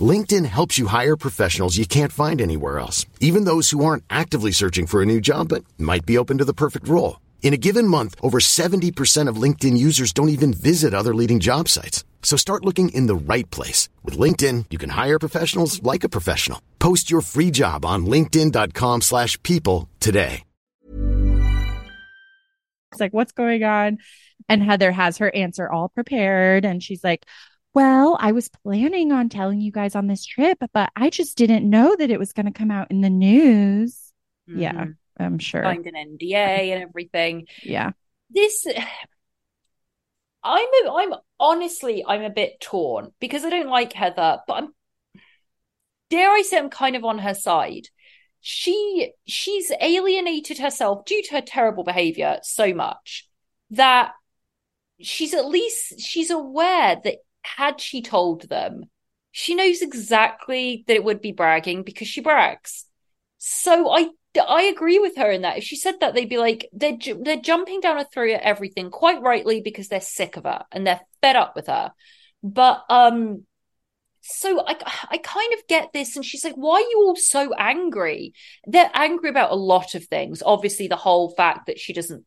LinkedIn 0.00 0.44
helps 0.44 0.78
you 0.78 0.88
hire 0.88 1.16
professionals 1.16 1.78
you 1.78 1.86
can't 1.86 2.12
find 2.12 2.40
anywhere 2.40 2.78
else, 2.78 3.06
even 3.20 3.44
those 3.44 3.70
who 3.70 3.84
aren't 3.84 4.04
actively 4.10 4.50
searching 4.50 4.86
for 4.86 5.00
a 5.00 5.06
new 5.06 5.20
job 5.20 5.48
but 5.48 5.64
might 5.78 6.04
be 6.04 6.18
open 6.18 6.38
to 6.38 6.44
the 6.44 6.52
perfect 6.52 6.86
role. 6.88 7.20
In 7.42 7.54
a 7.54 7.56
given 7.56 7.86
month, 7.86 8.16
over 8.20 8.38
70% 8.38 9.28
of 9.28 9.40
LinkedIn 9.40 9.78
users 9.78 10.12
don't 10.12 10.28
even 10.30 10.52
visit 10.52 10.92
other 10.92 11.14
leading 11.14 11.40
job 11.40 11.68
sites. 11.68 12.04
So 12.22 12.36
start 12.36 12.64
looking 12.64 12.88
in 12.88 13.06
the 13.06 13.14
right 13.14 13.48
place. 13.50 13.88
With 14.02 14.18
LinkedIn, 14.18 14.66
you 14.70 14.78
can 14.78 14.90
hire 14.90 15.18
professionals 15.18 15.80
like 15.82 16.02
a 16.02 16.08
professional. 16.08 16.60
Post 16.80 17.08
your 17.08 17.20
free 17.20 17.52
job 17.52 17.84
on 17.84 18.04
linkedin.com 18.04 19.00
slash 19.00 19.40
people 19.44 19.88
today. 20.00 20.42
It's 22.92 23.00
like, 23.00 23.14
what's 23.14 23.32
going 23.32 23.62
on? 23.62 23.98
And 24.48 24.62
Heather 24.62 24.90
has 24.90 25.18
her 25.18 25.32
answer 25.34 25.70
all 25.70 25.88
prepared. 25.88 26.64
And 26.64 26.82
she's 26.82 27.04
like, 27.04 27.26
well, 27.76 28.16
I 28.18 28.32
was 28.32 28.48
planning 28.48 29.12
on 29.12 29.28
telling 29.28 29.60
you 29.60 29.70
guys 29.70 29.94
on 29.94 30.06
this 30.06 30.24
trip, 30.24 30.56
but 30.72 30.90
I 30.96 31.10
just 31.10 31.36
didn't 31.36 31.68
know 31.68 31.94
that 31.94 32.10
it 32.10 32.18
was 32.18 32.32
going 32.32 32.46
to 32.46 32.52
come 32.52 32.70
out 32.70 32.90
in 32.90 33.02
the 33.02 33.10
news. 33.10 34.14
Mm-hmm. 34.48 34.60
Yeah, 34.60 34.84
I'm 35.20 35.38
sure. 35.38 35.62
Signed 35.62 35.86
an 35.86 35.92
NDA 35.92 36.72
and 36.72 36.82
everything. 36.82 37.48
Yeah. 37.62 37.90
This 38.30 38.66
I'm 40.42 40.68
a, 40.86 40.90
I'm 40.90 41.14
honestly 41.38 42.02
I'm 42.02 42.22
a 42.22 42.30
bit 42.30 42.60
torn 42.60 43.12
because 43.20 43.44
I 43.44 43.50
don't 43.50 43.68
like 43.68 43.92
Heather, 43.92 44.38
but 44.46 44.54
I'm 44.54 44.74
dare 46.08 46.30
I 46.30 46.40
say 46.40 46.56
I'm 46.56 46.70
kind 46.70 46.96
of 46.96 47.04
on 47.04 47.18
her 47.18 47.34
side. 47.34 47.88
She 48.40 49.12
she's 49.26 49.70
alienated 49.82 50.56
herself 50.56 51.04
due 51.04 51.22
to 51.24 51.34
her 51.34 51.42
terrible 51.42 51.84
behavior 51.84 52.38
so 52.42 52.72
much 52.72 53.28
that 53.68 54.12
she's 54.98 55.34
at 55.34 55.46
least 55.46 56.00
she's 56.00 56.30
aware 56.30 56.96
that 57.04 57.16
had 57.56 57.80
she 57.80 58.02
told 58.02 58.48
them, 58.48 58.84
she 59.32 59.54
knows 59.54 59.82
exactly 59.82 60.84
that 60.86 60.94
it 60.94 61.04
would 61.04 61.20
be 61.20 61.32
bragging 61.32 61.82
because 61.82 62.08
she 62.08 62.20
brags. 62.20 62.86
So 63.38 63.90
I 63.90 64.08
I 64.38 64.62
agree 64.62 64.98
with 64.98 65.16
her 65.16 65.30
in 65.30 65.42
that. 65.42 65.58
If 65.58 65.64
she 65.64 65.76
said 65.76 66.00
that, 66.00 66.14
they'd 66.14 66.28
be 66.28 66.38
like 66.38 66.68
they're 66.72 66.98
they're 67.20 67.40
jumping 67.40 67.80
down 67.80 67.98
her 67.98 68.06
throat 68.12 68.32
at 68.34 68.42
everything, 68.42 68.90
quite 68.90 69.22
rightly 69.22 69.60
because 69.60 69.88
they're 69.88 70.00
sick 70.00 70.36
of 70.36 70.44
her 70.44 70.64
and 70.72 70.86
they're 70.86 71.00
fed 71.22 71.36
up 71.36 71.54
with 71.56 71.66
her. 71.66 71.92
But 72.42 72.84
um, 72.88 73.44
so 74.22 74.60
I 74.66 74.76
I 75.10 75.18
kind 75.18 75.52
of 75.54 75.66
get 75.68 75.92
this, 75.92 76.16
and 76.16 76.24
she's 76.24 76.44
like, 76.44 76.54
"Why 76.54 76.76
are 76.76 76.80
you 76.80 77.04
all 77.06 77.16
so 77.16 77.52
angry?" 77.54 78.34
They're 78.66 78.90
angry 78.94 79.30
about 79.30 79.52
a 79.52 79.56
lot 79.56 79.94
of 79.94 80.06
things. 80.06 80.42
Obviously, 80.44 80.88
the 80.88 80.96
whole 80.96 81.30
fact 81.30 81.66
that 81.66 81.78
she 81.78 81.92
doesn't, 81.92 82.24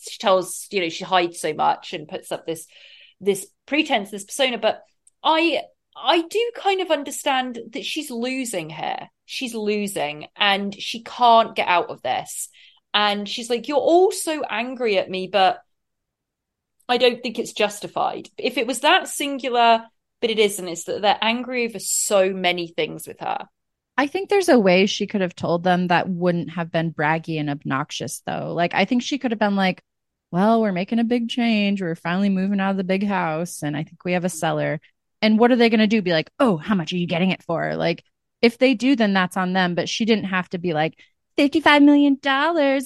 she 0.00 0.18
tells 0.18 0.66
you 0.70 0.80
know 0.80 0.88
she 0.88 1.04
hides 1.04 1.40
so 1.40 1.54
much 1.54 1.92
and 1.92 2.08
puts 2.08 2.32
up 2.32 2.46
this 2.46 2.66
this 3.22 3.46
pretense, 3.66 4.10
this 4.10 4.24
persona, 4.24 4.58
but 4.58 4.82
I 5.22 5.62
I 5.96 6.22
do 6.22 6.50
kind 6.56 6.80
of 6.80 6.90
understand 6.90 7.58
that 7.72 7.84
she's 7.84 8.10
losing 8.10 8.70
here. 8.70 9.08
She's 9.26 9.54
losing 9.54 10.26
and 10.36 10.74
she 10.74 11.02
can't 11.02 11.54
get 11.54 11.68
out 11.68 11.90
of 11.90 12.02
this. 12.02 12.48
And 12.94 13.28
she's 13.28 13.48
like, 13.48 13.68
You're 13.68 13.78
all 13.78 14.12
so 14.12 14.42
angry 14.42 14.98
at 14.98 15.10
me, 15.10 15.28
but 15.28 15.60
I 16.88 16.98
don't 16.98 17.22
think 17.22 17.38
it's 17.38 17.52
justified. 17.52 18.28
If 18.36 18.58
it 18.58 18.66
was 18.66 18.80
that 18.80 19.08
singular, 19.08 19.84
but 20.20 20.30
it 20.30 20.38
isn't, 20.38 20.68
it's 20.68 20.84
that 20.84 21.02
they're 21.02 21.18
angry 21.20 21.66
over 21.66 21.78
so 21.78 22.32
many 22.32 22.68
things 22.68 23.06
with 23.06 23.20
her. 23.20 23.46
I 23.96 24.06
think 24.06 24.28
there's 24.28 24.48
a 24.48 24.58
way 24.58 24.86
she 24.86 25.06
could 25.06 25.20
have 25.20 25.34
told 25.34 25.64
them 25.64 25.88
that 25.88 26.08
wouldn't 26.08 26.50
have 26.50 26.72
been 26.72 26.92
braggy 26.92 27.38
and 27.38 27.50
obnoxious, 27.50 28.22
though. 28.26 28.52
Like, 28.54 28.74
I 28.74 28.84
think 28.84 29.02
she 29.02 29.18
could 29.18 29.32
have 29.32 29.38
been 29.38 29.56
like, 29.56 29.82
well, 30.32 30.62
we're 30.62 30.72
making 30.72 30.98
a 30.98 31.04
big 31.04 31.28
change. 31.28 31.82
We're 31.82 31.94
finally 31.94 32.30
moving 32.30 32.58
out 32.58 32.70
of 32.70 32.78
the 32.78 32.84
big 32.84 33.06
house. 33.06 33.62
And 33.62 33.76
I 33.76 33.84
think 33.84 34.04
we 34.04 34.14
have 34.14 34.24
a 34.24 34.30
seller. 34.30 34.80
And 35.20 35.38
what 35.38 35.52
are 35.52 35.56
they 35.56 35.68
going 35.68 35.80
to 35.80 35.86
do? 35.86 36.02
Be 36.02 36.12
like, 36.12 36.30
oh, 36.40 36.56
how 36.56 36.74
much 36.74 36.92
are 36.92 36.96
you 36.96 37.06
getting 37.06 37.30
it 37.30 37.42
for? 37.42 37.76
Like, 37.76 38.02
if 38.40 38.58
they 38.58 38.74
do, 38.74 38.96
then 38.96 39.12
that's 39.12 39.36
on 39.36 39.52
them. 39.52 39.74
But 39.74 39.90
she 39.90 40.06
didn't 40.06 40.24
have 40.24 40.48
to 40.50 40.58
be 40.58 40.72
like, 40.72 40.98
$55 41.38 41.84
million. 41.84 42.18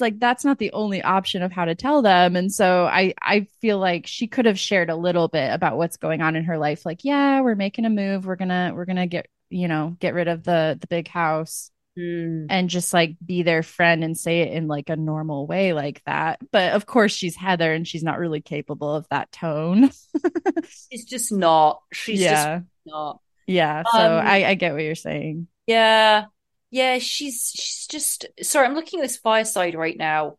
Like, 0.00 0.18
that's 0.18 0.44
not 0.44 0.58
the 0.58 0.72
only 0.72 1.02
option 1.02 1.42
of 1.42 1.52
how 1.52 1.64
to 1.64 1.76
tell 1.76 2.02
them. 2.02 2.34
And 2.34 2.52
so 2.52 2.84
I, 2.84 3.14
I 3.22 3.46
feel 3.60 3.78
like 3.78 4.06
she 4.08 4.26
could 4.26 4.46
have 4.46 4.58
shared 4.58 4.90
a 4.90 4.96
little 4.96 5.28
bit 5.28 5.52
about 5.52 5.76
what's 5.76 5.96
going 5.96 6.22
on 6.22 6.36
in 6.36 6.44
her 6.44 6.58
life. 6.58 6.84
Like, 6.84 7.04
yeah, 7.04 7.40
we're 7.40 7.54
making 7.54 7.84
a 7.84 7.90
move. 7.90 8.26
We're 8.26 8.36
going 8.36 8.48
to, 8.48 8.72
we're 8.74 8.84
going 8.84 8.96
to 8.96 9.06
get, 9.06 9.28
you 9.50 9.68
know, 9.68 9.96
get 10.00 10.14
rid 10.14 10.28
of 10.28 10.42
the, 10.42 10.76
the 10.80 10.86
big 10.88 11.08
house 11.08 11.70
mm. 11.96 12.46
and 12.48 12.68
just 12.68 12.92
like 12.92 13.16
be 13.24 13.42
their 13.42 13.62
friend 13.62 14.04
and 14.04 14.16
say 14.16 14.40
it 14.40 14.52
in 14.52 14.68
like 14.68 14.88
a 14.90 14.96
normal 14.96 15.46
way 15.46 15.72
like 15.72 16.02
that. 16.06 16.40
But 16.52 16.72
of 16.72 16.86
course, 16.86 17.12
she's 17.12 17.36
Heather 17.36 17.72
and 17.72 17.86
she's 17.86 18.02
not 18.02 18.18
really 18.18 18.40
capable 18.40 18.94
of 18.94 19.06
that 19.10 19.32
tone. 19.32 19.90
she's 20.90 21.04
just 21.04 21.32
not. 21.32 21.82
She's 21.92 22.20
yeah. 22.20 22.58
just 22.58 22.66
not. 22.86 23.20
Yeah. 23.46 23.82
So 23.92 23.98
um, 23.98 24.26
I, 24.26 24.44
I 24.44 24.54
get 24.54 24.72
what 24.72 24.82
you're 24.82 24.94
saying. 24.94 25.48
Yeah. 25.66 26.26
Yeah. 26.70 26.98
She's, 26.98 27.52
she's 27.54 27.86
just, 27.86 28.26
sorry, 28.42 28.66
I'm 28.66 28.74
looking 28.74 29.00
at 29.00 29.04
this 29.04 29.16
fireside 29.16 29.74
right 29.74 29.96
now. 29.96 30.38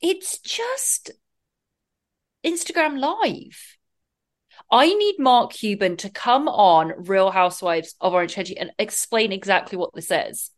It's 0.00 0.38
just 0.38 1.10
Instagram 2.44 2.98
Live. 2.98 3.75
I 4.70 4.92
need 4.92 5.16
Mark 5.18 5.52
Cuban 5.52 5.96
to 5.98 6.10
come 6.10 6.48
on 6.48 6.92
Real 7.06 7.30
Housewives 7.30 7.94
of 8.00 8.14
Orange 8.14 8.34
County 8.34 8.56
and 8.58 8.72
explain 8.78 9.32
exactly 9.32 9.78
what 9.78 9.94
this 9.94 10.10
is. 10.10 10.50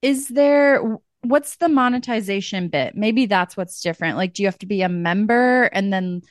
Is 0.00 0.28
there 0.28 0.98
what's 1.22 1.56
the 1.56 1.68
monetization 1.68 2.68
bit? 2.68 2.96
Maybe 2.96 3.26
that's 3.26 3.56
what's 3.56 3.80
different. 3.80 4.16
Like, 4.16 4.32
do 4.32 4.42
you 4.42 4.48
have 4.48 4.58
to 4.58 4.66
be 4.66 4.82
a 4.82 4.88
member 4.88 5.64
and 5.64 5.92
then 5.92 6.22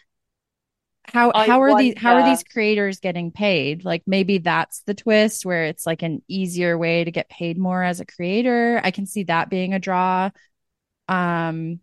how 1.06 1.32
I 1.34 1.48
how 1.48 1.62
are 1.62 1.70
wonder. 1.70 1.84
these 1.84 1.94
how 1.98 2.16
are 2.16 2.30
these 2.30 2.44
creators 2.44 3.00
getting 3.00 3.32
paid? 3.32 3.84
Like 3.84 4.04
maybe 4.06 4.38
that's 4.38 4.82
the 4.84 4.94
twist 4.94 5.46
where 5.46 5.66
it's 5.66 5.86
like 5.86 6.04
an 6.04 6.22
easier 6.28 6.78
way 6.78 7.04
to 7.04 7.12
get 7.12 7.30
paid 7.30 7.58
more 7.58 7.84
as 7.84 8.00
a 8.00 8.06
creator. 8.06 8.80
I 8.84 8.92
can 8.92 9.06
see 9.06 9.24
that 9.24 9.50
being 9.50 9.74
a 9.74 9.80
draw. 9.80 10.30
Um 11.08 11.80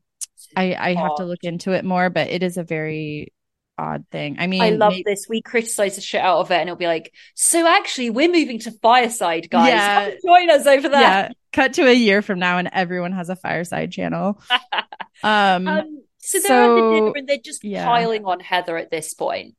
I 0.56 0.74
I 0.74 0.94
have 0.94 1.16
to 1.16 1.24
look 1.24 1.42
into 1.42 1.72
it 1.72 1.84
more, 1.84 2.10
but 2.10 2.28
it 2.28 2.42
is 2.42 2.56
a 2.56 2.62
very 2.62 3.32
odd 3.78 4.04
thing. 4.10 4.36
I 4.38 4.46
mean, 4.46 4.62
I 4.62 4.70
love 4.70 4.92
maybe... 4.92 5.04
this. 5.06 5.26
We 5.28 5.40
criticize 5.40 5.96
the 5.96 6.02
shit 6.02 6.20
out 6.20 6.38
of 6.38 6.50
it, 6.50 6.56
and 6.56 6.68
it'll 6.68 6.76
be 6.76 6.86
like, 6.86 7.12
so 7.34 7.66
actually, 7.66 8.10
we're 8.10 8.30
moving 8.30 8.58
to 8.60 8.72
Fireside, 8.72 9.48
guys. 9.50 9.68
Yeah. 9.68 10.10
Come 10.10 10.18
join 10.24 10.50
us 10.50 10.66
over 10.66 10.88
there. 10.88 11.00
Yeah. 11.00 11.32
Cut 11.52 11.74
to 11.74 11.86
a 11.86 11.92
year 11.92 12.22
from 12.22 12.38
now, 12.38 12.58
and 12.58 12.68
everyone 12.72 13.12
has 13.12 13.28
a 13.30 13.36
Fireside 13.36 13.92
channel. 13.92 14.40
um, 15.22 15.66
um, 15.68 16.02
so 16.18 16.38
they're 16.40 16.48
so, 16.48 16.76
at 16.76 16.80
the 16.80 16.94
dinner 16.94 17.12
and 17.16 17.28
they're 17.28 17.38
just 17.38 17.64
yeah. 17.64 17.86
piling 17.86 18.24
on 18.26 18.40
Heather 18.40 18.76
at 18.76 18.90
this 18.90 19.14
point. 19.14 19.54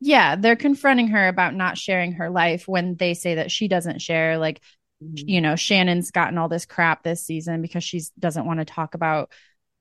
Yeah, 0.00 0.36
they're 0.36 0.56
confronting 0.56 1.08
her 1.08 1.28
about 1.28 1.54
not 1.54 1.76
sharing 1.76 2.12
her 2.12 2.30
life 2.30 2.68
when 2.68 2.94
they 2.96 3.14
say 3.14 3.34
that 3.34 3.50
she 3.50 3.68
doesn't 3.68 4.00
share. 4.00 4.38
Like, 4.38 4.60
mm-hmm. 5.02 5.28
you 5.28 5.40
know, 5.40 5.56
Shannon's 5.56 6.10
gotten 6.10 6.38
all 6.38 6.48
this 6.48 6.66
crap 6.66 7.02
this 7.02 7.26
season 7.26 7.62
because 7.62 7.84
she 7.84 8.00
doesn't 8.18 8.46
want 8.46 8.60
to 8.60 8.64
talk 8.64 8.94
about 8.94 9.30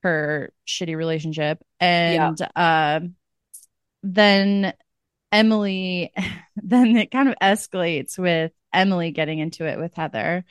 her 0.03 0.51
shitty 0.67 0.95
relationship 0.95 1.63
and 1.79 2.39
yeah. 2.39 2.47
uh, 2.55 2.99
then 4.13 4.73
Emily, 5.31 6.11
then 6.55 6.97
it 6.97 7.11
kind 7.11 7.29
of 7.29 7.35
escalates 7.41 8.17
with 8.17 8.51
Emily 8.73 9.11
getting 9.11 9.39
into 9.39 9.65
it 9.65 9.79
with 9.79 9.93
Heather. 9.93 10.45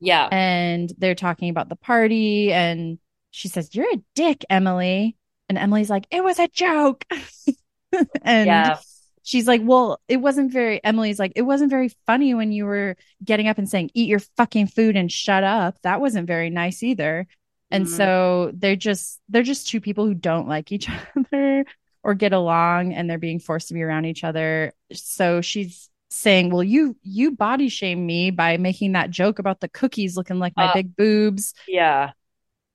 Yeah. 0.00 0.28
And 0.30 0.92
they're 0.98 1.14
talking 1.14 1.50
about 1.50 1.68
the 1.68 1.76
party. 1.76 2.52
And 2.52 2.98
she 3.30 3.48
says, 3.48 3.74
You're 3.74 3.92
a 3.92 4.02
dick, 4.14 4.44
Emily. 4.50 5.16
And 5.48 5.58
Emily's 5.58 5.90
like, 5.90 6.06
It 6.10 6.22
was 6.22 6.38
a 6.38 6.48
joke. 6.48 7.04
and 8.22 8.46
yeah. 8.46 8.78
she's 9.22 9.48
like, 9.48 9.62
Well, 9.64 10.00
it 10.08 10.18
wasn't 10.18 10.52
very, 10.52 10.82
Emily's 10.84 11.18
like, 11.18 11.32
It 11.36 11.42
wasn't 11.42 11.70
very 11.70 11.90
funny 12.06 12.34
when 12.34 12.52
you 12.52 12.64
were 12.64 12.96
getting 13.24 13.48
up 13.48 13.58
and 13.58 13.68
saying, 13.68 13.90
Eat 13.94 14.08
your 14.08 14.20
fucking 14.36 14.68
food 14.68 14.96
and 14.96 15.10
shut 15.10 15.42
up. 15.44 15.76
That 15.82 16.00
wasn't 16.00 16.26
very 16.26 16.50
nice 16.50 16.82
either. 16.82 17.26
And 17.70 17.86
Mhm. 17.86 17.96
so 17.96 18.50
they're 18.54 18.76
just, 18.76 19.20
they're 19.28 19.42
just 19.42 19.68
two 19.68 19.80
people 19.80 20.06
who 20.06 20.14
don't 20.14 20.48
like 20.48 20.70
each 20.72 20.88
other 21.16 21.64
or 22.08 22.14
get 22.14 22.32
along 22.32 22.94
and 22.94 23.10
they're 23.10 23.18
being 23.18 23.38
forced 23.40 23.68
to 23.68 23.74
be 23.74 23.82
around 23.82 24.06
each 24.06 24.24
other. 24.24 24.72
So 24.94 25.42
she's 25.42 25.90
saying, 26.10 26.50
"Well, 26.50 26.64
you 26.64 26.96
you 27.02 27.32
body 27.32 27.68
shame 27.68 28.06
me 28.06 28.30
by 28.30 28.56
making 28.56 28.92
that 28.92 29.10
joke 29.10 29.38
about 29.38 29.60
the 29.60 29.68
cookies 29.68 30.16
looking 30.16 30.38
like 30.38 30.56
my 30.56 30.66
Uh, 30.66 30.72
big 30.72 30.96
boobs." 30.96 31.54
Yeah. 31.66 32.12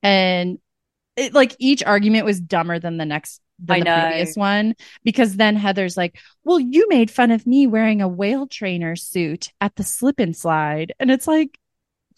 And 0.01 0.59
it 1.15 1.34
like 1.34 1.55
each 1.59 1.84
argument 1.84 2.25
was 2.25 2.41
dumber 2.41 2.79
than 2.79 2.97
the 2.97 3.05
next 3.05 3.41
than 3.59 3.79
I 3.79 3.79
the 3.79 3.86
know. 3.86 3.93
previous 4.09 4.36
one 4.38 4.75
because 5.03 5.38
then 5.38 5.55
Heather's 5.57 5.97
like, 5.97 6.19
"Well, 6.43 6.59
you 6.59 6.88
made 6.89 7.11
fun 7.11 7.31
of 7.31 7.47
me 7.47 7.67
wearing 7.67 8.01
a 8.01 8.07
whale 8.09 8.47
trainer 8.47 8.95
suit 8.95 9.51
at 9.61 9.75
the 9.75 9.84
slip 9.84 10.19
and 10.19 10.36
slide." 10.36 10.93
And 10.99 11.11
it's 11.11 11.27
like, 11.27 11.59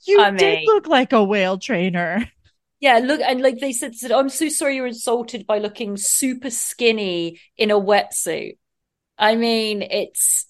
"You 0.05 0.25
I 0.25 0.31
did 0.31 0.59
look 0.65 0.87
like 0.87 1.13
a 1.13 1.23
whale 1.23 1.57
trainer." 1.59 2.31
Yeah, 2.79 2.99
look, 2.99 3.21
and 3.21 3.41
like 3.41 3.59
they 3.59 3.71
said, 3.71 3.95
said, 3.95 4.11
I'm 4.11 4.29
so 4.29 4.49
sorry 4.49 4.75
you're 4.75 4.87
insulted 4.87 5.47
by 5.47 5.59
looking 5.59 5.97
super 5.97 6.49
skinny 6.49 7.39
in 7.57 7.71
a 7.71 7.79
wetsuit. 7.79 8.57
I 9.17 9.35
mean, 9.35 9.81
it's 9.81 10.45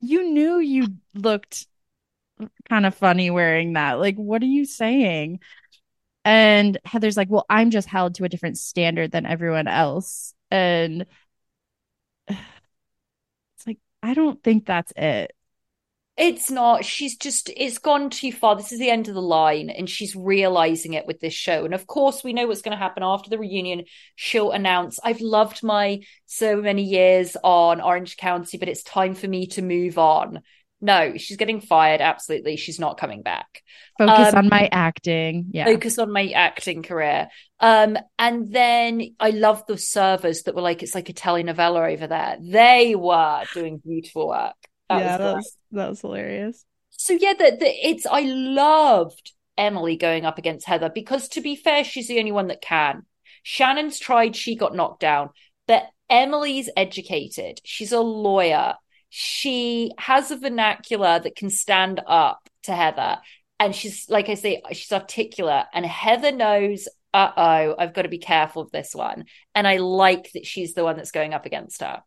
you 0.00 0.30
knew 0.32 0.58
you 0.58 0.88
looked 1.14 1.66
kind 2.68 2.86
of 2.86 2.94
funny 2.94 3.30
wearing 3.30 3.74
that. 3.74 3.94
Like, 3.94 4.16
what 4.16 4.42
are 4.42 4.46
you 4.46 4.64
saying? 4.64 5.40
And 6.24 6.78
Heather's 6.84 7.16
like, 7.18 7.30
Well, 7.30 7.46
I'm 7.50 7.70
just 7.70 7.88
held 7.88 8.16
to 8.16 8.24
a 8.24 8.30
different 8.30 8.58
standard 8.58 9.12
than 9.12 9.26
everyone 9.26 9.68
else. 9.68 10.34
And 10.50 11.06
it's 12.28 12.38
like, 13.66 13.78
I 14.02 14.14
don't 14.14 14.42
think 14.42 14.66
that's 14.66 14.92
it. 14.96 15.32
It's 16.16 16.50
not. 16.50 16.84
She's 16.84 17.16
just 17.16 17.50
it's 17.54 17.78
gone 17.78 18.08
too 18.10 18.32
far. 18.32 18.56
This 18.56 18.72
is 18.72 18.78
the 18.78 18.90
end 18.90 19.08
of 19.08 19.14
the 19.14 19.22
line, 19.22 19.68
and 19.70 19.88
she's 19.88 20.16
realizing 20.16 20.94
it 20.94 21.06
with 21.06 21.20
this 21.20 21.34
show. 21.34 21.64
And 21.64 21.74
of 21.74 21.86
course, 21.86 22.24
we 22.24 22.32
know 22.32 22.46
what's 22.46 22.62
going 22.62 22.76
to 22.76 22.82
happen 22.82 23.02
after 23.02 23.28
the 23.28 23.38
reunion. 23.38 23.84
She'll 24.14 24.50
announce, 24.52 24.98
"I've 25.04 25.20
loved 25.20 25.62
my 25.62 26.00
so 26.24 26.56
many 26.62 26.84
years 26.84 27.36
on 27.44 27.80
Orange 27.80 28.16
County, 28.16 28.56
but 28.58 28.68
it's 28.68 28.82
time 28.82 29.14
for 29.14 29.28
me 29.28 29.46
to 29.48 29.62
move 29.62 29.98
on." 29.98 30.40
No, 30.80 31.16
she's 31.16 31.38
getting 31.38 31.60
fired. 31.62 32.00
Absolutely, 32.02 32.56
she's 32.56 32.78
not 32.78 32.98
coming 32.98 33.22
back. 33.22 33.62
Focus 33.98 34.34
Um, 34.34 34.38
on 34.40 34.48
my 34.50 34.68
acting. 34.70 35.46
Yeah. 35.50 35.64
focus 35.64 35.98
on 35.98 36.12
my 36.12 36.28
acting 36.28 36.82
career. 36.82 37.28
Um, 37.60 37.96
and 38.18 38.52
then 38.52 39.14
I 39.18 39.30
love 39.30 39.64
the 39.66 39.78
servers 39.78 40.42
that 40.42 40.54
were 40.54 40.60
like, 40.60 40.82
it's 40.82 40.94
like 40.94 41.08
a 41.08 41.14
telenovela 41.14 41.92
over 41.94 42.06
there. 42.06 42.36
They 42.40 42.94
were 42.94 43.44
doing 43.54 43.78
beautiful 43.78 44.28
work. 44.28 44.54
That 44.88 45.02
was 45.02 45.16
great. 45.16 45.44
that 45.72 45.88
was 45.88 46.00
hilarious. 46.00 46.64
So 46.90 47.12
yeah, 47.14 47.34
that 47.38 47.60
the 47.60 47.66
it's 47.66 48.06
I 48.06 48.22
loved 48.22 49.32
Emily 49.56 49.96
going 49.96 50.24
up 50.24 50.38
against 50.38 50.66
Heather 50.66 50.90
because 50.94 51.28
to 51.30 51.40
be 51.40 51.56
fair, 51.56 51.84
she's 51.84 52.08
the 52.08 52.18
only 52.18 52.32
one 52.32 52.48
that 52.48 52.60
can. 52.60 53.04
Shannon's 53.42 53.98
tried, 53.98 54.34
she 54.34 54.56
got 54.56 54.74
knocked 54.74 55.00
down, 55.00 55.30
but 55.66 55.84
Emily's 56.10 56.70
educated. 56.76 57.60
She's 57.64 57.92
a 57.92 58.00
lawyer. 58.00 58.74
She 59.08 59.92
has 59.98 60.30
a 60.30 60.36
vernacular 60.36 61.18
that 61.20 61.36
can 61.36 61.50
stand 61.50 62.00
up 62.06 62.48
to 62.64 62.72
Heather. 62.74 63.18
And 63.58 63.74
she's 63.74 64.08
like 64.10 64.28
I 64.28 64.34
say, 64.34 64.62
she's 64.72 64.92
articulate. 64.92 65.66
And 65.72 65.86
Heather 65.86 66.32
knows, 66.32 66.88
uh 67.14 67.30
oh, 67.36 67.74
I've 67.78 67.94
got 67.94 68.02
to 68.02 68.08
be 68.08 68.18
careful 68.18 68.62
of 68.62 68.70
this 68.70 68.94
one. 68.94 69.24
And 69.54 69.66
I 69.66 69.78
like 69.78 70.30
that 70.34 70.46
she's 70.46 70.74
the 70.74 70.84
one 70.84 70.96
that's 70.96 71.12
going 71.12 71.34
up 71.34 71.46
against 71.46 71.80
her. 71.82 72.02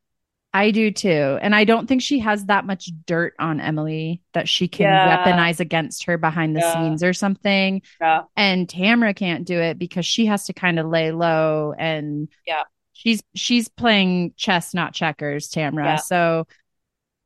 I 0.53 0.71
do 0.71 0.89
too. 0.89 1.37
And 1.41 1.53
I 1.53 1.63
don't 1.63 1.85
think 1.87 2.01
she 2.01 2.19
has 2.19 2.45
that 2.45 2.65
much 2.65 2.89
dirt 3.05 3.35
on 3.37 3.59
Emily 3.61 4.21
that 4.33 4.49
she 4.49 4.67
can 4.67 4.85
Yeah. 4.85 5.23
weaponize 5.23 5.59
against 5.59 6.05
her 6.05 6.17
behind 6.17 6.55
the 6.55 6.61
Yeah. 6.61 6.73
scenes 6.73 7.03
or 7.03 7.13
something. 7.13 7.81
Yeah. 8.01 8.23
and 8.35 8.67
Tamra 8.67 9.15
can't 9.15 9.45
do 9.45 9.59
it 9.59 9.77
because 9.77 10.05
she 10.07 10.25
has 10.25 10.45
to 10.45 10.53
kind 10.53 10.79
of 10.79 10.87
lay 10.87 11.11
low 11.11 11.73
and 11.77 12.29
Yeah. 12.47 12.63
she's 12.93 13.21
she's 13.35 13.67
playing 13.69 14.33
chess 14.37 14.73
not 14.73 14.93
checkers 14.93 15.49
Tamra 15.51 15.85
Yeah. 15.85 15.95
so 15.97 16.47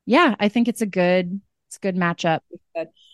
yeah 0.06 0.34
I 0.38 0.48
think 0.50 0.68
it's 0.68 0.82
a 0.82 0.86
good 0.86 1.40
it's 1.68 1.76
a 1.76 1.80
good 1.80 1.96
matchup 1.96 2.40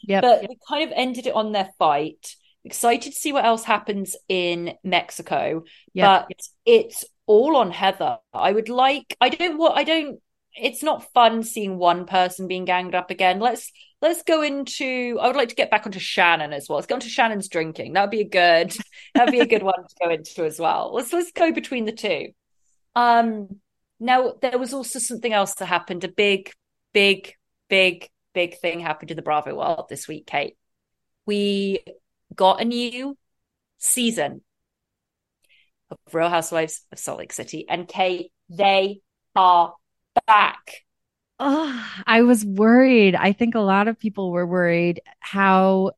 yep 0.02 0.22
But 0.22 0.42
we 0.48 0.58
kind 0.68 0.84
of 0.90 0.92
ended 0.96 1.26
it 1.28 1.34
on 1.34 1.52
their 1.52 1.70
fight. 1.78 2.34
Excited 2.64 3.12
to 3.12 3.18
see 3.18 3.32
what 3.32 3.44
else 3.46 3.64
happens 3.64 4.16
in 4.28 4.74
Mexico. 4.84 5.62
Yep. 5.94 6.26
But 6.28 6.40
it's 6.66 7.04
all 7.30 7.54
on 7.54 7.70
Heather. 7.70 8.18
I 8.34 8.50
would 8.50 8.68
like 8.68 9.16
I 9.20 9.28
don't 9.28 9.56
what 9.56 9.78
I 9.78 9.84
don't 9.84 10.20
it's 10.52 10.82
not 10.82 11.12
fun 11.12 11.44
seeing 11.44 11.78
one 11.78 12.04
person 12.04 12.48
being 12.48 12.64
ganged 12.64 12.96
up 12.96 13.12
again. 13.12 13.38
Let's 13.38 13.70
let's 14.02 14.24
go 14.24 14.42
into 14.42 15.16
I 15.20 15.28
would 15.28 15.36
like 15.36 15.50
to 15.50 15.54
get 15.54 15.70
back 15.70 15.86
onto 15.86 16.00
Shannon 16.00 16.52
as 16.52 16.68
well. 16.68 16.78
Let's 16.78 16.88
go 16.88 16.96
into 16.96 17.08
Shannon's 17.08 17.48
drinking. 17.48 17.92
That 17.92 18.02
would 18.02 18.10
be 18.10 18.22
a 18.22 18.28
good 18.28 18.76
that'd 19.14 19.30
be 19.30 19.38
a 19.38 19.46
good 19.46 19.62
one 19.62 19.80
to 19.80 19.94
go 20.02 20.10
into 20.10 20.44
as 20.44 20.58
well. 20.58 20.92
Let's 20.92 21.12
let's 21.12 21.30
go 21.30 21.52
between 21.52 21.84
the 21.84 21.92
two. 21.92 22.30
Um 22.96 23.60
now 24.00 24.34
there 24.42 24.58
was 24.58 24.74
also 24.74 24.98
something 24.98 25.32
else 25.32 25.54
that 25.54 25.66
happened. 25.66 26.02
A 26.02 26.08
big, 26.08 26.50
big, 26.92 27.34
big, 27.68 28.08
big 28.34 28.58
thing 28.58 28.80
happened 28.80 29.12
in 29.12 29.16
the 29.16 29.22
Bravo 29.22 29.54
world 29.54 29.86
this 29.88 30.08
week, 30.08 30.26
Kate. 30.26 30.56
We 31.26 31.84
got 32.34 32.60
a 32.60 32.64
new 32.64 33.16
season 33.78 34.42
of 35.90 35.98
Real 36.12 36.28
Housewives 36.28 36.82
of 36.92 36.98
Salt 36.98 37.18
Lake 37.18 37.32
City. 37.32 37.66
And 37.68 37.86
Kate, 37.88 38.32
they 38.48 39.00
are 39.34 39.74
back. 40.26 40.84
Ugh, 41.38 41.84
I 42.06 42.22
was 42.22 42.44
worried 42.44 43.14
I 43.14 43.32
think 43.32 43.54
a 43.54 43.60
lot 43.60 43.88
of 43.88 43.98
people 43.98 44.30
were 44.30 44.46
worried 44.46 45.00
how 45.20 45.92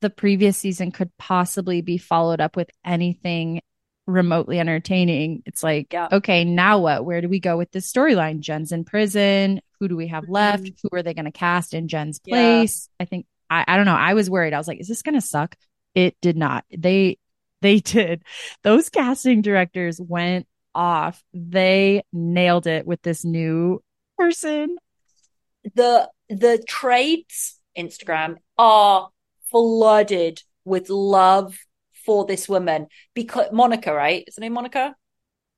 the 0.00 0.08
previous 0.10 0.56
season 0.56 0.92
could 0.92 1.10
possibly 1.18 1.82
be 1.82 1.98
followed 1.98 2.40
up 2.40 2.56
with 2.56 2.70
anything 2.84 3.60
remotely 4.06 4.58
entertaining 4.58 5.42
it's 5.46 5.62
like 5.62 5.92
Yeah. 5.92 6.08
okay 6.10 6.44
now 6.44 6.78
what 6.80 7.04
where 7.04 7.20
do 7.20 7.28
we 7.28 7.38
go 7.38 7.56
with 7.56 7.70
this 7.70 7.90
storyline 7.92 8.40
jen's 8.40 8.72
in 8.72 8.84
prison 8.84 9.60
who 9.78 9.86
do 9.88 9.94
we 9.96 10.08
have 10.08 10.28
left 10.28 10.64
Mhm. 10.64 10.76
who 10.82 10.88
are 10.96 11.02
they 11.04 11.14
going 11.14 11.26
to 11.26 11.30
cast 11.30 11.72
in 11.72 11.86
jen's 11.86 12.18
Yeah. 12.24 12.32
place 12.34 12.88
i 12.98 13.04
think 13.04 13.26
I, 13.48 13.64
I 13.68 13.76
don't 13.76 13.86
know 13.86 13.94
i 13.94 14.14
was 14.14 14.28
worried 14.28 14.54
i 14.54 14.58
was 14.58 14.66
like 14.66 14.80
is 14.80 14.88
this 14.88 15.02
going 15.02 15.14
to 15.14 15.20
suck 15.20 15.54
it 15.94 16.16
did 16.20 16.36
not 16.36 16.64
they 16.76 17.18
they 17.62 17.78
did 17.80 18.22
those 18.62 18.88
casting 18.90 19.40
directors 19.42 20.00
went 20.00 20.46
off 20.74 21.22
they 21.32 22.02
nailed 22.12 22.66
it 22.66 22.86
with 22.86 23.00
this 23.02 23.24
new 23.24 23.82
person 24.18 24.76
The 25.74 26.08
the 26.28 26.62
trades 26.66 27.58
Instagram 27.78 28.36
are 28.58 29.10
flooded 29.50 30.42
with 30.64 30.88
love 30.90 31.58
for 32.06 32.24
this 32.26 32.48
woman 32.48 32.86
because 33.14 33.46
Monica, 33.52 33.92
right? 33.92 34.24
Is 34.26 34.36
her 34.36 34.40
name 34.40 34.54
Monica? 34.54 34.94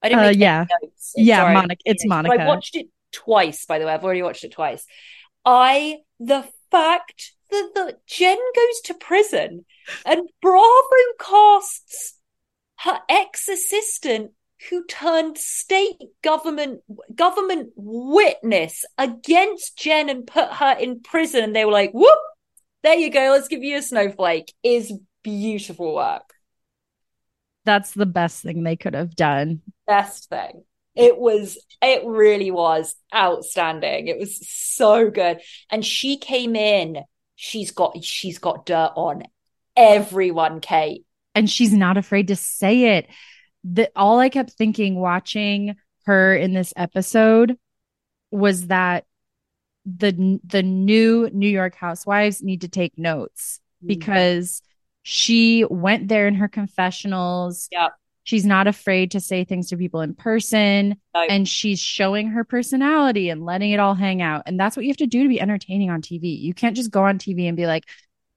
I 0.02 0.08
didn't 0.08 0.24
Uh, 0.24 0.28
yeah. 0.30 0.66
notes. 0.82 1.12
Yeah, 1.16 1.38
Sorry. 1.42 1.54
Monica- 1.54 1.82
it's 1.84 2.04
Monica. 2.06 2.42
I 2.42 2.46
watched 2.46 2.76
it 2.76 2.88
twice, 3.12 3.64
by 3.66 3.78
the 3.78 3.86
way. 3.86 3.92
I've 3.92 4.04
already 4.04 4.22
watched 4.22 4.44
it 4.44 4.52
twice. 4.52 4.84
I 5.44 5.98
the 6.18 6.44
fact 6.70 7.33
that 7.54 7.70
the 7.74 7.96
Jen 8.06 8.36
goes 8.36 8.80
to 8.84 8.94
prison 8.94 9.64
and 10.04 10.28
Bravo 10.42 11.02
casts 11.18 12.18
her 12.80 12.98
ex-assistant 13.08 14.32
who 14.68 14.84
turned 14.86 15.38
state 15.38 15.96
government 16.22 16.80
government 17.14 17.70
witness 17.76 18.84
against 18.98 19.78
Jen 19.78 20.08
and 20.08 20.26
put 20.26 20.48
her 20.48 20.76
in 20.78 21.00
prison 21.00 21.44
and 21.44 21.54
they 21.56 21.64
were 21.64 21.72
like, 21.72 21.92
whoop, 21.92 22.18
there 22.82 22.96
you 22.96 23.10
go, 23.10 23.30
let's 23.32 23.48
give 23.48 23.62
you 23.62 23.78
a 23.78 23.82
snowflake 23.82 24.52
is 24.62 24.92
beautiful 25.22 25.94
work. 25.94 26.34
that's 27.64 27.92
the 27.92 28.06
best 28.06 28.42
thing 28.42 28.62
they 28.62 28.76
could 28.76 28.94
have 28.94 29.16
done 29.16 29.62
best 29.86 30.28
thing. 30.28 30.64
It 30.94 31.18
was, 31.18 31.58
it 31.82 32.06
really 32.06 32.50
was 32.52 32.94
outstanding. 33.12 34.06
It 34.06 34.18
was 34.18 34.48
so 34.48 35.10
good. 35.10 35.40
And 35.68 35.84
she 35.84 36.16
came 36.18 36.54
in, 36.54 37.02
she's 37.44 37.70
got, 37.72 38.02
she's 38.02 38.38
got 38.38 38.64
dirt 38.64 38.92
on 38.96 39.22
everyone, 39.76 40.60
Kate. 40.60 41.04
and 41.34 41.48
she's 41.48 41.72
not 41.72 41.96
afraid 41.96 42.28
to 42.28 42.36
say 42.36 42.96
it. 42.96 43.08
The 43.64 43.90
all 43.94 44.18
I 44.18 44.28
kept 44.28 44.52
thinking 44.52 44.96
watching 44.96 45.76
her 46.06 46.34
in 46.34 46.54
this 46.54 46.72
episode 46.76 47.56
was 48.30 48.68
that 48.68 49.04
the 49.84 50.40
the 50.44 50.62
new 50.62 51.28
New 51.32 51.48
York 51.48 51.74
housewives 51.74 52.42
need 52.42 52.62
to 52.62 52.68
take 52.68 52.98
notes 52.98 53.60
mm. 53.82 53.88
because 53.88 54.62
she 55.02 55.64
went 55.68 56.08
there 56.08 56.26
in 56.26 56.36
her 56.36 56.48
confessionals 56.48 57.68
Yep. 57.70 57.92
She's 58.24 58.44
not 58.44 58.66
afraid 58.66 59.10
to 59.12 59.20
say 59.20 59.44
things 59.44 59.68
to 59.68 59.76
people 59.76 60.00
in 60.00 60.14
person 60.14 60.96
No. 61.14 61.22
and 61.22 61.46
she's 61.48 61.78
showing 61.78 62.28
her 62.28 62.42
personality 62.44 63.28
and 63.28 63.44
letting 63.44 63.70
it 63.70 63.78
all 63.80 63.94
hang 63.94 64.22
out. 64.22 64.42
And 64.46 64.58
that's 64.58 64.76
what 64.76 64.84
you 64.84 64.90
have 64.90 64.96
to 64.98 65.06
do 65.06 65.22
to 65.22 65.28
be 65.28 65.40
entertaining 65.40 65.90
on 65.90 66.00
TV. 66.02 66.40
You 66.40 66.54
can't 66.54 66.74
just 66.76 66.90
go 66.90 67.04
on 67.04 67.18
TV 67.18 67.46
and 67.48 67.56
be 67.56 67.66
like, 67.66 67.84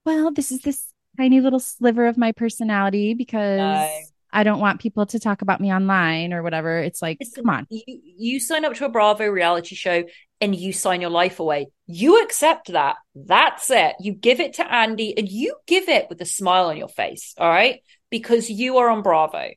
well, 0.06 0.32
this 0.32 0.52
is 0.52 0.60
this 0.62 0.86
tiny 1.18 1.42
little 1.42 1.60
sliver 1.60 2.06
of 2.08 2.18
my 2.18 2.32
personality 2.34 3.14
because 3.14 3.60
No. 3.60 3.90
I 4.34 4.44
don't 4.44 4.60
want 4.60 4.82
people 4.82 5.06
to 5.06 5.20
talk 5.20 5.42
about 5.42 5.62
me 5.62 5.74
online 5.74 6.34
or 6.34 6.44
whatever. 6.44 6.80
It's 6.80 7.02
like, 7.02 7.18
Listen, 7.22 7.46
come 7.46 7.50
on. 7.56 7.68
You, 7.70 7.82
you 8.18 8.40
sign 8.42 8.66
up 8.66 8.74
to 8.76 8.86
a 8.86 8.90
Bravo 8.90 9.26
reality 9.26 9.74
show 9.74 10.04
and 10.42 10.54
you 10.54 10.74
sign 10.74 11.00
your 11.00 11.10
life 11.10 11.40
away. 11.40 11.68
You 11.88 12.22
accept 12.24 12.74
that. 12.74 12.98
That's 13.16 13.70
it. 13.70 13.96
You 14.02 14.12
give 14.12 14.42
it 14.42 14.56
to 14.56 14.70
Andy 14.72 15.18
and 15.18 15.30
you 15.30 15.56
give 15.66 15.88
it 15.88 16.08
with 16.10 16.22
a 16.22 16.26
smile 16.26 16.66
on 16.68 16.78
your 16.78 16.90
face. 16.90 17.34
All 17.38 17.50
right. 17.50 17.80
Because 18.12 18.50
you 18.50 18.78
are 18.78 18.90
on 18.90 19.02
Bravo. 19.02 19.52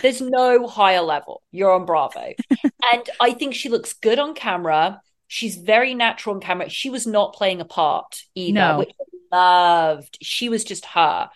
There's 0.00 0.20
no 0.20 0.66
higher 0.66 1.02
level. 1.02 1.42
You're 1.50 1.72
on 1.72 1.84
Bravo. 1.84 2.32
and 2.92 3.10
I 3.20 3.32
think 3.32 3.54
she 3.54 3.68
looks 3.68 3.92
good 3.92 4.18
on 4.18 4.34
camera. 4.34 5.00
She's 5.28 5.56
very 5.56 5.94
natural 5.94 6.34
on 6.34 6.40
camera. 6.40 6.68
She 6.68 6.90
was 6.90 7.06
not 7.06 7.34
playing 7.34 7.60
a 7.60 7.64
part 7.64 8.22
either, 8.34 8.54
No. 8.54 8.78
which 8.78 8.92
I 9.32 9.36
loved. 9.36 10.18
She 10.22 10.48
was 10.48 10.64
just 10.64 10.86
her. 10.86 11.30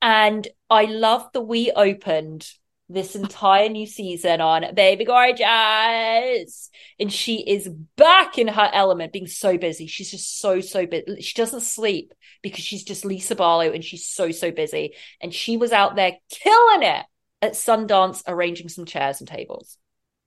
And 0.00 0.46
I 0.68 0.84
love 0.84 1.28
that 1.32 1.42
we 1.42 1.70
opened 1.72 2.46
this 2.90 3.16
entire 3.16 3.68
new 3.70 3.86
season 3.86 4.40
on 4.42 4.74
Baby 4.74 5.04
Gorgeous. 5.06 6.70
And 7.00 7.12
she 7.12 7.36
is 7.36 7.68
back 7.96 8.38
in 8.38 8.48
her 8.48 8.70
element, 8.72 9.12
being 9.12 9.26
so 9.26 9.56
busy. 9.56 9.86
She's 9.86 10.10
just 10.10 10.40
so, 10.40 10.60
so 10.60 10.86
busy. 10.86 11.22
She 11.22 11.34
doesn't 11.34 11.62
sleep 11.62 12.12
because 12.42 12.62
she's 12.62 12.84
just 12.84 13.04
Lisa 13.04 13.34
Barlow 13.34 13.70
and 13.72 13.82
she's 13.82 14.06
so, 14.06 14.30
so 14.30 14.50
busy. 14.50 14.94
And 15.20 15.32
she 15.32 15.56
was 15.56 15.72
out 15.72 15.96
there 15.96 16.18
killing 16.30 16.82
it 16.82 17.06
at 17.44 17.52
Sundance, 17.52 18.22
arranging 18.26 18.68
some 18.68 18.84
chairs 18.84 19.20
and 19.20 19.28
tables. 19.28 19.76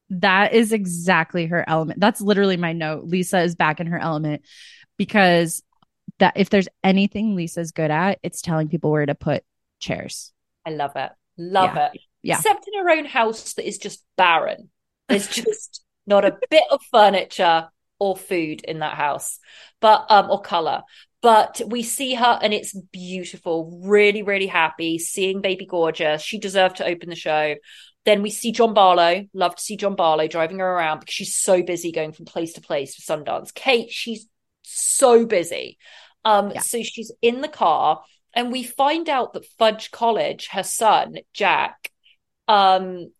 That 0.09 0.53
is 0.53 0.71
exactly 0.71 1.47
her 1.47 1.67
element. 1.67 1.99
That's 1.99 2.21
literally 2.21 2.57
my 2.57 2.73
note. 2.73 3.03
Lisa 3.05 3.41
is 3.41 3.55
back 3.55 3.79
in 3.79 3.87
her 3.87 3.99
element 3.99 4.43
because 4.97 5.63
that 6.19 6.33
if 6.37 6.49
there's 6.49 6.69
anything 6.83 7.35
Lisa's 7.35 7.71
good 7.71 7.91
at, 7.91 8.19
it's 8.23 8.41
telling 8.41 8.69
people 8.69 8.91
where 8.91 9.05
to 9.05 9.15
put 9.15 9.43
chairs. 9.79 10.31
I 10.65 10.69
love 10.69 10.93
it. 10.95 11.11
Love 11.37 11.75
Yeah. 11.75 11.89
it. 11.93 12.01
Yeah. 12.23 12.37
Except 12.37 12.65
in 12.71 12.81
her 12.83 12.89
own 12.89 13.05
house 13.05 13.53
that 13.53 13.67
is 13.67 13.77
just 13.77 14.03
barren. 14.15 14.69
There's 15.09 15.27
just 15.27 15.83
not 16.05 16.25
a 16.25 16.37
bit 16.49 16.63
of 16.71 16.81
furniture 16.91 17.69
or 17.99 18.15
food 18.15 18.61
in 18.63 18.79
that 18.79 18.95
house, 18.95 19.39
but 19.81 20.05
um 20.09 20.29
or 20.31 20.41
color. 20.41 20.83
But 21.21 21.61
we 21.65 21.81
see 21.83 22.13
her 22.13 22.39
and 22.41 22.53
it's 22.53 22.77
beautiful. 22.91 23.81
Really, 23.83 24.21
really 24.21 24.47
happy 24.47 24.99
seeing 24.99 25.41
Baby 25.41 25.65
Gorgeous. 25.65 26.21
She 26.21 26.37
deserved 26.39 26.77
to 26.77 26.85
open 26.85 27.09
the 27.09 27.15
show. 27.15 27.55
Then 28.05 28.21
we 28.21 28.29
see 28.29 28.51
John 28.51 28.73
Barlow. 28.73 29.25
Love 29.33 29.55
to 29.55 29.61
see 29.61 29.77
John 29.77 29.95
Barlow 29.95 30.27
driving 30.27 30.59
her 30.59 30.65
around 30.65 30.99
because 30.99 31.15
she's 31.15 31.35
so 31.37 31.61
busy 31.63 31.91
going 31.91 32.13
from 32.13 32.25
place 32.25 32.53
to 32.53 32.61
place 32.61 32.95
for 32.95 33.01
Sundance. 33.01 33.53
Kate, 33.53 33.91
she's 33.91 34.27
so 34.61 35.25
busy. 35.25 35.77
Um, 36.23 36.51
Yeah. 36.51 36.61
so 36.61 36.81
she's 36.83 37.11
in 37.21 37.41
the 37.41 37.47
car, 37.47 38.03
and 38.33 38.51
we 38.51 38.63
find 38.63 39.09
out 39.09 39.33
that 39.33 39.45
Fudge 39.57 39.91
College, 39.91 40.47
her 40.51 40.63
son, 40.63 41.15
Jack, 41.33 41.91
um, 42.47 43.11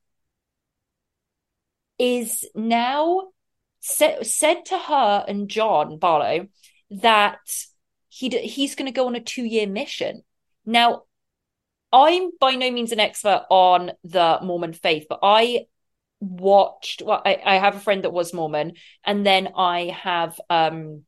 is 1.98 2.46
now 2.54 3.30
said 3.80 4.26
said 4.26 4.66
to 4.66 4.78
her 4.78 5.26
and 5.28 5.50
John 5.50 5.98
Barlow 5.98 6.48
that 6.92 7.40
he 8.18 8.30
d- 8.30 8.48
he's 8.48 8.74
going 8.74 8.88
to 8.88 8.92
go 8.92 9.06
on 9.06 9.16
a 9.16 9.20
two 9.20 9.44
year 9.46 9.68
mission. 9.68 10.24
Now, 10.66 11.04
I'm 11.94 12.32
by 12.40 12.56
no 12.56 12.72
means 12.72 12.92
an 12.92 13.00
expert 13.00 13.46
on 13.52 13.92
the 14.04 14.40
Mormon 14.42 14.74
faith, 14.74 15.06
but 15.08 15.20
I 15.22 15.68
watched. 16.20 17.04
Well, 17.04 17.22
I, 17.24 17.40
I 17.46 17.56
have 17.58 17.76
a 17.76 17.80
friend 17.80 18.04
that 18.04 18.12
was 18.12 18.34
Mormon, 18.34 18.74
and 19.06 19.24
then 19.24 19.50
I 19.56 19.96
have 20.02 20.40
um 20.50 21.04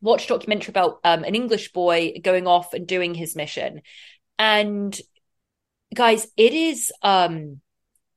watched 0.00 0.30
documentary 0.30 0.72
about 0.72 1.00
um 1.04 1.24
an 1.24 1.34
English 1.34 1.72
boy 1.72 2.14
going 2.22 2.46
off 2.46 2.72
and 2.72 2.86
doing 2.86 3.14
his 3.14 3.36
mission, 3.36 3.82
and 4.38 4.98
guys, 5.94 6.26
it 6.38 6.54
is 6.54 6.90
um 7.02 7.60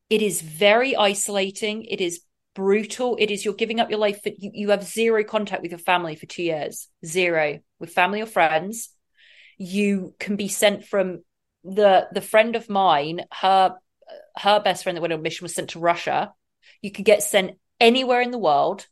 it 0.10 0.22
is 0.22 0.42
very 0.42 0.96
isolating. 0.96 1.84
It 1.84 2.00
is 2.00 2.22
brutal. 2.56 3.16
It 3.20 3.32
is 3.32 3.45
you're 3.45 3.54
giving 3.54 3.80
up 3.80 3.89
your 3.89 4.00
life. 4.00 4.22
For, 4.24 4.30
you, 4.30 4.52
you 4.54 4.70
have 4.70 4.84
zero 4.84 5.24
contact 5.24 5.62
with 5.62 5.72
your 5.72 5.80
family 5.80 6.16
for 6.16 6.26
two 6.26 6.43
years, 6.43 6.88
zero 7.06 7.60
with 7.80 7.91
family 7.91 8.22
or 8.22 8.26
friends. 8.26 8.89
You 9.58 10.14
can 10.20 10.36
be 10.36 10.47
sent 10.47 10.86
from 10.86 11.24
the 11.64 12.08
the 12.12 12.22
friend 12.22 12.56
of 12.56 12.70
mine. 12.70 13.22
Her 13.32 13.76
her 14.38 14.60
best 14.60 14.84
friend 14.84 14.95
that 14.95 15.02
went 15.02 15.14
on 15.14 15.22
mission 15.22 15.45
was 15.45 15.54
sent 15.54 15.72
to 15.72 15.80
Russia. 15.80 16.34
You 16.82 16.91
could 16.91 17.06
get 17.06 17.24
sent 17.24 17.58
anywhere 17.80 18.22
in 18.22 18.32
the 18.32 18.38
world. 18.38 18.88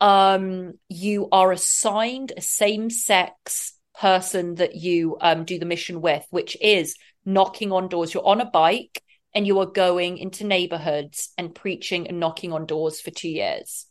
Um, 0.00 0.74
you 0.88 1.28
are 1.30 1.52
assigned 1.52 2.32
a 2.36 2.40
same 2.40 2.88
sex 2.88 3.74
person 3.98 4.54
that 4.54 4.74
you 4.74 5.18
um 5.20 5.44
do 5.44 5.58
the 5.58 5.66
mission 5.66 6.00
with, 6.00 6.24
which 6.30 6.56
is 6.60 6.96
knocking 7.24 7.72
on 7.72 7.88
doors. 7.88 8.14
You're 8.14 8.26
on 8.26 8.40
a 8.40 8.50
bike 8.50 9.02
and 9.34 9.46
you 9.46 9.60
are 9.60 9.66
going 9.66 10.18
into 10.18 10.44
neighborhoods 10.44 11.32
and 11.38 11.54
preaching 11.54 12.08
and 12.08 12.20
knocking 12.20 12.52
on 12.52 12.66
doors 12.66 13.00
for 13.00 13.10
two 13.10 13.28
years. 13.28 13.86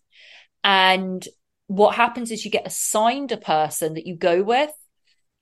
And 0.63 1.25
what 1.67 1.95
happens 1.95 2.31
is 2.31 2.43
you 2.43 2.51
get 2.51 2.67
assigned 2.67 3.31
a 3.31 3.37
person 3.37 3.93
that 3.93 4.05
you 4.05 4.15
go 4.15 4.43
with, 4.43 4.71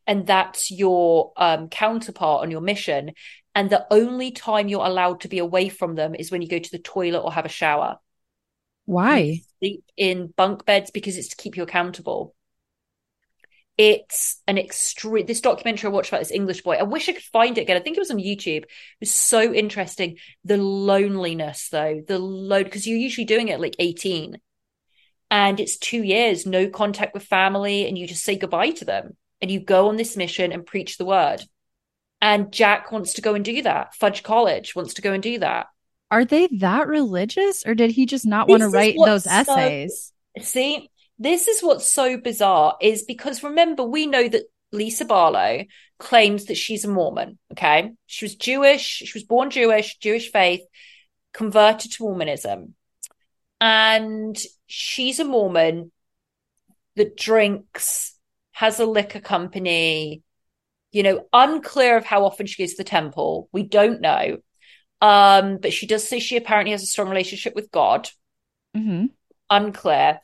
and 0.06 0.28
that's 0.28 0.72
your 0.72 1.32
um, 1.38 1.70
counterpart 1.70 2.44
on 2.44 2.52
your 2.52 2.62
mission. 2.62 3.12
And 3.56 3.70
the 3.70 3.88
only 3.90 4.32
time 4.32 4.68
you're 4.68 4.86
allowed 4.86 5.22
to 5.22 5.28
be 5.28 5.40
away 5.40 5.70
from 5.70 5.96
them 5.96 6.14
is 6.14 6.32
when 6.32 6.42
you 6.42 6.48
go 6.48 6.60
to 6.60 6.72
the 6.72 6.80
toilet 6.80 7.22
or 7.22 7.34
have 7.34 7.46
a 7.46 7.50
shower. 7.50 7.98
Why? 8.86 9.18
You 9.18 9.40
sleep 9.60 9.84
in 9.98 10.28
bunk 10.28 10.66
beds 10.66 10.92
because 10.92 11.18
it's 11.18 11.30
to 11.30 11.36
keep 11.36 11.58
you 11.58 11.64
accountable. 11.64 12.36
It's 13.78 14.42
an 14.48 14.58
extreme. 14.58 15.28
This 15.28 15.42
documentary 15.42 15.90
I 15.90 15.94
watched 15.94 16.10
about 16.10 16.22
this 16.22 16.32
English 16.32 16.64
boy. 16.64 16.76
I 16.76 16.84
wish 16.84 17.08
I 17.08 17.14
could 17.14 17.22
find 17.22 17.58
it 17.58 17.62
again. 17.62 17.78
I 17.78 17.80
think 17.80 17.96
it 17.96 18.02
was 18.02 18.10
on 18.10 18.18
YouTube. 18.18 18.64
It 18.64 18.70
was 19.00 19.12
so 19.12 19.54
interesting. 19.54 20.18
The 20.46 20.58
loneliness, 20.58 21.70
though, 21.70 22.02
the 22.08 22.18
load 22.18 22.66
because 22.66 22.88
you're 22.88 22.98
usually 22.98 23.26
doing 23.26 23.50
it 23.50 23.60
like 23.60 23.76
18, 23.78 24.40
and 25.30 25.60
it's 25.60 25.78
two 25.78 26.02
years, 26.02 26.46
no 26.46 26.70
contact 26.70 27.14
with 27.14 27.24
family, 27.24 27.88
and 27.88 27.98
you 27.98 28.08
just 28.08 28.24
say 28.24 28.36
goodbye 28.36 28.72
to 28.72 28.86
them, 28.86 29.16
and 29.42 29.52
you 29.52 29.60
go 29.60 29.90
on 29.90 29.98
this 29.98 30.18
mission 30.18 30.52
and 30.52 30.66
preach 30.66 30.98
the 30.98 31.06
word. 31.06 31.44
And 32.20 32.52
Jack 32.52 32.92
wants 32.92 33.14
to 33.14 33.22
go 33.22 33.36
and 33.36 33.46
do 33.46 33.62
that. 33.62 33.94
Fudge 33.94 34.24
College 34.24 34.76
wants 34.76 34.96
to 34.96 35.04
go 35.04 35.14
and 35.14 35.22
do 35.22 35.38
that. 35.40 35.68
Are 36.10 36.26
they 36.26 36.48
that 36.60 36.88
religious 36.88 37.66
or 37.66 37.76
did 37.76 37.92
he 37.92 38.06
just 38.06 38.26
not 38.26 38.48
want 38.48 38.62
to 38.62 38.70
write 38.70 38.96
those 39.04 39.26
so- 39.26 39.30
essays? 39.30 40.14
See, 40.42 40.90
this 41.20 41.48
is 41.48 41.62
what's 41.62 41.92
so 41.92 42.18
bizarre 42.18 42.78
is 42.82 43.04
because 43.04 43.44
remember, 43.44 43.84
we 43.84 44.06
know 44.06 44.28
that 44.28 44.44
Lisa 44.72 45.06
Barlow 45.06 45.66
claims 46.00 46.46
that 46.46 46.56
she's 46.56 46.86
a 46.86 46.90
Mormon. 46.90 47.40
Okay. 47.52 47.92
She 48.06 48.26
was 48.26 48.36
Jewish. 48.36 48.84
She 48.84 49.12
was 49.18 49.24
born 49.24 49.50
Jewish, 49.50 49.98
Jewish 49.98 50.32
faith, 50.32 50.62
converted 51.34 51.92
to 51.94 52.04
Mormonism. 52.04 52.76
And 53.60 54.38
she's 54.68 55.20
a 55.20 55.26
Mormon 55.26 55.92
that 56.96 57.18
drinks, 57.18 58.14
has 58.52 58.80
a 58.80 58.86
liquor 58.86 59.20
company, 59.20 60.22
you 60.92 61.04
know, 61.04 61.26
unclear 61.34 61.98
of 61.98 62.06
how 62.06 62.26
often 62.26 62.46
she 62.46 62.62
goes 62.62 62.72
to 62.72 62.78
the 62.78 62.84
temple. 62.84 63.50
We 63.52 63.64
don't 63.64 64.02
know. 64.02 64.38
Um, 65.00 65.58
but 65.58 65.74
she 65.74 65.86
does 65.86 66.08
say 66.08 66.20
she 66.20 66.38
apparently 66.38 66.72
has 66.72 66.84
a 66.84 66.88
strong 66.88 67.10
relationship 67.10 67.56
with 67.56 67.72
God 67.72 68.10
Mm-hmm. 68.76 69.06
unclear. 69.50 70.20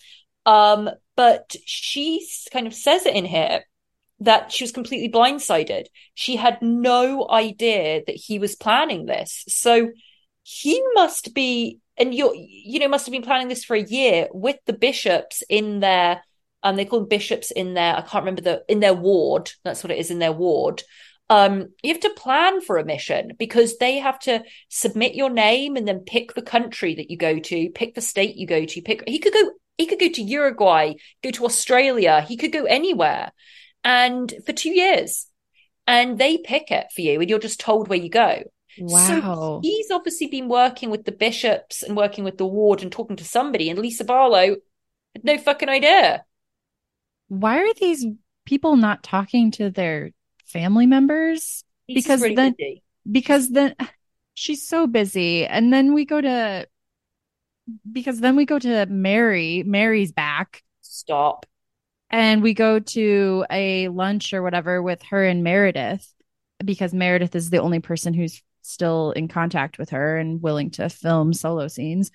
Um, 0.45 0.89
but 1.15 1.55
she 1.65 2.25
kind 2.51 2.67
of 2.67 2.73
says 2.73 3.05
it 3.05 3.15
in 3.15 3.25
here 3.25 3.63
that 4.19 4.51
she 4.51 4.63
was 4.63 4.71
completely 4.71 5.09
blindsided. 5.09 5.85
She 6.13 6.35
had 6.35 6.61
no 6.61 7.27
idea 7.29 8.03
that 8.05 8.15
he 8.15 8.39
was 8.39 8.55
planning 8.55 9.05
this. 9.05 9.43
So 9.47 9.91
he 10.43 10.83
must 10.93 11.33
be, 11.33 11.79
and 11.97 12.13
you're, 12.13 12.33
you 12.35 12.79
know, 12.79 12.87
must 12.87 13.05
have 13.05 13.11
been 13.11 13.21
planning 13.21 13.47
this 13.47 13.63
for 13.63 13.75
a 13.75 13.83
year 13.83 14.27
with 14.33 14.57
the 14.65 14.73
bishops 14.73 15.43
in 15.49 15.79
their, 15.79 16.23
um, 16.63 16.75
they 16.75 16.85
call 16.85 16.99
them 16.99 17.09
bishops 17.09 17.51
in 17.51 17.73
their, 17.73 17.95
I 17.95 18.01
can't 18.01 18.23
remember 18.23 18.41
the, 18.41 18.63
in 18.67 18.79
their 18.79 18.93
ward. 18.93 19.51
That's 19.63 19.83
what 19.83 19.91
it 19.91 19.99
is 19.99 20.11
in 20.11 20.19
their 20.19 20.31
ward. 20.31 20.83
Um, 21.29 21.69
you 21.81 21.93
have 21.93 22.01
to 22.01 22.09
plan 22.11 22.61
for 22.61 22.77
a 22.77 22.85
mission 22.85 23.31
because 23.39 23.77
they 23.77 23.97
have 23.97 24.19
to 24.19 24.43
submit 24.69 25.15
your 25.15 25.29
name 25.29 25.75
and 25.75 25.87
then 25.87 25.99
pick 25.99 26.33
the 26.33 26.41
country 26.41 26.95
that 26.95 27.09
you 27.09 27.17
go 27.17 27.39
to, 27.39 27.69
pick 27.69 27.95
the 27.95 28.01
state 28.01 28.35
you 28.35 28.45
go 28.45 28.65
to, 28.65 28.81
pick, 28.81 29.03
he 29.07 29.19
could 29.19 29.33
go, 29.33 29.51
he 29.77 29.85
could 29.85 29.99
go 29.99 30.09
to 30.09 30.21
Uruguay, 30.21 30.93
go 31.23 31.31
to 31.31 31.45
Australia, 31.45 32.21
he 32.21 32.37
could 32.37 32.51
go 32.51 32.65
anywhere 32.65 33.31
and 33.83 34.33
for 34.45 34.53
two 34.53 34.69
years 34.71 35.27
and 35.87 36.17
they 36.17 36.37
pick 36.37 36.71
it 36.71 36.87
for 36.95 37.01
you 37.01 37.19
and 37.19 37.29
you're 37.29 37.39
just 37.39 37.59
told 37.59 37.87
where 37.87 37.99
you 37.99 38.09
go. 38.09 38.43
Wow. 38.79 39.07
So 39.07 39.59
he's 39.63 39.91
obviously 39.91 40.27
been 40.27 40.47
working 40.47 40.89
with 40.89 41.05
the 41.05 41.11
bishops 41.11 41.83
and 41.83 41.95
working 41.97 42.23
with 42.23 42.37
the 42.37 42.45
ward 42.45 42.81
and 42.81 42.91
talking 42.91 43.17
to 43.17 43.25
somebody 43.25 43.69
and 43.69 43.79
Lisa 43.79 44.03
Barlow 44.03 44.55
had 45.13 45.23
no 45.23 45.37
fucking 45.37 45.69
idea. 45.69 46.23
Why 47.27 47.59
are 47.59 47.73
these 47.73 48.05
people 48.45 48.75
not 48.75 49.03
talking 49.03 49.51
to 49.51 49.69
their 49.69 50.11
family 50.45 50.85
members? 50.85 51.63
Lisa's 51.87 52.03
Because 52.03 52.21
really 52.21 52.35
then- 52.35 52.55
busy. 52.57 52.83
Because 53.11 53.49
then 53.49 53.75
she's 54.33 54.65
so 54.67 54.87
busy. 54.87 55.45
And 55.45 55.73
then 55.73 55.93
we 55.93 56.05
go 56.05 56.21
to 56.21 56.67
because 57.91 58.19
then 58.19 58.35
we 58.35 58.45
go 58.45 58.59
to 58.59 58.85
Mary. 58.87 59.63
Mary's 59.65 60.11
back. 60.11 60.63
Stop. 60.81 61.45
And 62.09 62.43
we 62.43 62.53
go 62.53 62.79
to 62.79 63.45
a 63.49 63.87
lunch 63.87 64.33
or 64.33 64.43
whatever 64.43 64.81
with 64.81 65.01
her 65.03 65.23
and 65.23 65.43
Meredith 65.43 66.07
because 66.63 66.93
Meredith 66.93 67.35
is 67.35 67.49
the 67.49 67.61
only 67.61 67.79
person 67.79 68.13
who's 68.13 68.41
still 68.61 69.11
in 69.11 69.27
contact 69.27 69.77
with 69.77 69.89
her 69.89 70.17
and 70.17 70.41
willing 70.41 70.71
to 70.71 70.89
film 70.89 71.33
solo 71.33 71.67
scenes. 71.67 72.11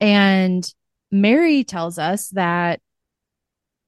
And 0.00 0.68
Mary 1.10 1.64
tells 1.64 1.98
us 1.98 2.28
that 2.30 2.80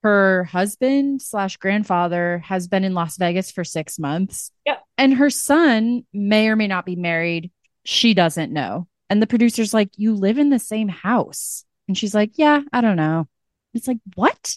her 0.02 0.44
husband 0.44 1.22
slash 1.22 1.56
grandfather 1.56 2.38
has 2.44 2.68
been 2.68 2.84
in 2.84 2.94
Las 2.94 3.16
Vegas 3.16 3.50
for 3.50 3.64
six 3.64 3.98
months. 3.98 4.50
Yeah. 4.66 4.78
And 4.98 5.14
her 5.14 5.30
son 5.30 6.04
may 6.12 6.48
or 6.48 6.56
may 6.56 6.66
not 6.66 6.84
be 6.84 6.96
married. 6.96 7.50
She 7.84 8.12
doesn't 8.12 8.52
know. 8.52 8.88
And 9.12 9.20
the 9.20 9.26
producer's 9.26 9.74
like, 9.74 9.90
You 9.98 10.14
live 10.14 10.38
in 10.38 10.48
the 10.48 10.58
same 10.58 10.88
house. 10.88 11.66
And 11.86 11.98
she's 11.98 12.14
like, 12.14 12.30
Yeah, 12.36 12.62
I 12.72 12.80
don't 12.80 12.96
know. 12.96 13.28
It's 13.74 13.86
like, 13.86 13.98
What? 14.14 14.56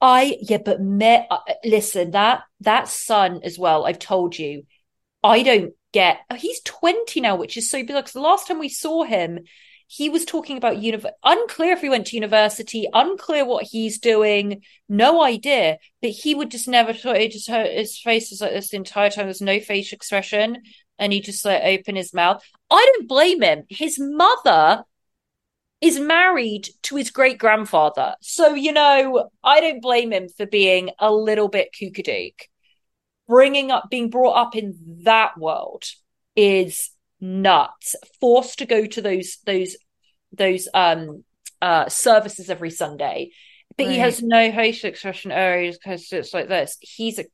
I, 0.00 0.38
yeah, 0.40 0.58
but 0.64 0.80
me, 0.80 1.26
uh, 1.28 1.38
listen, 1.64 2.12
that, 2.12 2.44
that 2.60 2.86
son 2.86 3.40
as 3.42 3.58
well, 3.58 3.84
I've 3.84 3.98
told 3.98 4.38
you, 4.38 4.62
I 5.24 5.42
don't 5.42 5.74
get, 5.92 6.20
he's 6.36 6.60
20 6.60 7.20
now, 7.20 7.34
which 7.34 7.56
is 7.56 7.68
so 7.68 7.82
bizarre. 7.82 8.02
Because 8.02 8.12
the 8.12 8.20
last 8.20 8.46
time 8.46 8.60
we 8.60 8.68
saw 8.68 9.02
him, 9.02 9.40
he 9.88 10.08
was 10.08 10.24
talking 10.24 10.56
about 10.56 10.76
univ- 10.76 11.10
unclear 11.24 11.72
if 11.72 11.80
he 11.80 11.88
went 11.88 12.06
to 12.06 12.16
university, 12.16 12.86
unclear 12.92 13.44
what 13.44 13.64
he's 13.64 13.98
doing, 13.98 14.62
no 14.88 15.24
idea. 15.24 15.78
But 16.00 16.10
he 16.10 16.36
would 16.36 16.52
just 16.52 16.68
never. 16.68 16.92
It 16.92 17.32
just 17.32 17.50
his 17.50 17.98
face 17.98 18.30
was 18.30 18.40
like 18.40 18.52
this 18.52 18.70
the 18.70 18.76
entire 18.76 19.10
time. 19.10 19.26
There's 19.26 19.42
no 19.42 19.58
facial 19.58 19.96
expression, 19.96 20.62
and 20.98 21.12
he 21.12 21.20
just 21.20 21.44
like 21.44 21.62
open 21.62 21.96
his 21.96 22.14
mouth. 22.14 22.42
I 22.72 22.92
don't 22.92 23.08
blame 23.08 23.42
him. 23.42 23.64
His 23.68 23.98
mother 24.00 24.84
is 25.80 26.00
married 26.00 26.68
to 26.84 26.96
his 26.96 27.10
great 27.10 27.38
grandfather, 27.38 28.14
so 28.22 28.54
you 28.54 28.72
know 28.72 29.28
I 29.44 29.60
don't 29.60 29.82
blame 29.82 30.12
him 30.12 30.28
for 30.28 30.46
being 30.46 30.90
a 30.98 31.12
little 31.12 31.48
bit 31.48 31.68
kookadook. 31.78 32.34
Bringing 33.28 33.70
up, 33.70 33.88
being 33.90 34.10
brought 34.10 34.36
up 34.36 34.56
in 34.56 34.74
that 35.04 35.38
world 35.38 35.84
is 36.34 36.90
nuts 37.20 37.94
forced 38.20 38.58
to 38.58 38.66
go 38.66 38.84
to 38.84 39.00
those 39.00 39.38
those 39.46 39.76
those 40.32 40.66
um 40.74 41.22
uh 41.60 41.88
services 41.88 42.50
every 42.50 42.70
sunday 42.70 43.30
but 43.76 43.86
right. 43.86 43.92
he 43.92 43.98
has 44.00 44.20
no 44.22 44.50
facial 44.50 44.90
expression 44.90 45.30
areas 45.30 45.78
because 45.78 46.12
it's 46.12 46.34
like 46.34 46.48
this 46.48 46.76
he's 46.80 47.20
a 47.20 47.24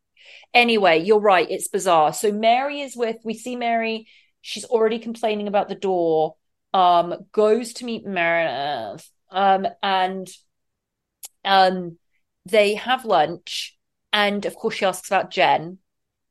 anyway 0.53 0.99
you're 0.99 1.21
right 1.21 1.51
it's 1.51 1.69
bizarre 1.69 2.13
so 2.13 2.31
mary 2.31 2.83
is 2.83 2.95
with 2.95 3.17
we 3.25 3.33
see 3.33 3.57
mary 3.57 4.07
she's 4.41 4.65
already 4.65 4.99
complaining 4.99 5.49
about 5.49 5.69
the 5.69 5.75
door 5.75 6.37
um 6.75 7.15
goes 7.33 7.73
to 7.73 7.85
meet 7.85 8.07
meredith 8.07 9.11
um 9.31 9.67
and 9.83 10.29
um 11.45 11.97
they 12.47 12.75
have 12.75 13.05
lunch 13.05 13.77
and 14.13 14.45
of 14.47 14.55
course 14.55 14.75
she 14.75 14.85
asks 14.85 15.09
about 15.09 15.31
jen 15.31 15.79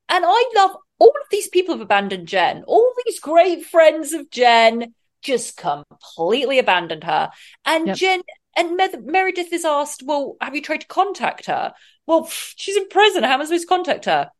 and 0.09 0.25
i 0.25 0.51
love 0.55 0.75
all 0.99 1.13
of 1.21 1.29
these 1.29 1.47
people 1.47 1.75
have 1.75 1.81
abandoned 1.81 2.27
Jen. 2.27 2.63
All 2.65 2.91
these 3.05 3.19
great 3.19 3.65
friends 3.65 4.13
of 4.13 4.29
Jen 4.29 4.93
just 5.21 5.57
completely 5.57 6.59
abandoned 6.59 7.03
her. 7.03 7.31
And 7.65 7.87
yep. 7.87 7.97
Jen 7.97 8.21
and 8.55 8.77
Mer- 8.77 9.01
Meredith 9.03 9.53
is 9.53 9.65
asked, 9.65 10.03
"Well, 10.03 10.37
have 10.41 10.55
you 10.55 10.61
tried 10.61 10.81
to 10.81 10.87
contact 10.87 11.45
her?" 11.45 11.73
Well, 12.05 12.23
pff, 12.23 12.53
she's 12.55 12.77
in 12.77 12.87
prison. 12.87 13.23
How 13.23 13.33
am 13.33 13.41
I 13.41 13.45
supposed 13.45 13.63
to 13.63 13.67
contact 13.67 14.05
her? 14.05 14.31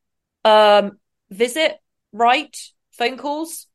Um, 0.44 1.00
visit, 1.30 1.78
write, 2.12 2.72
phone 2.98 3.18
calls. 3.18 3.68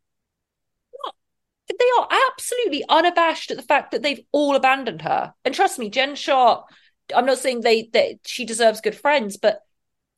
They 1.68 1.87
are 1.99 2.09
absolutely 2.29 2.85
unabashed 2.89 3.51
at 3.51 3.57
the 3.57 3.62
fact 3.62 3.93
that 3.93 4.03
they've 4.03 4.25
all 4.31 4.57
abandoned 4.57 5.03
her. 5.03 5.33
And 5.45 5.55
trust 5.55 5.79
me, 5.79 5.91
Jen 5.91 6.16
Shah, 6.16 6.62
I'm 7.14 7.27
not 7.27 7.39
saying 7.39 7.61
they 7.61 7.89
that 7.93 8.18
she 8.27 8.45
deserves 8.45 8.81
good 8.81 8.95
friends, 8.95 9.37
but 9.37 9.61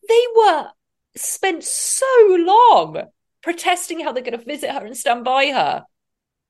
they 0.09 0.23
were 0.37 0.69
spent 1.17 1.65
so 1.65 2.07
long 2.31 3.05
protesting 3.43 4.01
how 4.01 4.13
they're 4.13 4.23
going 4.23 4.39
to 4.39 4.45
visit 4.45 4.71
her 4.71 4.85
and 4.85 4.97
stand 4.97 5.25
by 5.25 5.47
her. 5.47 5.85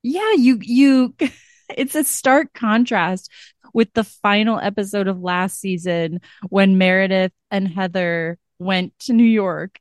Yeah, 0.02 0.32
you 0.32 0.58
you 0.62 1.14
it's 1.76 1.94
a 1.94 2.04
stark 2.04 2.52
contrast 2.54 3.30
with 3.72 3.92
the 3.94 4.04
final 4.04 4.58
episode 4.58 5.08
of 5.08 5.20
last 5.20 5.60
season 5.60 6.20
when 6.48 6.78
Meredith 6.78 7.32
and 7.50 7.66
Heather 7.66 8.38
went 8.58 8.96
to 9.00 9.12
New 9.12 9.24
York 9.24 9.80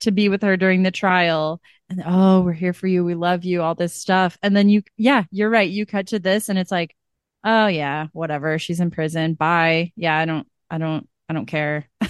to 0.00 0.12
be 0.12 0.28
with 0.28 0.42
her 0.42 0.56
during 0.56 0.82
the 0.82 0.90
trial 0.90 1.60
and 1.92 2.02
oh 2.06 2.40
we're 2.40 2.52
here 2.52 2.72
for 2.72 2.86
you 2.86 3.04
we 3.04 3.14
love 3.14 3.44
you 3.44 3.62
all 3.62 3.74
this 3.74 3.94
stuff 3.94 4.38
and 4.42 4.56
then 4.56 4.68
you 4.68 4.82
yeah 4.96 5.24
you're 5.30 5.50
right 5.50 5.70
you 5.70 5.86
cut 5.86 6.08
to 6.08 6.18
this 6.18 6.48
and 6.48 6.58
it's 6.58 6.70
like 6.70 6.96
oh 7.44 7.66
yeah 7.66 8.06
whatever 8.12 8.58
she's 8.58 8.80
in 8.80 8.90
prison 8.90 9.34
bye 9.34 9.92
yeah 9.96 10.16
i 10.16 10.24
don't 10.24 10.48
i 10.70 10.78
don't 10.78 11.08
i 11.28 11.32
don't 11.32 11.46
care 11.46 11.88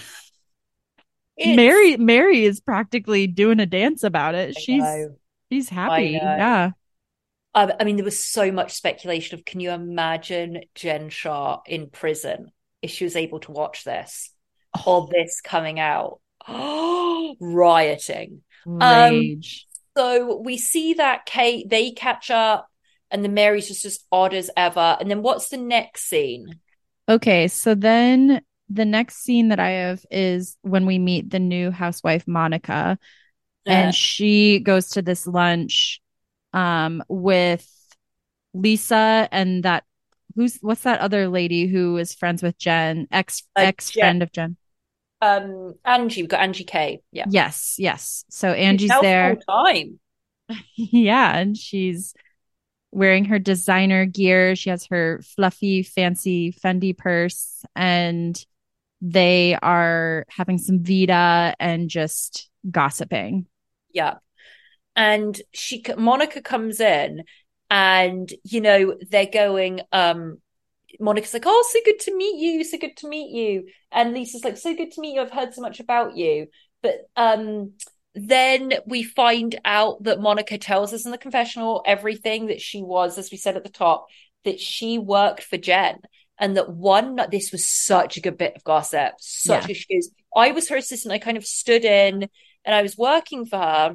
Mary 1.44 1.96
Mary 1.96 2.44
is 2.44 2.60
practically 2.60 3.26
doing 3.26 3.60
a 3.60 3.66
dance 3.66 4.04
about 4.04 4.34
it. 4.34 4.54
I 4.56 4.60
she's 4.60 4.82
know. 4.82 5.16
she's 5.50 5.68
happy. 5.68 6.10
Yeah. 6.10 6.70
Um, 7.54 7.72
I 7.78 7.84
mean, 7.84 7.96
there 7.96 8.04
was 8.04 8.18
so 8.18 8.50
much 8.50 8.72
speculation 8.72 9.38
of 9.38 9.44
can 9.44 9.60
you 9.60 9.70
imagine 9.70 10.62
Jen 10.74 11.08
Shah 11.10 11.60
in 11.66 11.90
prison 11.90 12.50
if 12.80 12.90
she 12.90 13.04
was 13.04 13.16
able 13.16 13.40
to 13.40 13.52
watch 13.52 13.84
this 13.84 14.30
oh. 14.74 15.02
or 15.02 15.08
this 15.10 15.40
coming 15.40 15.78
out? 15.80 16.20
rioting. 16.48 18.42
Um, 18.66 18.78
Rage. 18.80 19.66
Um, 19.66 19.71
so 19.96 20.40
we 20.42 20.58
see 20.58 20.94
that 20.94 21.26
Kate, 21.26 21.68
they 21.68 21.90
catch 21.90 22.30
up 22.30 22.68
and 23.10 23.24
the 23.24 23.28
Mary's 23.28 23.68
just 23.68 23.84
as 23.84 24.00
odd 24.10 24.34
as 24.34 24.50
ever. 24.56 24.96
And 24.98 25.10
then 25.10 25.22
what's 25.22 25.48
the 25.50 25.58
next 25.58 26.08
scene? 26.08 26.58
Okay, 27.08 27.48
so 27.48 27.74
then 27.74 28.42
the 28.68 28.84
next 28.84 29.22
scene 29.22 29.48
that 29.48 29.60
I 29.60 29.70
have 29.70 30.04
is 30.10 30.56
when 30.62 30.86
we 30.86 30.98
meet 30.98 31.30
the 31.30 31.38
new 31.38 31.70
housewife 31.70 32.26
Monica, 32.26 32.98
yeah. 33.66 33.72
and 33.72 33.94
she 33.94 34.60
goes 34.60 34.90
to 34.90 35.02
this 35.02 35.26
lunch 35.26 36.00
um 36.54 37.02
with 37.08 37.68
Lisa 38.54 39.28
and 39.32 39.62
that 39.62 39.84
who's 40.34 40.58
what's 40.60 40.82
that 40.82 41.00
other 41.00 41.28
lady 41.28 41.66
who 41.66 41.96
is 41.96 42.14
friends 42.14 42.42
with 42.42 42.58
Jen, 42.58 43.08
ex 43.10 43.42
uh, 43.56 43.62
ex 43.62 43.90
friend 43.90 44.22
of 44.22 44.32
Jen. 44.32 44.56
Um 45.22 45.74
Angie, 45.84 46.22
we've 46.22 46.28
got 46.28 46.40
Angie 46.40 46.64
K. 46.64 47.00
Yeah. 47.12 47.24
Yes, 47.30 47.76
yes. 47.78 48.24
So 48.28 48.52
Angie's 48.52 48.92
there. 49.00 49.36
Time. 49.48 49.98
yeah, 50.76 51.38
and 51.38 51.56
she's 51.56 52.12
wearing 52.90 53.24
her 53.24 53.38
designer 53.38 54.04
gear. 54.04 54.54
She 54.54 54.68
has 54.68 54.86
her 54.86 55.22
fluffy, 55.22 55.82
fancy 55.82 56.52
Fendi 56.52 56.96
purse 56.96 57.64
and 57.74 58.44
they 59.00 59.58
are 59.60 60.24
having 60.28 60.58
some 60.58 60.82
Vida 60.84 61.54
and 61.58 61.90
just 61.90 62.48
gossiping. 62.70 63.46
Yeah. 63.90 64.18
And 64.94 65.40
she, 65.52 65.82
Monica 65.96 66.40
comes 66.40 66.80
in 66.80 67.24
and, 67.68 68.32
you 68.44 68.60
know, 68.60 68.96
they're 69.10 69.26
going, 69.26 69.80
um, 69.90 70.38
Monica's 71.00 71.32
like, 71.32 71.44
oh, 71.46 71.64
so 71.70 71.78
good 71.84 72.00
to 72.00 72.16
meet 72.16 72.40
you. 72.40 72.64
So 72.64 72.78
good 72.78 72.96
to 72.98 73.08
meet 73.08 73.30
you. 73.30 73.66
And 73.90 74.12
Lisa's 74.12 74.44
like, 74.44 74.56
so 74.56 74.74
good 74.74 74.92
to 74.92 75.00
meet 75.00 75.14
you. 75.14 75.20
I've 75.20 75.30
heard 75.30 75.54
so 75.54 75.62
much 75.62 75.80
about 75.80 76.16
you. 76.16 76.48
But, 76.82 76.96
um, 77.16 77.72
then 78.14 78.74
we 78.86 79.02
find 79.02 79.58
out 79.64 80.02
that 80.02 80.20
Monica 80.20 80.58
tells 80.58 80.92
us 80.92 81.06
in 81.06 81.12
the 81.12 81.18
confessional 81.18 81.82
everything 81.86 82.48
that 82.48 82.60
she 82.60 82.82
was, 82.82 83.16
as 83.16 83.30
we 83.30 83.38
said 83.38 83.56
at 83.56 83.62
the 83.62 83.70
top, 83.70 84.06
that 84.44 84.60
she 84.60 84.98
worked 84.98 85.44
for 85.44 85.56
Jen 85.56 86.00
and 86.42 86.56
that 86.56 86.68
one 86.68 87.14
night 87.14 87.30
this 87.30 87.52
was 87.52 87.66
such 87.66 88.16
a 88.16 88.20
good 88.20 88.36
bit 88.36 88.56
of 88.56 88.64
gossip 88.64 89.14
such 89.18 89.68
yeah. 89.68 89.76
a 89.76 89.94
goes 89.94 90.10
i 90.36 90.50
was 90.50 90.68
her 90.68 90.76
assistant 90.76 91.12
i 91.12 91.18
kind 91.18 91.36
of 91.36 91.46
stood 91.46 91.84
in 91.84 92.28
and 92.64 92.74
i 92.74 92.82
was 92.82 92.98
working 92.98 93.46
for 93.46 93.58
her 93.58 93.94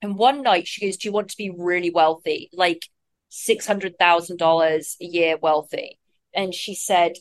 and 0.00 0.16
one 0.16 0.42
night 0.42 0.66
she 0.66 0.86
goes 0.86 0.96
do 0.96 1.08
you 1.08 1.12
want 1.12 1.28
to 1.28 1.36
be 1.36 1.50
really 1.50 1.90
wealthy 1.90 2.48
like 2.52 2.82
$600000 3.32 4.96
a 5.00 5.04
year 5.04 5.36
wealthy 5.36 5.98
and 6.36 6.54
she 6.54 6.74
said 6.74 7.12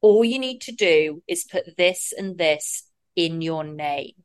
all 0.00 0.24
you 0.24 0.38
need 0.38 0.60
to 0.60 0.72
do 0.72 1.22
is 1.26 1.44
put 1.44 1.76
this 1.76 2.12
and 2.16 2.36
this 2.36 2.84
in 3.14 3.40
your 3.40 3.64
name 3.64 4.22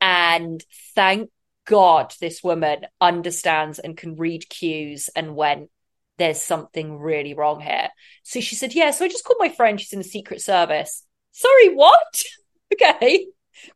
and 0.00 0.62
thank 0.94 1.30
god 1.66 2.14
this 2.20 2.44
woman 2.44 2.86
understands 3.00 3.78
and 3.78 3.96
can 3.96 4.14
read 4.14 4.48
cues 4.48 5.10
and 5.16 5.34
went 5.34 5.70
there's 6.18 6.40
something 6.42 6.98
really 6.98 7.34
wrong 7.34 7.60
here. 7.60 7.88
So 8.22 8.40
she 8.40 8.54
said, 8.54 8.74
Yeah, 8.74 8.90
so 8.90 9.04
I 9.04 9.08
just 9.08 9.24
called 9.24 9.38
my 9.38 9.48
friend. 9.48 9.80
She's 9.80 9.92
in 9.92 9.98
the 9.98 10.04
Secret 10.04 10.40
Service. 10.40 11.04
Sorry, 11.32 11.74
what? 11.74 12.22
okay. 12.74 13.26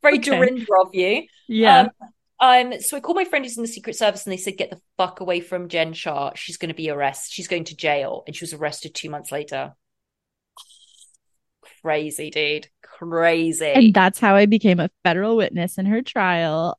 Very 0.02 0.18
okay. 0.18 0.30
Dorinda 0.30 0.66
of 0.80 0.94
you. 0.94 1.26
Yeah. 1.48 1.80
Um, 1.80 1.90
um, 2.40 2.80
so 2.80 2.96
I 2.96 3.00
called 3.00 3.16
my 3.16 3.24
friend 3.24 3.44
who's 3.44 3.56
in 3.56 3.62
the 3.62 3.68
Secret 3.68 3.96
Service 3.96 4.24
and 4.24 4.32
they 4.32 4.38
said, 4.38 4.56
Get 4.56 4.70
the 4.70 4.80
fuck 4.96 5.20
away 5.20 5.40
from 5.40 5.68
Jen 5.68 5.92
Shah. 5.92 6.32
She's 6.34 6.56
going 6.56 6.70
to 6.70 6.74
be 6.74 6.90
arrested. 6.90 7.32
She's 7.32 7.48
going 7.48 7.64
to 7.64 7.76
jail. 7.76 8.24
And 8.26 8.34
she 8.34 8.44
was 8.44 8.54
arrested 8.54 8.94
two 8.94 9.10
months 9.10 9.30
later. 9.30 9.74
Crazy, 11.82 12.30
dude. 12.30 12.68
Crazy. 12.82 13.66
And 13.66 13.94
that's 13.94 14.18
how 14.18 14.36
I 14.36 14.46
became 14.46 14.80
a 14.80 14.90
federal 15.04 15.36
witness 15.36 15.76
in 15.76 15.86
her 15.86 16.00
trial. 16.02 16.78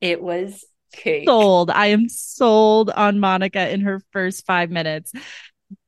It 0.00 0.22
was 0.22 0.64
cool. 1.02 1.24
Sold. 1.24 1.70
I 1.70 1.86
am 1.86 2.08
sold 2.10 2.90
on 2.90 3.18
Monica 3.18 3.70
in 3.70 3.80
her 3.80 4.02
first 4.12 4.44
five 4.44 4.70
minutes. 4.70 5.12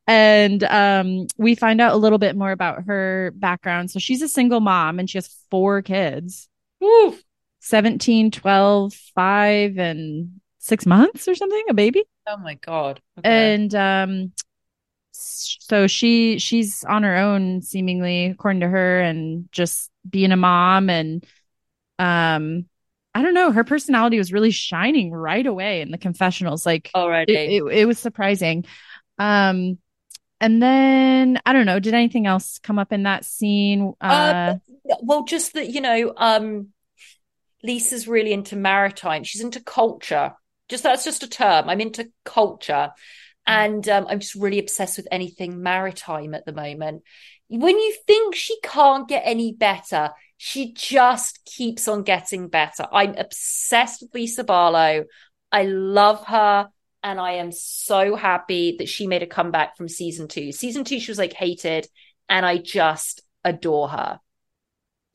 And 0.06 0.62
um, 0.64 1.26
we 1.36 1.56
find 1.56 1.80
out 1.80 1.92
a 1.92 1.96
little 1.96 2.18
bit 2.18 2.36
more 2.36 2.52
about 2.52 2.84
her 2.86 3.32
background. 3.36 3.90
So 3.90 3.98
she's 3.98 4.22
a 4.22 4.28
single 4.28 4.60
mom 4.60 4.98
and 4.98 5.10
she 5.10 5.18
has 5.18 5.34
four 5.50 5.82
kids. 5.82 6.48
Woo. 6.80 7.16
17, 7.66 8.30
12, 8.30 8.94
5, 8.94 9.78
and 9.78 10.40
six 10.58 10.86
months 10.86 11.26
or 11.26 11.34
something, 11.34 11.64
a 11.68 11.74
baby. 11.74 12.04
Oh 12.28 12.36
my 12.36 12.54
God. 12.54 13.00
Okay. 13.18 13.54
And 13.54 13.74
um, 13.74 14.32
so 15.10 15.88
she 15.88 16.38
she's 16.38 16.84
on 16.84 17.02
her 17.02 17.16
own, 17.16 17.62
seemingly, 17.62 18.26
according 18.26 18.60
to 18.60 18.68
her, 18.68 19.00
and 19.00 19.48
just 19.50 19.90
being 20.08 20.30
a 20.30 20.36
mom 20.36 20.88
and 20.88 21.26
um 21.98 22.66
I 23.14 23.22
don't 23.22 23.34
know, 23.34 23.50
her 23.50 23.64
personality 23.64 24.18
was 24.18 24.32
really 24.32 24.52
shining 24.52 25.10
right 25.10 25.46
away 25.46 25.80
in 25.80 25.90
the 25.90 25.98
confessionals. 25.98 26.66
Like 26.66 26.90
Already. 26.94 27.32
it, 27.32 27.62
it, 27.64 27.78
it 27.80 27.84
was 27.86 27.98
surprising. 27.98 28.64
Um 29.18 29.78
and 30.40 30.62
then 30.62 31.40
I 31.44 31.52
don't 31.52 31.66
know, 31.66 31.80
did 31.80 31.94
anything 31.94 32.28
else 32.28 32.58
come 32.58 32.78
up 32.78 32.92
in 32.92 33.04
that 33.04 33.24
scene? 33.24 33.94
Uh, 34.00 34.04
uh 34.04 34.54
well 35.02 35.24
just 35.24 35.54
that, 35.54 35.70
you 35.70 35.80
know, 35.80 36.12
um 36.16 36.68
Lisa's 37.66 38.08
really 38.08 38.32
into 38.32 38.56
maritime. 38.56 39.24
She's 39.24 39.42
into 39.42 39.62
culture. 39.62 40.32
Just 40.68 40.82
that's 40.82 41.04
just 41.04 41.22
a 41.22 41.28
term. 41.28 41.68
I'm 41.68 41.80
into 41.80 42.10
culture. 42.24 42.90
And 43.46 43.88
um, 43.88 44.06
I'm 44.08 44.20
just 44.20 44.34
really 44.34 44.58
obsessed 44.58 44.96
with 44.96 45.06
anything 45.10 45.62
maritime 45.62 46.34
at 46.34 46.44
the 46.44 46.52
moment. 46.52 47.02
When 47.48 47.78
you 47.78 47.96
think 48.06 48.34
she 48.34 48.58
can't 48.60 49.08
get 49.08 49.22
any 49.24 49.52
better, 49.52 50.10
she 50.36 50.72
just 50.72 51.44
keeps 51.44 51.86
on 51.86 52.02
getting 52.02 52.48
better. 52.48 52.86
I'm 52.92 53.14
obsessed 53.14 54.02
with 54.02 54.14
Lisa 54.14 54.42
Barlow. 54.42 55.04
I 55.52 55.62
love 55.64 56.24
her. 56.26 56.68
And 57.02 57.20
I 57.20 57.34
am 57.34 57.52
so 57.52 58.16
happy 58.16 58.76
that 58.78 58.88
she 58.88 59.06
made 59.06 59.22
a 59.22 59.28
comeback 59.28 59.76
from 59.76 59.88
season 59.88 60.26
two. 60.26 60.50
Season 60.50 60.82
two, 60.82 60.98
she 60.98 61.10
was 61.10 61.18
like 61.18 61.34
hated. 61.34 61.86
And 62.28 62.44
I 62.44 62.58
just 62.58 63.22
adore 63.44 63.88
her. 63.88 64.18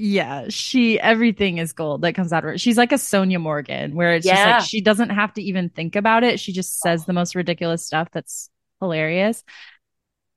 Yeah, 0.04 0.46
she 0.50 1.00
everything 1.00 1.60
is 1.60 1.74
gold 1.74 2.02
that 2.02 2.16
comes 2.16 2.34
out 2.34 2.40
of 2.44 2.50
her. 2.50 2.58
She's 2.58 2.78
like 2.78 2.92
a 2.92 2.96
Sonja 2.96 3.40
Morgan, 3.40 3.94
where 3.96 4.16
it's 4.16 4.28
Yeah. 4.28 4.36
just 4.36 4.46
like 4.46 4.60
she 4.60 4.82
doesn't 4.82 5.12
have 5.12 5.32
to 5.34 5.44
even 5.44 5.70
think 5.70 5.96
about 5.96 6.24
it. 6.24 6.40
She 6.40 6.54
just 6.54 6.82
says 6.82 7.06
the 7.06 7.14
most 7.14 7.36
ridiculous 7.36 7.86
stuff 7.86 8.10
that's 8.12 8.50
hilarious. 8.80 9.44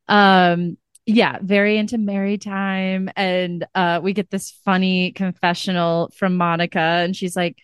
Um, 0.08 0.76
yeah, 1.06 1.38
very 1.42 1.76
into 1.78 1.98
maritime, 1.98 3.10
and 3.16 3.66
uh, 3.74 4.00
we 4.02 4.12
get 4.12 4.30
this 4.30 4.50
funny 4.64 5.12
confessional 5.12 6.10
from 6.16 6.36
Monica, 6.36 6.78
and 6.80 7.14
she's 7.16 7.36
like, 7.36 7.58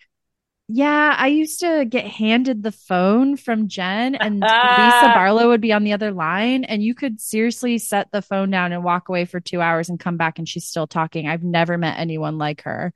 "Yeah, 0.73 1.15
I 1.17 1.27
used 1.27 1.59
to 1.61 1.85
get 1.85 2.05
handed 2.05 2.63
the 2.63 2.71
phone 2.71 3.35
from 3.35 3.67
Jen, 3.67 4.15
and 4.15 4.35
Lisa 4.41 5.11
Barlow 5.13 5.49
would 5.49 5.61
be 5.61 5.73
on 5.73 5.83
the 5.83 5.93
other 5.93 6.11
line, 6.11 6.63
and 6.63 6.83
you 6.83 6.95
could 6.95 7.19
seriously 7.19 7.77
set 7.77 8.11
the 8.11 8.21
phone 8.21 8.49
down 8.49 8.71
and 8.71 8.83
walk 8.83 9.09
away 9.09 9.25
for 9.25 9.39
two 9.39 9.61
hours 9.61 9.89
and 9.89 9.99
come 9.99 10.17
back, 10.17 10.39
and 10.39 10.47
she's 10.47 10.65
still 10.65 10.87
talking. 10.87 11.27
I've 11.27 11.43
never 11.43 11.77
met 11.77 11.99
anyone 11.99 12.37
like 12.37 12.61
her." 12.63 12.93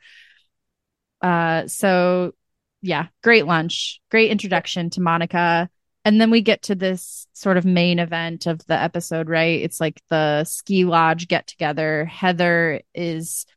Uh, 1.21 1.67
so 1.67 2.33
yeah, 2.81 3.07
great 3.23 3.45
lunch, 3.45 3.99
great 4.11 4.31
introduction 4.31 4.89
to 4.91 5.01
Monica. 5.01 5.69
And 6.03 6.21
then 6.21 6.29
we 6.29 6.41
get 6.41 6.63
to 6.63 6.75
this 6.75 7.27
sort 7.33 7.57
of 7.57 7.65
main 7.65 7.97
event 7.97 8.45
of 8.45 8.63
the 8.67 8.79
episode, 8.79 9.27
right? 9.27 9.61
It's 9.61 9.81
like 9.81 9.99
the 10.09 10.43
ski 10.43 10.85
lodge 10.85 11.27
get 11.27 11.47
together. 11.47 12.05
Heather 12.05 12.81
is 12.93 13.47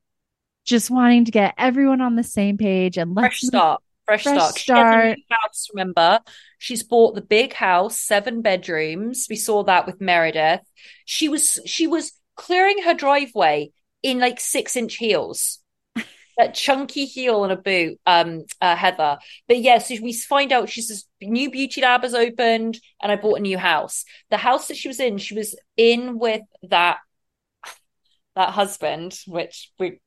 just 0.64 0.90
wanting 0.90 1.26
to 1.26 1.30
get 1.30 1.54
everyone 1.58 2.00
on 2.00 2.16
the 2.16 2.22
same 2.22 2.56
page 2.56 2.96
and 2.96 3.14
let's 3.14 3.40
Fresh 3.40 3.40
start. 3.40 3.82
Fresh, 4.08 4.22
Fresh 4.22 4.36
start. 4.36 4.58
She 4.58 4.72
has 4.72 4.78
a 4.78 4.90
start. 4.90 5.04
new 5.18 5.24
house, 5.28 5.66
remember? 5.74 6.20
She's 6.56 6.82
bought 6.82 7.14
the 7.14 7.20
big 7.20 7.52
house, 7.52 7.98
seven 7.98 8.40
bedrooms. 8.40 9.26
We 9.28 9.36
saw 9.36 9.64
that 9.64 9.84
with 9.84 10.00
Meredith. 10.00 10.62
She 11.04 11.28
was 11.28 11.60
she 11.66 11.86
was 11.86 12.12
clearing 12.34 12.82
her 12.84 12.94
driveway 12.94 13.70
in 14.02 14.18
like 14.18 14.40
six 14.40 14.76
inch 14.76 14.94
heels. 14.94 15.58
that 16.38 16.54
chunky 16.54 17.04
heel 17.04 17.44
and 17.44 17.52
a 17.52 17.56
boot, 17.56 17.98
um, 18.06 18.44
uh, 18.62 18.76
Heather. 18.76 19.18
But 19.46 19.58
yeah, 19.58 19.76
so 19.76 19.96
we 20.02 20.14
find 20.14 20.52
out 20.52 20.70
she's 20.70 20.88
this 20.88 21.04
new 21.20 21.50
beauty 21.50 21.82
lab 21.82 22.02
has 22.02 22.14
opened, 22.14 22.80
and 23.02 23.12
I 23.12 23.16
bought 23.16 23.40
a 23.40 23.42
new 23.42 23.58
house. 23.58 24.06
The 24.30 24.38
house 24.38 24.68
that 24.68 24.78
she 24.78 24.88
was 24.88 25.00
in, 25.00 25.18
she 25.18 25.34
was 25.34 25.54
in 25.76 26.18
with 26.18 26.40
that 26.62 26.96
that 28.36 28.54
husband, 28.54 29.18
which 29.26 29.70
we 29.78 30.00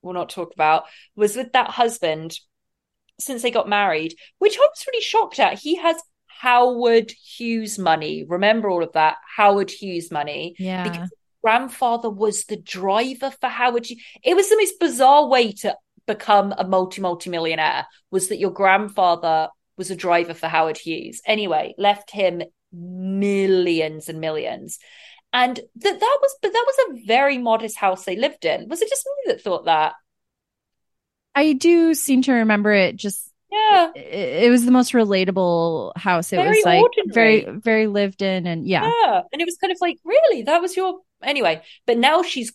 will 0.00 0.12
not 0.12 0.30
talk 0.30 0.54
about, 0.54 0.84
was 1.16 1.34
with 1.34 1.50
that 1.54 1.70
husband 1.70 2.38
since 3.18 3.42
they 3.42 3.50
got 3.50 3.68
married, 3.68 4.14
which 4.38 4.56
I 4.56 4.60
was 4.60 4.84
really 4.86 5.02
shocked 5.02 5.38
at. 5.38 5.58
He 5.58 5.76
has 5.76 5.96
Howard 6.26 7.10
Hughes 7.10 7.78
money. 7.78 8.24
Remember 8.28 8.70
all 8.70 8.82
of 8.82 8.92
that? 8.92 9.16
Howard 9.36 9.70
Hughes 9.70 10.10
money. 10.10 10.54
Yeah. 10.58 10.84
Because 10.84 11.10
grandfather 11.42 12.10
was 12.10 12.44
the 12.44 12.56
driver 12.56 13.30
for 13.30 13.48
Howard. 13.48 13.86
Hughes. 13.86 14.02
It 14.22 14.34
was 14.34 14.48
the 14.48 14.56
most 14.56 14.78
bizarre 14.78 15.26
way 15.26 15.52
to 15.52 15.76
become 16.06 16.54
a 16.56 16.66
multi 16.66 17.00
multi 17.00 17.30
millionaire. 17.30 17.86
Was 18.10 18.28
that 18.28 18.38
your 18.38 18.52
grandfather 18.52 19.48
was 19.76 19.90
a 19.90 19.96
driver 19.96 20.34
for 20.34 20.46
Howard 20.46 20.78
Hughes? 20.78 21.20
Anyway, 21.26 21.74
left 21.76 22.10
him 22.10 22.42
millions 22.72 24.08
and 24.08 24.20
millions. 24.20 24.78
And 25.32 25.56
that 25.56 26.00
that 26.00 26.18
was, 26.22 26.36
but 26.40 26.52
that 26.52 26.64
was 26.66 26.76
a 26.78 27.06
very 27.06 27.38
modest 27.38 27.76
house 27.76 28.04
they 28.04 28.16
lived 28.16 28.44
in. 28.44 28.68
Was 28.68 28.80
it 28.80 28.88
just 28.88 29.06
me 29.06 29.32
that 29.32 29.42
thought 29.42 29.66
that? 29.66 29.94
I 31.34 31.52
do 31.52 31.94
seem 31.94 32.22
to 32.22 32.32
remember 32.32 32.72
it 32.72 32.96
just 32.96 33.30
Yeah. 33.50 33.90
it, 33.94 34.44
it 34.44 34.50
was 34.50 34.64
the 34.64 34.70
most 34.70 34.92
relatable 34.92 35.96
house. 35.96 36.32
It 36.32 36.36
Very 36.36 36.48
was 36.50 36.64
like 36.64 36.82
ordinary. 36.82 37.12
very 37.44 37.58
very 37.58 37.86
lived 37.86 38.22
in 38.22 38.46
and 38.46 38.66
yeah. 38.66 38.90
Yeah. 39.02 39.22
And 39.32 39.40
it 39.40 39.44
was 39.46 39.56
kind 39.56 39.72
of 39.72 39.78
like, 39.80 39.98
really? 40.04 40.42
That 40.42 40.60
was 40.60 40.76
your 40.76 41.00
anyway. 41.22 41.62
But 41.86 41.98
now 41.98 42.22
she's 42.22 42.52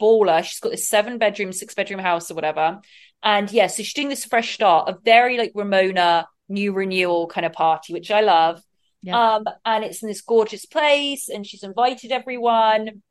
baller. 0.00 0.44
She's 0.44 0.60
got 0.60 0.70
this 0.72 0.88
seven 0.88 1.18
bedroom, 1.18 1.52
six 1.52 1.74
bedroom 1.74 2.00
house 2.00 2.30
or 2.30 2.34
whatever. 2.34 2.80
And 3.22 3.50
yeah, 3.50 3.66
so 3.68 3.82
she's 3.82 3.94
doing 3.94 4.08
this 4.10 4.24
fresh 4.26 4.54
start, 4.54 4.88
a 4.88 4.98
very 5.04 5.38
like 5.38 5.52
Ramona 5.54 6.28
new 6.48 6.72
renewal 6.72 7.26
kind 7.26 7.44
of 7.46 7.52
party, 7.52 7.92
which 7.92 8.10
I 8.10 8.20
love. 8.20 8.62
Yeah. 9.02 9.36
Um, 9.36 9.44
and 9.64 9.84
it's 9.84 10.02
in 10.02 10.08
this 10.08 10.20
gorgeous 10.20 10.66
place, 10.66 11.28
and 11.28 11.46
she's 11.46 11.62
invited 11.62 12.12
everyone. 12.12 13.02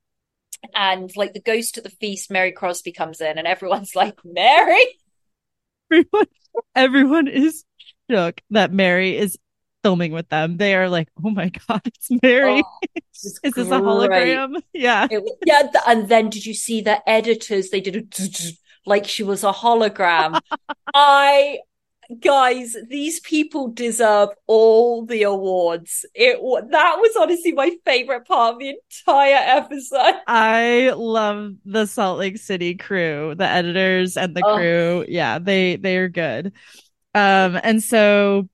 And 0.74 1.11
like 1.16 1.34
the 1.34 1.41
ghost 1.41 1.78
at 1.78 1.84
the 1.84 1.89
feast, 1.89 2.32
Mary 2.32 2.51
Cosby 2.51 2.91
comes 2.91 3.20
in, 3.22 3.38
and 3.38 3.47
everyone's 3.47 3.95
like, 3.95 4.20
Mary? 4.24 4.84
Everyone 5.91 6.25
everyone 6.75 7.27
is 7.27 7.63
shook 8.09 8.41
that 8.51 8.71
Mary 8.71 9.17
is 9.17 9.38
filming 9.83 10.11
with 10.11 10.27
them. 10.29 10.57
They 10.57 10.75
are 10.75 10.89
like, 10.89 11.09
"Oh 11.23 11.29
my 11.29 11.51
god, 11.67 11.81
it's 11.86 12.07
Mary! 12.23 12.63
Oh, 12.65 12.79
is 13.13 13.39
this 13.53 13.67
a 13.67 13.79
hologram?" 13.79 14.61
Yeah, 14.73 15.07
It 15.09 15.23
yeah, 15.45 15.61
th- 15.61 15.83
and 15.88 16.09
then 16.09 16.29
did 16.29 16.45
you 16.45 16.53
see 16.53 16.81
the 16.81 17.07
editors? 17.07 17.69
They 17.69 17.81
did 17.81 17.95
a 17.95 18.51
like 18.86 19.07
she 19.07 19.23
was 19.23 19.43
a 19.43 19.51
hologram. 19.51 20.39
I, 20.93 21.59
guys, 22.22 22.76
these 22.89 23.20
people 23.20 23.70
deserve 23.70 24.30
all 24.47 25.06
the 25.06 25.24
awards. 25.24 26.06
It 26.14 26.38
that 26.72 26.95
was 26.97 27.16
honestly 27.20 27.51
my 27.53 27.72
favorite 27.86 28.28
part 28.28 28.53
of 28.53 28.60
the 28.60 28.70
entire 28.70 29.58
episode. 29.60 30.16
I 30.28 30.91
love 30.95 31.53
the 31.66 31.86
Salt 31.86 32.20
Lake 32.20 32.38
City 32.38 32.76
crew, 32.76 33.36
the 33.36 33.47
editors 33.47 34.18
and 34.18 34.36
the 34.36 34.41
Oh. 34.45 34.56
crew. 34.56 35.06
Yeah, 35.08 35.39
they 35.39 35.76
they 35.78 35.97
are 35.97 36.10
good. 36.10 36.53
Um, 37.14 37.60
and 37.64 37.82
so 37.82 38.49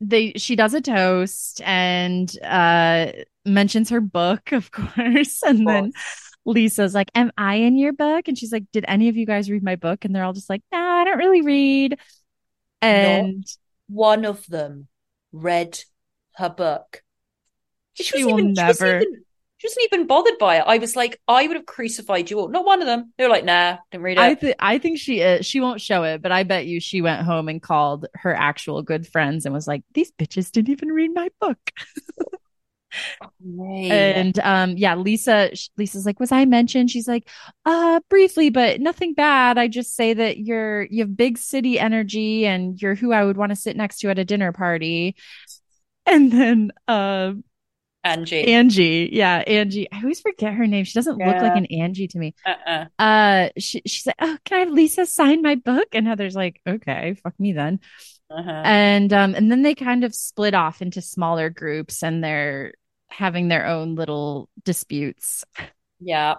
they 0.00 0.32
she 0.36 0.56
does 0.56 0.74
a 0.74 0.80
toast 0.80 1.60
and 1.64 2.30
uh 2.42 3.08
mentions 3.44 3.90
her 3.90 4.00
book, 4.00 4.52
of 4.52 4.70
course, 4.70 5.42
and 5.42 5.66
then. 5.66 5.92
Lisa's 6.46 6.92
like, 6.92 7.10
Am 7.14 7.32
I 7.38 7.54
in 7.54 7.78
your 7.78 7.94
book? 7.94 8.28
And 8.28 8.36
she's 8.36 8.52
like, 8.52 8.64
Did 8.70 8.84
any 8.86 9.08
of 9.08 9.16
you 9.16 9.24
guys 9.24 9.50
read 9.50 9.62
my 9.62 9.76
book? 9.76 10.04
And 10.04 10.14
they're 10.14 10.24
all 10.24 10.34
just 10.34 10.50
like, 10.50 10.60
No, 10.70 10.78
I 10.78 11.04
don't 11.04 11.16
really 11.16 11.40
read. 11.40 11.98
And 12.84 13.46
One 13.88 14.24
of 14.24 14.46
them 14.46 14.88
read 15.32 15.78
her 16.36 16.48
book. 16.50 17.02
she, 17.94 18.24
wasn't 18.24 18.32
will 18.32 18.40
even- 18.40 18.54
she 18.54 18.62
wasn't 18.62 19.02
even- 19.02 19.24
She 19.58 19.66
wasn't 19.68 19.84
even 19.92 20.06
bothered 20.06 20.38
by 20.38 20.56
it. 20.56 20.64
I 20.66 20.76
was 20.78 20.94
like, 20.96 21.20
I 21.26 21.46
would 21.46 21.56
have 21.56 21.64
crucified 21.64 22.28
you 22.30 22.38
all. 22.40 22.48
Not 22.48 22.66
one 22.66 22.82
of 22.82 22.86
them. 22.86 23.12
They 23.16 23.24
were 23.24 23.30
like, 23.30 23.44
Nah, 23.44 23.78
didn't 23.90 24.04
read 24.04 24.18
it. 24.18 24.20
I 24.20 24.34
think 24.34 24.56
I 24.58 24.78
think 24.78 24.98
she 24.98 25.20
is. 25.20 25.46
She 25.46 25.60
won't 25.60 25.80
show 25.80 26.02
it, 26.02 26.20
but 26.20 26.32
I 26.32 26.42
bet 26.42 26.66
you 26.66 26.80
she 26.80 27.00
went 27.00 27.22
home 27.22 27.48
and 27.48 27.62
called 27.62 28.06
her 28.14 28.34
actual 28.34 28.82
good 28.82 29.06
friends 29.06 29.46
and 29.46 29.54
was 29.54 29.66
like, 29.66 29.82
"These 29.94 30.12
bitches 30.12 30.50
didn't 30.50 30.70
even 30.70 30.88
read 30.92 31.14
my 31.14 31.30
book." 31.40 31.58
Great. 33.42 33.90
And 33.90 34.38
um, 34.40 34.76
yeah, 34.76 34.94
Lisa. 34.94 35.50
Lisa's 35.76 36.06
like, 36.06 36.20
"Was 36.20 36.32
I 36.32 36.44
mentioned?" 36.44 36.90
She's 36.90 37.08
like, 37.08 37.28
"Uh, 37.64 38.00
briefly, 38.08 38.50
but 38.50 38.80
nothing 38.80 39.14
bad. 39.14 39.58
I 39.58 39.68
just 39.68 39.94
say 39.94 40.14
that 40.14 40.38
you're 40.38 40.84
you 40.84 41.02
have 41.02 41.16
big 41.16 41.38
city 41.38 41.78
energy 41.78 42.46
and 42.46 42.80
you're 42.80 42.94
who 42.94 43.12
I 43.12 43.24
would 43.24 43.36
want 43.36 43.50
to 43.50 43.56
sit 43.56 43.76
next 43.76 43.98
to 44.00 44.10
at 44.10 44.18
a 44.18 44.24
dinner 44.24 44.52
party." 44.52 45.16
And 46.06 46.30
then 46.30 46.72
um, 46.86 47.44
Angie. 48.02 48.52
Angie, 48.52 49.08
yeah, 49.12 49.36
Angie. 49.46 49.90
I 49.90 50.02
always 50.02 50.20
forget 50.20 50.52
her 50.52 50.66
name. 50.66 50.84
She 50.84 50.92
doesn't 50.92 51.16
look 51.16 51.36
like 51.40 51.56
an 51.56 51.66
Angie 51.66 52.08
to 52.08 52.18
me. 52.18 52.34
uh-uh. 52.44 52.84
uh 52.98 53.48
she, 53.58 53.80
she's 53.86 54.06
like 54.06 54.16
oh 54.20 54.36
can 54.44 54.56
i 54.58 54.60
have 54.60 54.70
lisa 54.70 55.06
sign 55.06 55.40
my 55.40 55.54
book 55.54 55.88
and 55.94 56.06
heather's 56.06 56.36
like 56.36 56.60
okay 56.68 57.14
fuck 57.22 57.32
me 57.40 57.52
then 57.54 57.80
Uh-huh. 58.30 58.50
And 58.50 59.12
um 59.12 59.34
and 59.34 59.50
then 59.50 59.62
they 59.62 59.74
kind 59.74 60.04
of 60.04 60.14
split 60.14 60.54
off 60.54 60.82
into 60.82 61.00
smaller 61.00 61.48
groups 61.50 62.02
and 62.02 62.22
they're 62.22 62.74
having 63.16 63.48
their 63.48 63.66
own 63.66 63.94
little 63.94 64.48
disputes. 64.64 65.44
Yeah. 66.00 66.34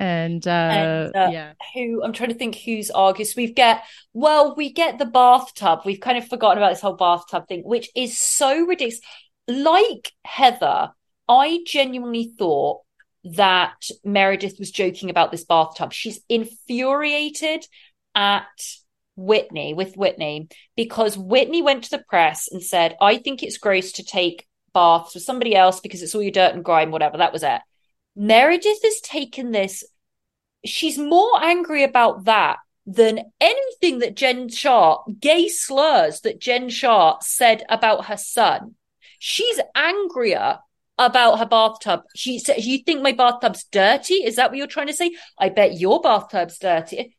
And, 0.00 0.46
uh, 0.46 0.50
and 0.50 1.16
uh, 1.16 1.28
yeah, 1.32 1.52
who 1.72 2.02
I'm 2.02 2.12
trying 2.12 2.30
to 2.30 2.34
think 2.34 2.56
who's 2.56 2.90
argues. 2.90 3.34
We 3.36 3.52
get 3.52 3.84
well, 4.12 4.54
we 4.56 4.72
get 4.72 4.98
the 4.98 5.06
bathtub. 5.06 5.80
We've 5.84 6.00
kind 6.00 6.18
of 6.18 6.28
forgotten 6.28 6.58
about 6.58 6.70
this 6.70 6.80
whole 6.80 6.96
bathtub 6.96 7.46
thing, 7.46 7.62
which 7.64 7.88
is 7.94 8.18
so 8.18 8.66
ridiculous. 8.66 9.00
Like 9.46 10.10
Heather, 10.24 10.90
I 11.28 11.60
genuinely 11.64 12.32
thought 12.36 12.80
that 13.24 13.76
Meredith 14.04 14.58
was 14.58 14.72
joking 14.72 15.10
about 15.10 15.30
this 15.30 15.44
bathtub. 15.44 15.92
She's 15.92 16.20
infuriated 16.28 17.64
at 18.14 18.46
Whitney 19.16 19.74
with 19.74 19.96
Whitney 19.96 20.48
because 20.76 21.16
Whitney 21.16 21.62
went 21.62 21.84
to 21.84 21.90
the 21.90 22.04
press 22.08 22.48
and 22.50 22.62
said, 22.62 22.96
I 23.00 23.16
think 23.18 23.42
it's 23.42 23.58
gross 23.58 23.92
to 23.92 24.04
take 24.04 24.46
baths 24.74 25.14
with 25.14 25.22
somebody 25.22 25.56
else 25.56 25.80
because 25.80 26.02
it's 26.02 26.14
all 26.14 26.22
your 26.22 26.30
dirt 26.30 26.54
and 26.54 26.64
grime, 26.64 26.90
whatever. 26.90 27.16
That 27.16 27.32
was 27.32 27.42
it. 27.42 27.60
Meredith 28.16 28.82
has 28.82 29.00
taken 29.00 29.52
this. 29.52 29.84
She's 30.64 30.98
more 30.98 31.42
angry 31.42 31.84
about 31.84 32.24
that 32.24 32.58
than 32.86 33.32
anything 33.40 34.00
that 34.00 34.14
Jen 34.14 34.48
Shah, 34.48 34.98
gay 35.18 35.48
slurs 35.48 36.20
that 36.20 36.40
Jen 36.40 36.68
Shah 36.68 37.18
said 37.20 37.64
about 37.68 38.06
her 38.06 38.16
son. 38.16 38.74
She's 39.18 39.58
angrier 39.74 40.58
about 40.98 41.38
her 41.38 41.46
bathtub. 41.46 42.02
She 42.14 42.38
said, 42.38 42.64
You 42.64 42.78
think 42.78 43.02
my 43.02 43.12
bathtub's 43.12 43.64
dirty? 43.64 44.14
Is 44.14 44.36
that 44.36 44.50
what 44.50 44.58
you're 44.58 44.66
trying 44.66 44.88
to 44.88 44.92
say? 44.92 45.16
I 45.38 45.48
bet 45.48 45.80
your 45.80 46.00
bathtub's 46.00 46.58
dirty. 46.58 47.16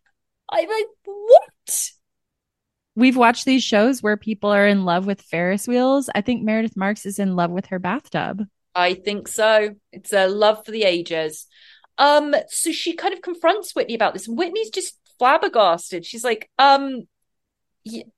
I'm 0.49 0.69
like, 0.69 0.85
What? 1.05 1.91
We've 2.95 3.17
watched 3.17 3.45
these 3.45 3.63
shows 3.63 4.01
where 4.01 4.17
people 4.17 4.51
are 4.51 4.67
in 4.67 4.85
love 4.85 5.05
with 5.05 5.21
Ferris 5.21 5.67
wheels. 5.67 6.09
I 6.15 6.21
think 6.21 6.43
Meredith 6.43 6.77
Marks 6.77 7.05
is 7.05 7.19
in 7.19 7.35
love 7.35 7.51
with 7.51 7.67
her 7.67 7.79
bathtub. 7.79 8.45
I 8.73 8.93
think 8.93 9.27
so. 9.27 9.75
It's 9.91 10.13
a 10.13 10.27
love 10.27 10.65
for 10.65 10.71
the 10.71 10.83
ages. 10.83 11.47
Um, 11.97 12.35
so 12.49 12.71
she 12.71 12.95
kind 12.95 13.13
of 13.13 13.21
confronts 13.21 13.75
Whitney 13.75 13.95
about 13.95 14.13
this. 14.13 14.27
Whitney's 14.27 14.69
just 14.69 14.97
flabbergasted. 15.17 16.05
She's 16.05 16.23
like, 16.23 16.49
um, 16.57 17.03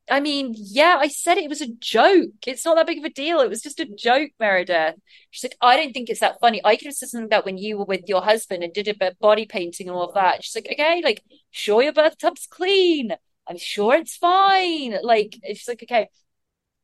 I 0.10 0.22
mean, 0.22 0.56
yeah, 0.56 0.98
I 1.00 1.10
said 1.10 1.38
it 1.38 1.50
was 1.50 1.62
a 1.62 1.74
joke. 1.80 2.48
It's 2.48 2.64
not 2.64 2.76
that 2.76 2.88
big 2.88 3.00
of 3.00 3.04
a 3.04 3.10
deal. 3.10 3.42
It 3.42 3.50
was 3.50 3.62
just 3.62 3.82
a 3.82 3.86
joke, 3.86 4.32
Meredith. 4.40 4.96
She's 5.30 5.44
like, 5.44 5.58
I 5.62 5.76
don't 5.76 5.92
think 5.92 6.10
it's 6.10 6.22
that 6.22 6.40
funny. 6.40 6.62
I 6.64 6.78
could 6.78 6.86
have 6.86 6.94
said 6.94 7.10
something 7.10 7.26
about 7.26 7.46
when 7.46 7.58
you 7.58 7.78
were 7.78 7.86
with 7.86 8.08
your 8.08 8.22
husband 8.22 8.64
and 8.64 8.72
did 8.72 8.88
a 8.88 8.94
bit 8.94 9.20
body 9.20 9.46
painting 9.46 9.90
and 9.90 9.96
all 9.96 10.08
of 10.08 10.14
that. 10.14 10.44
She's 10.44 10.56
like, 10.56 10.70
okay, 10.72 11.02
like, 11.04 11.22
sure, 11.52 11.84
your 11.84 11.92
bathtub's 11.92 12.48
clean. 12.50 13.12
I'm 13.50 13.58
sure 13.58 13.96
it's 13.96 14.18
fine. 14.18 14.98
Like, 15.04 15.38
she's 15.46 15.68
like, 15.68 15.84
okay. 15.84 16.10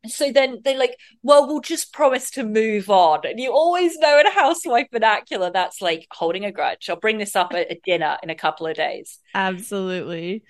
So 0.08 0.32
then 0.32 0.60
they're 0.64 0.78
like, 0.78 0.98
well, 1.22 1.48
we'll 1.48 1.62
just 1.62 1.94
promise 1.94 2.30
to 2.32 2.44
move 2.44 2.90
on. 2.90 3.22
And 3.24 3.40
you 3.40 3.52
always 3.54 3.98
know 3.98 4.20
in 4.20 4.28
a 4.28 4.32
housewife 4.32 4.88
vernacular, 4.92 5.50
that's 5.50 5.82
like 5.82 6.08
holding 6.12 6.44
a 6.44 6.52
grudge. 6.52 6.90
I'll 6.90 6.98
bring 6.98 7.20
this 7.20 7.36
up 7.36 7.54
at 7.54 7.72
a 7.72 7.80
dinner 7.86 8.18
in 8.22 8.30
a 8.30 8.36
couple 8.36 8.68
of 8.68 8.76
days. 8.76 9.20
Absolutely. 9.34 10.44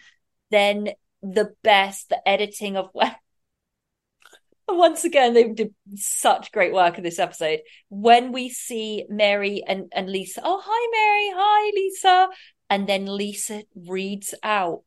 Then 0.49 0.89
the 1.22 1.53
best, 1.64 2.09
the 2.09 2.28
editing 2.28 2.78
of 2.78 2.89
once 4.68 5.03
again 5.03 5.34
they 5.34 5.49
did 5.49 5.74
such 5.95 6.51
great 6.51 6.74
work 6.74 6.97
in 6.97 7.03
this 7.03 7.20
episode 7.20 7.59
when 7.89 8.32
we 8.32 8.49
see 8.49 9.05
mary 9.09 9.61
and, 9.68 9.91
and 9.93 10.09
lisa 10.09 10.41
oh 10.43 10.61
hi 10.64 10.88
mary 10.91 11.32
hi 11.36 11.72
lisa 11.76 12.30
and 12.70 12.88
then 12.88 13.05
lisa 13.05 13.64
reads 13.76 14.34
out 14.41 14.84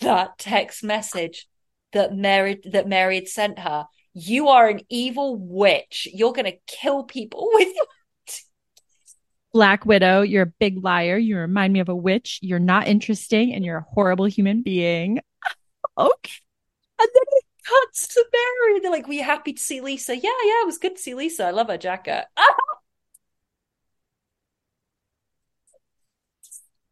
that 0.00 0.38
text 0.38 0.82
message 0.82 1.46
that 1.92 2.14
mary 2.14 2.60
that 2.64 2.88
mary 2.88 3.16
had 3.16 3.28
sent 3.28 3.58
her 3.58 3.86
you 4.14 4.48
are 4.48 4.68
an 4.68 4.80
evil 4.88 5.36
witch 5.36 6.08
you're 6.12 6.32
gonna 6.32 6.52
kill 6.66 7.04
people 7.04 7.48
with 7.54 7.68
your 7.74 7.86
Black 9.52 9.84
Widow, 9.84 10.22
you're 10.22 10.44
a 10.44 10.52
big 10.60 10.82
liar. 10.82 11.16
You 11.16 11.36
remind 11.36 11.72
me 11.72 11.80
of 11.80 11.88
a 11.88 11.94
witch. 11.94 12.38
You're 12.40 12.60
not 12.60 12.86
interesting 12.86 13.52
and 13.52 13.64
you're 13.64 13.78
a 13.78 13.86
horrible 13.92 14.26
human 14.26 14.62
being 14.62 15.18
okay. 15.98 16.32
And 17.00 17.08
then 17.12 17.22
it 17.26 17.44
cuts 17.64 18.08
to 18.08 18.24
Mary. 18.32 18.80
They're 18.80 18.90
like, 18.90 19.06
Were 19.06 19.14
you 19.14 19.24
happy 19.24 19.52
to 19.54 19.60
see 19.60 19.80
Lisa? 19.80 20.14
Yeah, 20.14 20.22
yeah, 20.22 20.62
it 20.62 20.66
was 20.66 20.78
good 20.78 20.96
to 20.96 21.02
see 21.02 21.14
Lisa. 21.14 21.46
I 21.46 21.50
love 21.50 21.68
her 21.68 21.78
jacket. 21.78 22.26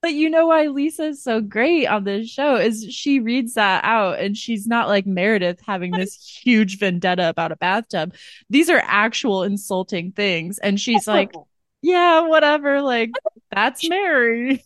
But 0.09 0.15
you 0.15 0.31
know 0.31 0.47
why 0.47 0.69
Lisa's 0.69 1.23
so 1.23 1.43
great 1.43 1.87
on 1.87 2.05
this 2.05 2.31
show 2.31 2.57
is 2.57 2.87
she 2.89 3.21
reads 3.21 3.53
that 3.53 3.85
out 3.85 4.19
and 4.19 4.35
she's 4.35 4.67
not 4.67 4.89
like 4.89 5.05
Meredith 5.05 5.61
having 5.67 5.91
this 5.91 6.41
huge 6.43 6.79
vendetta 6.79 7.29
about 7.29 7.53
a 7.53 7.57
bathtub. 7.57 8.15
These 8.49 8.71
are 8.71 8.81
actual 8.83 9.43
insulting 9.43 10.13
things. 10.13 10.57
And 10.57 10.81
she's 10.81 11.07
like, 11.07 11.35
yeah, 11.83 12.23
whatever. 12.23 12.81
Like, 12.81 13.11
that's 13.51 13.87
Mary 13.87 14.65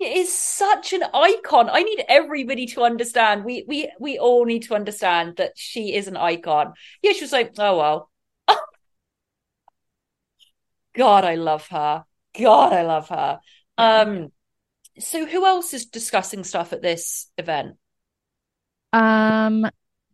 is 0.00 0.36
such 0.36 0.92
an 0.92 1.04
icon. 1.14 1.70
I 1.70 1.84
need 1.84 2.04
everybody 2.08 2.66
to 2.66 2.82
understand. 2.82 3.44
We 3.44 3.64
we 3.68 3.92
we 4.00 4.18
all 4.18 4.44
need 4.46 4.64
to 4.64 4.74
understand 4.74 5.36
that 5.36 5.52
she 5.54 5.94
is 5.94 6.08
an 6.08 6.16
icon. 6.16 6.72
Yeah, 7.02 7.12
she 7.12 7.22
was 7.22 7.30
like, 7.30 7.52
oh 7.58 7.78
well. 7.78 8.10
God, 10.96 11.24
I 11.24 11.36
love 11.36 11.68
her. 11.68 12.04
God, 12.36 12.72
I 12.72 12.82
love 12.82 13.10
her. 13.10 13.38
Um, 13.78 14.32
so 14.98 15.26
who 15.26 15.46
else 15.46 15.74
is 15.74 15.86
discussing 15.86 16.44
stuff 16.44 16.72
at 16.72 16.82
this 16.82 17.26
event? 17.38 17.76
Um, 18.92 19.66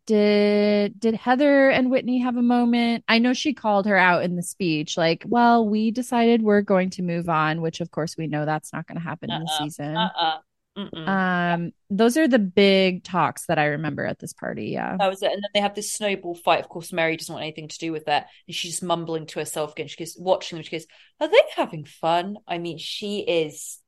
did 0.06 0.98
did 0.98 1.14
Heather 1.14 1.70
and 1.70 1.90
Whitney 1.90 2.18
have 2.18 2.36
a 2.36 2.42
moment? 2.42 3.04
I 3.06 3.18
know 3.18 3.32
she 3.32 3.54
called 3.54 3.86
her 3.86 3.96
out 3.96 4.24
in 4.24 4.36
the 4.36 4.42
speech, 4.42 4.96
like, 4.96 5.24
"Well, 5.26 5.68
we 5.68 5.90
decided 5.90 6.42
we're 6.42 6.62
going 6.62 6.90
to 6.90 7.02
move 7.02 7.28
on," 7.28 7.60
which 7.60 7.80
of 7.80 7.90
course 7.90 8.16
we 8.16 8.26
know 8.26 8.44
that's 8.44 8.72
not 8.72 8.86
going 8.86 8.98
to 8.98 9.04
happen 9.04 9.30
uh-uh, 9.30 9.36
in 9.36 9.44
the 9.44 9.50
uh-uh, 9.50 9.64
season. 9.64 9.96
Uh-uh. 9.96 10.38
Um, 10.74 11.72
those 11.90 12.16
are 12.16 12.26
the 12.26 12.38
big 12.38 13.04
talks 13.04 13.46
that 13.46 13.58
I 13.58 13.66
remember 13.66 14.06
at 14.06 14.18
this 14.18 14.32
party. 14.32 14.70
Yeah, 14.70 14.96
that 14.98 15.08
was 15.08 15.22
it. 15.22 15.30
And 15.30 15.42
then 15.42 15.50
they 15.54 15.60
have 15.60 15.74
this 15.74 15.92
snowball 15.92 16.34
fight. 16.34 16.60
Of 16.60 16.68
course, 16.68 16.92
Mary 16.92 17.16
doesn't 17.16 17.32
want 17.32 17.44
anything 17.44 17.68
to 17.68 17.78
do 17.78 17.92
with 17.92 18.06
that, 18.06 18.28
and 18.48 18.54
she's 18.54 18.72
just 18.72 18.82
mumbling 18.82 19.26
to 19.26 19.38
herself 19.38 19.72
again. 19.72 19.88
She 19.88 19.98
goes, 19.98 20.16
watching 20.18 20.56
them. 20.56 20.64
She 20.64 20.70
goes, 20.70 20.86
"Are 21.20 21.28
they 21.28 21.42
having 21.56 21.84
fun?" 21.84 22.38
I 22.48 22.58
mean, 22.58 22.78
she 22.78 23.20
is. 23.20 23.78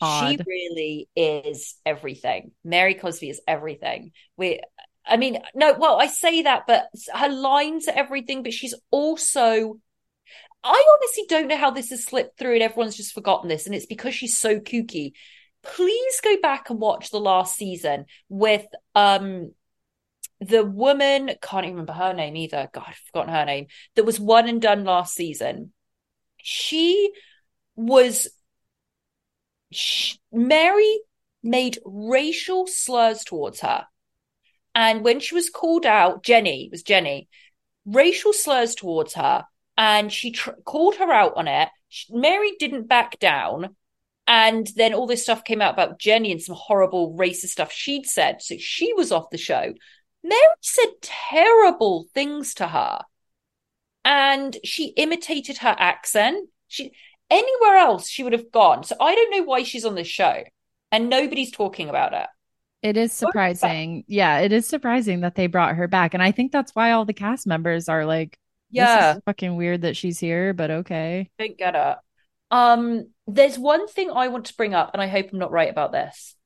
Odd. 0.00 0.30
She 0.30 0.38
really 0.46 1.08
is 1.16 1.76
everything. 1.86 2.52
Mary 2.64 2.94
Cosby 2.94 3.30
is 3.30 3.40
everything. 3.46 4.12
We 4.36 4.60
I 5.06 5.16
mean, 5.16 5.38
no, 5.54 5.74
well, 5.74 6.00
I 6.00 6.06
say 6.06 6.42
that, 6.42 6.64
but 6.66 6.86
her 7.12 7.28
lines 7.28 7.88
are 7.88 7.94
everything, 7.94 8.42
but 8.42 8.52
she's 8.52 8.74
also. 8.90 9.78
I 10.66 10.96
honestly 10.96 11.24
don't 11.28 11.48
know 11.48 11.58
how 11.58 11.70
this 11.70 11.90
has 11.90 12.04
slipped 12.04 12.38
through 12.38 12.54
and 12.54 12.62
everyone's 12.62 12.96
just 12.96 13.12
forgotten 13.12 13.48
this. 13.50 13.66
And 13.66 13.74
it's 13.74 13.84
because 13.84 14.14
she's 14.14 14.38
so 14.38 14.60
kooky. 14.60 15.12
Please 15.62 16.20
go 16.22 16.40
back 16.40 16.70
and 16.70 16.80
watch 16.80 17.10
the 17.10 17.20
last 17.20 17.54
season 17.54 18.06
with 18.30 18.64
um 18.94 19.52
the 20.40 20.64
woman, 20.64 21.30
can't 21.42 21.64
even 21.64 21.76
remember 21.76 21.92
her 21.92 22.14
name 22.14 22.36
either. 22.36 22.68
God, 22.72 22.84
I've 22.88 23.00
forgotten 23.12 23.34
her 23.34 23.44
name, 23.44 23.66
that 23.94 24.04
was 24.04 24.18
one 24.18 24.48
and 24.48 24.60
done 24.60 24.84
last 24.84 25.14
season. 25.14 25.72
She 26.38 27.12
was. 27.76 28.28
She, 29.74 30.18
Mary 30.32 31.00
made 31.42 31.78
racial 31.84 32.66
slurs 32.66 33.24
towards 33.24 33.60
her 33.60 33.86
and 34.74 35.04
when 35.04 35.20
she 35.20 35.34
was 35.34 35.50
called 35.50 35.86
out, 35.86 36.24
Jenny 36.24 36.68
was 36.70 36.82
Jenny, 36.82 37.28
racial 37.86 38.32
slurs 38.32 38.74
towards 38.74 39.14
her, 39.14 39.44
and 39.76 40.12
she 40.12 40.32
tr- 40.32 40.50
called 40.64 40.96
her 40.96 41.12
out 41.12 41.34
on 41.36 41.46
it. 41.46 41.68
She, 41.88 42.12
Mary 42.12 42.52
didn't 42.58 42.88
back 42.88 43.18
down. 43.18 43.76
And 44.26 44.66
then 44.74 44.94
all 44.94 45.06
this 45.06 45.22
stuff 45.22 45.44
came 45.44 45.60
out 45.60 45.74
about 45.74 45.98
Jenny 45.98 46.32
and 46.32 46.40
some 46.40 46.56
horrible 46.58 47.14
racist 47.14 47.50
stuff 47.50 47.70
she'd 47.70 48.06
said. 48.06 48.40
So 48.40 48.56
she 48.58 48.92
was 48.94 49.12
off 49.12 49.30
the 49.30 49.38
show. 49.38 49.74
Mary 50.22 50.42
said 50.62 50.88
terrible 51.02 52.06
things 52.14 52.54
to 52.54 52.66
her. 52.66 53.00
And 54.04 54.56
she 54.64 54.88
imitated 54.96 55.58
her 55.58 55.76
accent. 55.78 56.48
She 56.68 56.92
anywhere 57.30 57.76
else 57.76 58.08
she 58.08 58.22
would 58.22 58.32
have 58.32 58.50
gone. 58.50 58.84
So 58.84 58.96
I 59.00 59.14
don't 59.14 59.30
know 59.30 59.44
why 59.44 59.62
she's 59.62 59.84
on 59.84 59.94
this 59.94 60.08
show. 60.08 60.42
And 60.92 61.08
nobody's 61.08 61.50
talking 61.50 61.88
about 61.88 62.12
it. 62.12 62.26
It 62.82 62.96
is 62.96 63.12
surprising. 63.12 64.04
Yeah, 64.06 64.40
it 64.40 64.52
is 64.52 64.66
surprising 64.66 65.20
that 65.20 65.34
they 65.34 65.46
brought 65.46 65.76
her 65.76 65.88
back. 65.88 66.14
And 66.14 66.22
I 66.22 66.32
think 66.32 66.52
that's 66.52 66.74
why 66.74 66.92
all 66.92 67.04
the 67.04 67.14
cast 67.14 67.46
members 67.46 67.88
are 67.88 68.04
like, 68.04 68.38
yeah, 68.70 69.18
fucking 69.24 69.56
weird 69.56 69.82
that 69.82 69.96
she's 69.96 70.18
here, 70.18 70.52
but 70.52 70.70
okay. 70.70 71.30
Don't 71.38 71.56
get 71.56 71.74
it. 71.74 71.96
Um, 72.50 73.08
there's 73.26 73.58
one 73.58 73.88
thing 73.88 74.10
I 74.10 74.28
want 74.28 74.46
to 74.46 74.56
bring 74.56 74.74
up, 74.74 74.90
and 74.92 75.02
I 75.02 75.06
hope 75.06 75.30
I'm 75.32 75.38
not 75.38 75.50
right 75.50 75.70
about 75.70 75.92
this. 75.92 76.36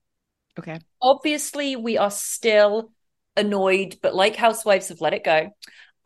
Okay. 0.59 0.79
Obviously, 1.03 1.77
we 1.77 1.99
are 1.99 2.11
still 2.11 2.93
annoyed, 3.37 3.99
but 4.03 4.15
like 4.15 4.37
Housewives 4.37 4.89
have 4.89 5.01
let 5.01 5.15
it 5.15 5.25
go 5.25 5.51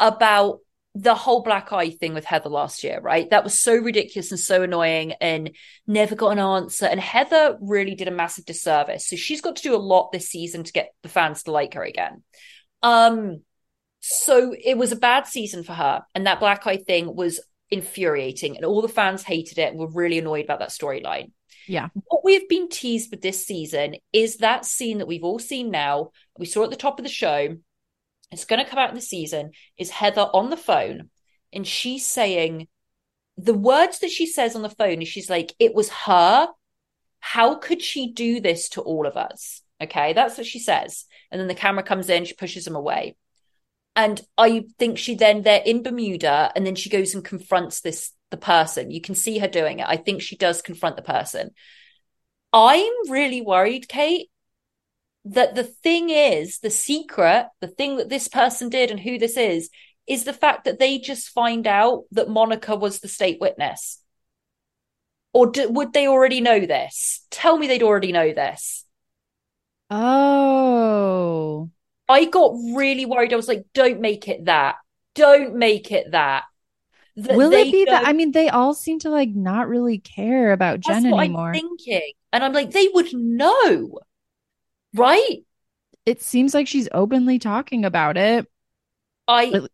about 0.01 0.61
the 0.95 1.15
whole 1.15 1.43
black 1.43 1.73
eye 1.73 1.91
thing 1.91 2.13
with 2.13 2.25
Heather 2.25 2.51
last 2.51 2.85
year, 2.85 3.01
right? 3.01 3.29
That 3.31 3.45
was 3.45 3.59
so 3.59 3.75
ridiculous 3.77 4.31
and 4.31 4.39
so 4.39 4.63
annoying 4.63 5.13
and 5.21 5.51
never 5.87 6.15
got 6.15 6.31
an 6.31 6.39
answer. 6.39 6.85
And 6.85 7.01
Heather 7.01 7.57
really 7.63 7.95
did 7.95 8.09
a 8.09 8.13
massive 8.13 8.45
disservice. 8.45 9.09
So 9.09 9.17
she's 9.17 9.41
got 9.41 9.57
to 9.57 9.63
do 9.63 9.75
a 9.75 9.79
lot 9.79 10.13
this 10.13 10.29
season 10.29 10.65
to 10.65 10.73
get 10.73 10.93
the 11.03 11.09
fans 11.09 11.45
to 11.45 11.53
like 11.53 11.75
her 11.75 11.83
again. 11.83 12.23
Um, 12.83 13.43
so 14.01 14.55
it 14.63 14.77
was 14.77 14.93
a 14.93 14.97
bad 14.97 15.27
season 15.27 15.63
for 15.63 15.73
her, 15.75 16.03
and 16.15 16.27
that 16.27 16.41
black 16.41 16.67
eye 16.67 16.77
thing 16.77 17.15
was 17.15 17.41
infuriating, 17.71 18.57
and 18.57 18.67
all 18.67 18.83
the 18.83 18.89
fans 18.89 19.23
hated 19.23 19.59
it 19.59 19.71
and 19.71 19.79
were 19.79 19.89
really 19.89 20.19
annoyed 20.19 20.45
about 20.45 20.59
that 20.59 20.71
storyline. 20.71 21.31
Yeah. 21.69 21.89
What 21.95 22.25
we 22.25 22.35
have 22.35 22.49
been 22.49 22.69
teased 22.69 23.13
with 23.13 23.23
this 23.23 23.47
season 23.47 23.95
is 24.13 24.39
that 24.39 24.65
scene 24.65 24.99
that 24.99 25.07
we've 25.07 25.23
all 25.23 25.39
seen 25.39 25.71
now. 25.71 26.11
We 26.37 26.47
saw 26.47 26.65
at 26.65 26.71
the 26.71 26.77
top 26.77 26.99
of 26.99 27.05
the 27.05 27.09
show. 27.09 27.57
It's 28.33 28.45
going 28.45 28.65
to 28.65 28.69
come 28.69 28.79
out 28.79 28.89
in 28.89 28.95
the 28.95 29.01
season. 29.01 29.53
Is 29.77 29.91
Heather 29.91 30.29
on 30.33 30.51
the 30.51 30.57
phone, 30.57 31.11
and 31.53 31.67
she's 31.67 32.07
saying 32.07 32.69
the 33.37 33.55
words 33.55 34.01
that 34.01 34.11
she 34.11 34.27
says 34.27 34.57
on 34.57 34.63
the 34.63 34.69
phone 34.69 35.03
is 35.03 35.09
she's 35.09 35.31
like, 35.31 35.55
"It 35.59 35.75
was 35.75 35.91
her. 35.91 36.49
How 37.21 37.55
could 37.57 37.83
she 37.83 38.13
do 38.13 38.41
this 38.41 38.71
to 38.71 38.81
all 38.81 39.07
of 39.07 39.17
us?" 39.17 39.63
Okay, 39.83 40.13
that's 40.13 40.39
what 40.39 40.47
she 40.47 40.59
says. 40.59 41.07
And 41.31 41.41
then 41.41 41.49
the 41.49 41.55
camera 41.55 41.83
comes 41.83 42.09
in, 42.09 42.25
she 42.25 42.35
pushes 42.35 42.67
him 42.67 42.77
away. 42.77 43.17
And 43.95 44.21
I 44.39 44.65
think 44.79 44.97
she 44.97 45.15
then 45.17 45.43
they're 45.43 45.63
in 45.65 45.83
Bermuda 45.83 46.51
and 46.55 46.65
then 46.65 46.77
she 46.77 46.89
goes 46.89 47.15
and 47.15 47.25
confronts 47.25 47.81
this 47.81 48.13
the 48.31 48.37
person. 48.39 48.91
You 48.91 49.01
can 49.01 49.15
see 49.15 49.39
her 49.39 49.49
doing 49.49 49.81
it. 49.81 49.87
I 49.87 49.97
think 49.97 50.23
she 50.23 50.37
does 50.37 50.63
confront 50.63 50.97
the 50.97 51.03
person. 51.03 51.51
I'm 52.53 53.11
really 53.11 53.43
worried, 53.43 53.89
Kate, 53.89 54.31
that 55.25 55.55
the 55.55 55.65
thing 55.65 56.11
is, 56.11 56.59
the 56.59 56.71
secret, 56.71 57.47
the 57.61 57.69
thing 57.69 57.97
that 57.97 58.09
this 58.09 58.29
person 58.29 58.69
did 58.69 58.91
and 58.91 58.99
who 58.99 59.19
this 59.19 59.37
is, 59.37 59.71
is 60.07 60.25
the 60.25 60.33
fact 60.33 60.65
that 60.65 60.79
they 60.79 60.99
just 60.99 61.29
find 61.29 61.67
out 61.67 62.05
that 62.11 62.29
Monica 62.29 62.75
was 62.75 62.99
the 62.99 63.09
state 63.09 63.39
witness. 63.41 63.99
Or 65.33 65.47
do, 65.51 65.69
would 65.69 65.93
they 65.93 66.09
already 66.09 66.41
know 66.41 66.61
this? 66.61 67.25
Tell 67.31 67.57
me 67.57 67.67
they'd 67.67 67.83
already 67.83 68.13
know 68.13 68.33
this. 68.33 68.85
Oh. 69.91 71.71
I 72.09 72.25
got 72.27 72.53
really 72.75 73.07
worried. 73.07 73.33
I 73.33 73.37
was 73.37 73.49
like, 73.49 73.65
don't 73.75 74.01
make 74.01 74.29
it 74.29 74.47
that. 74.47 74.77
Don't 75.15 75.55
make 75.55 75.93
it 75.93 76.11
that. 76.11 76.45
that 77.17 77.37
Will 77.37 77.53
it 77.53 77.71
be 77.71 77.85
that? 77.85 78.07
I 78.07 78.13
mean, 78.13 78.33
they 78.33 78.49
all 78.49 78.75
seem 78.75 78.99
to 79.01 79.11
like 79.11 79.31
not 79.31 79.69
really 79.69 79.99
care 79.99 80.53
about 80.53 80.81
Jen 80.81 81.07
anymore. 81.07 81.49
I'm 81.49 81.55
thinking. 81.55 82.13
And 82.33 82.43
I'm 82.43 82.53
like, 82.53 82.73
they 82.73 82.89
would 82.93 83.15
know. 83.15 84.01
Right? 84.95 85.45
It 86.05 86.23
seems 86.23 86.55
like 86.55 86.69
she's 86.69 86.89
openly 86.93 87.39
talking 87.39 87.85
about 87.85 88.17
it. 88.17 88.47
I 89.29 89.51
but, 89.51 89.71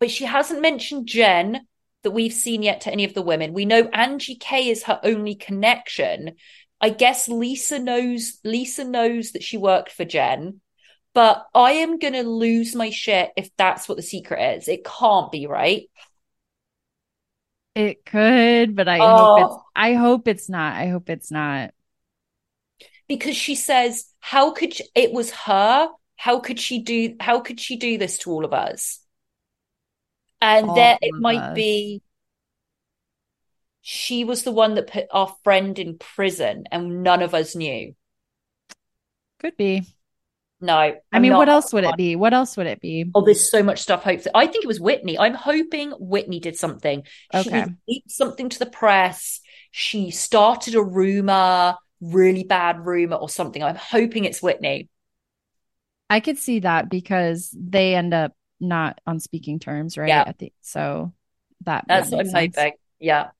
but 0.00 0.10
she 0.10 0.24
hasn't 0.24 0.62
mentioned 0.62 1.06
Jen 1.06 1.66
that 2.02 2.10
we've 2.12 2.32
seen 2.32 2.62
yet 2.62 2.82
to 2.82 2.92
any 2.92 3.04
of 3.04 3.14
the 3.14 3.22
women. 3.22 3.52
We 3.52 3.64
know 3.64 3.88
Angie 3.92 4.36
K 4.36 4.70
is 4.70 4.84
her 4.84 5.00
only 5.02 5.34
connection. 5.34 6.36
I 6.80 6.90
guess 6.90 7.28
Lisa 7.28 7.78
knows 7.78 8.38
Lisa 8.44 8.84
knows 8.84 9.32
that 9.32 9.42
she 9.42 9.56
worked 9.56 9.92
for 9.92 10.04
Jen, 10.04 10.60
but 11.14 11.46
I 11.54 11.72
am 11.72 11.98
gonna 11.98 12.22
lose 12.22 12.74
my 12.74 12.90
shit 12.90 13.32
if 13.36 13.50
that's 13.56 13.88
what 13.88 13.96
the 13.96 14.02
secret 14.02 14.58
is. 14.58 14.68
It 14.68 14.84
can't 14.84 15.32
be, 15.32 15.46
right? 15.46 15.88
It 17.74 18.06
could, 18.06 18.74
but 18.74 18.88
I 18.88 19.00
oh. 19.00 19.16
hope 19.16 19.38
uh, 19.38 19.46
it's 19.46 19.62
I 19.74 19.92
hope 19.94 20.28
it's 20.28 20.48
not. 20.48 20.74
I 20.74 20.88
hope 20.88 21.10
it's 21.10 21.30
not. 21.30 21.72
Because 23.08 23.36
she 23.36 23.54
says, 23.54 24.06
how 24.26 24.50
could 24.50 24.74
she, 24.74 24.82
it 24.96 25.12
was 25.12 25.30
her? 25.30 25.88
How 26.16 26.40
could 26.40 26.58
she 26.58 26.82
do 26.82 27.14
how 27.20 27.38
could 27.38 27.60
she 27.60 27.76
do 27.76 27.96
this 27.96 28.18
to 28.18 28.32
all 28.32 28.44
of 28.44 28.52
us? 28.52 28.98
And 30.40 30.68
all 30.68 30.74
there 30.74 30.98
it 31.00 31.14
might 31.14 31.50
us. 31.50 31.54
be 31.54 32.02
she 33.82 34.24
was 34.24 34.42
the 34.42 34.50
one 34.50 34.74
that 34.74 34.88
put 34.88 35.06
our 35.12 35.32
friend 35.44 35.78
in 35.78 35.96
prison 35.96 36.64
and 36.72 37.04
none 37.04 37.22
of 37.22 37.34
us 37.34 37.54
knew. 37.54 37.94
Could 39.38 39.56
be. 39.56 39.86
No. 40.60 40.76
I'm 40.76 40.98
i 41.12 41.20
mean, 41.20 41.34
what 41.34 41.48
else 41.48 41.72
would 41.72 41.84
it 41.84 41.96
be? 41.96 42.16
What 42.16 42.34
else 42.34 42.56
would 42.56 42.66
it 42.66 42.80
be? 42.80 43.08
Oh, 43.14 43.24
there's 43.24 43.48
so 43.48 43.62
much 43.62 43.78
stuff. 43.78 44.02
Hopefully, 44.02 44.32
I 44.34 44.48
think 44.48 44.64
it 44.64 44.68
was 44.68 44.80
Whitney. 44.80 45.16
I'm 45.16 45.34
hoping 45.34 45.92
Whitney 46.00 46.40
did 46.40 46.56
something. 46.56 47.04
Okay. 47.32 47.66
She 47.88 48.02
something 48.08 48.48
to 48.48 48.58
the 48.58 48.66
press. 48.66 49.40
She 49.70 50.10
started 50.10 50.74
a 50.74 50.82
rumor, 50.82 51.76
really 52.00 52.44
bad 52.44 52.84
rumor 52.84 53.16
or 53.16 53.28
something. 53.28 53.62
I'm 53.62 53.76
hoping 53.76 54.24
it's 54.24 54.42
Whitney. 54.42 54.88
I 56.08 56.20
could 56.20 56.38
see 56.38 56.60
that 56.60 56.88
because 56.88 57.54
they 57.58 57.94
end 57.94 58.14
up 58.14 58.32
not 58.60 59.00
on 59.06 59.20
speaking 59.20 59.58
terms, 59.58 59.98
right? 59.98 60.08
Yeah. 60.08 60.32
The, 60.38 60.52
so 60.60 61.12
that 61.64 61.84
that's 61.88 62.10
that 62.10 62.16
what 62.16 62.26
I'm 62.26 62.30
sense. 62.30 62.56
hoping. 62.56 62.72
Yeah. 62.98 63.30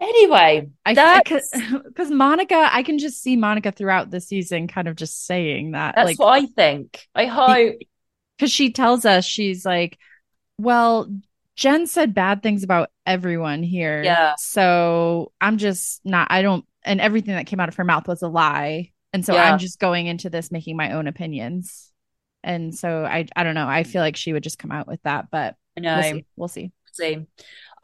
Anyway, 0.00 0.68
I 0.84 1.20
because 1.22 2.10
Monica, 2.10 2.68
I 2.72 2.82
can 2.82 2.98
just 2.98 3.22
see 3.22 3.36
Monica 3.36 3.70
throughout 3.70 4.10
the 4.10 4.20
season, 4.20 4.66
kind 4.66 4.88
of 4.88 4.96
just 4.96 5.26
saying 5.26 5.72
that. 5.72 5.94
That's 5.94 6.06
like, 6.06 6.18
what 6.18 6.42
I 6.42 6.46
think. 6.46 7.06
I 7.14 7.26
hope 7.26 7.76
because 8.36 8.50
she 8.50 8.72
tells 8.72 9.04
us 9.04 9.24
she's 9.24 9.64
like, 9.64 9.98
well, 10.58 11.08
Jen 11.54 11.86
said 11.86 12.14
bad 12.14 12.42
things 12.42 12.64
about 12.64 12.90
everyone 13.06 13.62
here. 13.62 14.02
Yeah. 14.02 14.34
So 14.38 15.30
I'm 15.40 15.58
just 15.58 16.00
not. 16.04 16.28
I 16.30 16.42
don't. 16.42 16.64
And 16.84 17.00
everything 17.00 17.34
that 17.34 17.46
came 17.46 17.60
out 17.60 17.68
of 17.68 17.76
her 17.76 17.84
mouth 17.84 18.08
was 18.08 18.22
a 18.22 18.28
lie. 18.28 18.92
And 19.12 19.24
so 19.24 19.34
yeah. 19.34 19.52
I'm 19.52 19.58
just 19.58 19.78
going 19.78 20.06
into 20.06 20.30
this 20.30 20.50
making 20.50 20.76
my 20.76 20.92
own 20.92 21.06
opinions. 21.06 21.90
And 22.42 22.74
so 22.74 23.04
I 23.04 23.26
I 23.36 23.44
don't 23.44 23.54
know. 23.54 23.68
I 23.68 23.84
feel 23.84 24.02
like 24.02 24.16
she 24.16 24.32
would 24.32 24.42
just 24.42 24.58
come 24.58 24.72
out 24.72 24.88
with 24.88 25.02
that, 25.02 25.30
but 25.30 25.54
I 25.76 25.80
know. 25.80 25.96
We'll 25.96 26.02
see. 26.02 26.26
We'll 26.36 26.48
see. 26.48 26.72
see. 26.92 27.26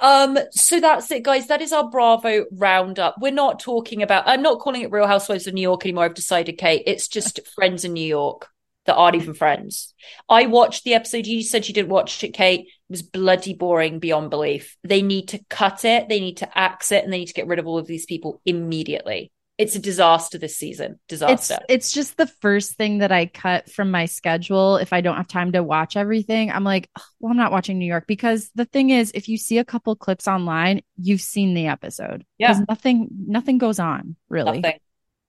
Um, 0.01 0.39
so 0.53 0.81
that's 0.81 1.11
it, 1.11 1.25
guys. 1.25 1.49
That 1.49 1.61
is 1.61 1.73
our 1.73 1.91
Bravo 1.91 2.47
roundup. 2.53 3.17
We're 3.21 3.33
not 3.33 3.61
talking 3.61 4.03
about, 4.03 4.25
I'm 4.27 4.43
not 4.43 4.61
calling 4.61 4.83
it 4.83 4.93
Real 4.93 5.07
Housewives 5.07 5.47
of 5.47 5.55
New 5.55 5.63
York 5.63 5.85
anymore. 5.85 6.05
I've 6.05 6.15
decided, 6.15 6.59
Kate. 6.59 6.85
It's 6.87 7.09
just 7.09 7.41
Friends 7.55 7.85
in 7.85 7.95
New 7.95 8.07
York 8.07 8.49
that 8.87 8.95
aren't 8.95 9.17
even 9.17 9.35
friends. 9.35 9.93
I 10.29 10.47
watched 10.47 10.85
the 10.85 10.95
episode. 10.95 11.27
You 11.27 11.43
said 11.43 11.69
you 11.69 11.75
didn't 11.75 11.91
watch 11.91 12.23
it, 12.25 12.33
Kate. 12.33 12.69
Was 12.91 13.03
bloody 13.03 13.55
boring 13.55 13.99
beyond 13.99 14.31
belief. 14.31 14.77
They 14.83 15.03
need 15.03 15.29
to 15.29 15.41
cut 15.51 15.85
it, 15.85 16.09
they 16.09 16.21
need 16.21 16.39
to 16.39 16.59
axe 16.59 16.91
it, 16.91 17.05
and 17.05 17.13
they 17.13 17.19
need 17.19 17.27
to 17.27 17.35
get 17.35 17.47
rid 17.47 17.59
of 17.59 17.67
all 17.67 17.79
of 17.79 17.87
these 17.87 18.07
people 18.07 18.41
immediately 18.47 19.31
it's 19.59 19.75
a 19.75 19.81
disaster 19.81 20.39
this 20.39 20.57
season. 20.57 21.01
Disaster. 21.09 21.59
It's, 21.69 21.89
it's 21.89 21.93
just 21.93 22.17
the 22.17 22.29
first 22.29 22.77
thing 22.77 22.99
that 22.99 23.11
I 23.11 23.27
cut 23.27 23.69
from 23.69 23.91
my 23.91 24.07
schedule. 24.07 24.77
If 24.77 24.93
I 24.93 25.01
don't 25.01 25.17
have 25.17 25.27
time 25.27 25.51
to 25.53 25.65
watch 25.65 25.97
everything, 25.97 26.53
I'm 26.53 26.63
like, 26.63 26.89
well, 27.19 27.33
I'm 27.33 27.37
not 27.37 27.51
watching 27.51 27.77
New 27.77 27.87
York 27.87 28.07
because 28.07 28.51
the 28.55 28.65
thing 28.65 28.91
is, 28.91 29.11
if 29.17 29.29
you 29.29 29.37
see 29.37 29.59
a 29.59 29.65
couple 29.65 29.97
clips 29.97 30.29
online, 30.29 30.83
you've 30.97 31.21
seen 31.21 31.55
the 31.55 31.67
episode. 31.67 32.25
Yeah. 32.39 32.61
Nothing, 32.69 33.09
nothing 33.27 33.59
goes 33.59 33.81
on 33.81 34.15
really. 34.29 34.61
Nothing. 34.61 34.79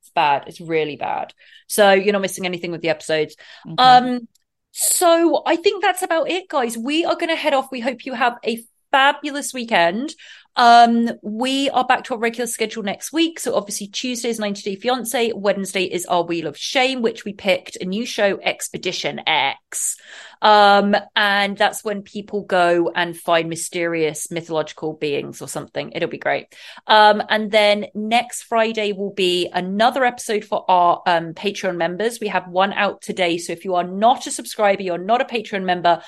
It's 0.02 0.12
bad. 0.12 0.44
It's 0.46 0.62
really 0.62 0.96
bad. 0.96 1.34
So 1.68 1.92
you're 1.92 2.14
not 2.14 2.22
missing 2.22 2.46
anything 2.46 2.72
with 2.72 2.82
the 2.82 2.90
episodes. 2.90 3.36
Okay. 3.68 3.84
Um, 3.84 4.28
so 4.72 5.44
I 5.46 5.56
think 5.56 5.82
that's 5.82 6.02
about 6.02 6.30
it, 6.30 6.48
guys. 6.48 6.78
We 6.78 7.06
are 7.06 7.16
going 7.16 7.30
to 7.30 7.36
head 7.36 7.54
off. 7.54 7.72
We 7.72 7.80
hope 7.80 8.06
you 8.06 8.14
have 8.14 8.38
a 8.46 8.64
fabulous 8.92 9.54
weekend. 9.54 10.14
Um, 10.60 11.10
we 11.22 11.70
are 11.70 11.86
back 11.86 12.04
to 12.04 12.14
our 12.16 12.20
regular 12.20 12.46
schedule 12.46 12.84
next 12.84 13.14
week. 13.14 13.40
So 13.40 13.56
obviously 13.56 13.88
Tuesday's 13.88 14.40
90 14.40 14.62
Day 14.62 14.76
Fiance, 14.76 15.32
Wednesday 15.32 15.86
is 15.86 16.06
our 16.06 16.22
Wheel 16.22 16.48
of 16.48 16.58
Shame, 16.58 17.02
which 17.02 17.24
we 17.24 17.32
picked 17.32 17.78
a 17.78 17.86
new 17.86 18.06
show, 18.06 18.38
Expedition 18.42 19.22
X. 19.26 19.96
Um, 20.42 20.98
and 21.16 21.58
that's 21.58 21.82
when 21.86 22.02
people 22.02 22.42
go 22.44 22.92
and 22.94 23.16
find 23.16 23.48
mysterious 23.48 24.32
mythological 24.32 24.92
beings 24.92 25.42
or 25.42 25.48
something. 25.48 25.94
It'll 25.96 26.10
be 26.10 26.18
great. 26.18 26.54
Um, 26.88 27.24
and 27.30 27.50
then 27.50 27.86
next 27.96 28.44
Friday 28.44 28.92
will 28.92 29.14
be 29.14 29.48
another 29.54 30.04
episode 30.04 30.44
for 30.44 30.70
our 30.70 31.02
um, 31.06 31.36
Patreon 31.36 31.78
members. 31.78 32.20
We 32.20 32.28
have 32.28 32.50
one 32.50 32.74
out 32.74 33.02
today. 33.02 33.38
So 33.38 33.54
if 33.54 33.64
you 33.64 33.76
are 33.76 33.86
not 33.86 34.28
a 34.28 34.32
subscriber, 34.32 34.84
you're 34.84 34.98
not 34.98 35.22
a 35.22 35.26
Patreon 35.26 35.64
member, 35.64 36.02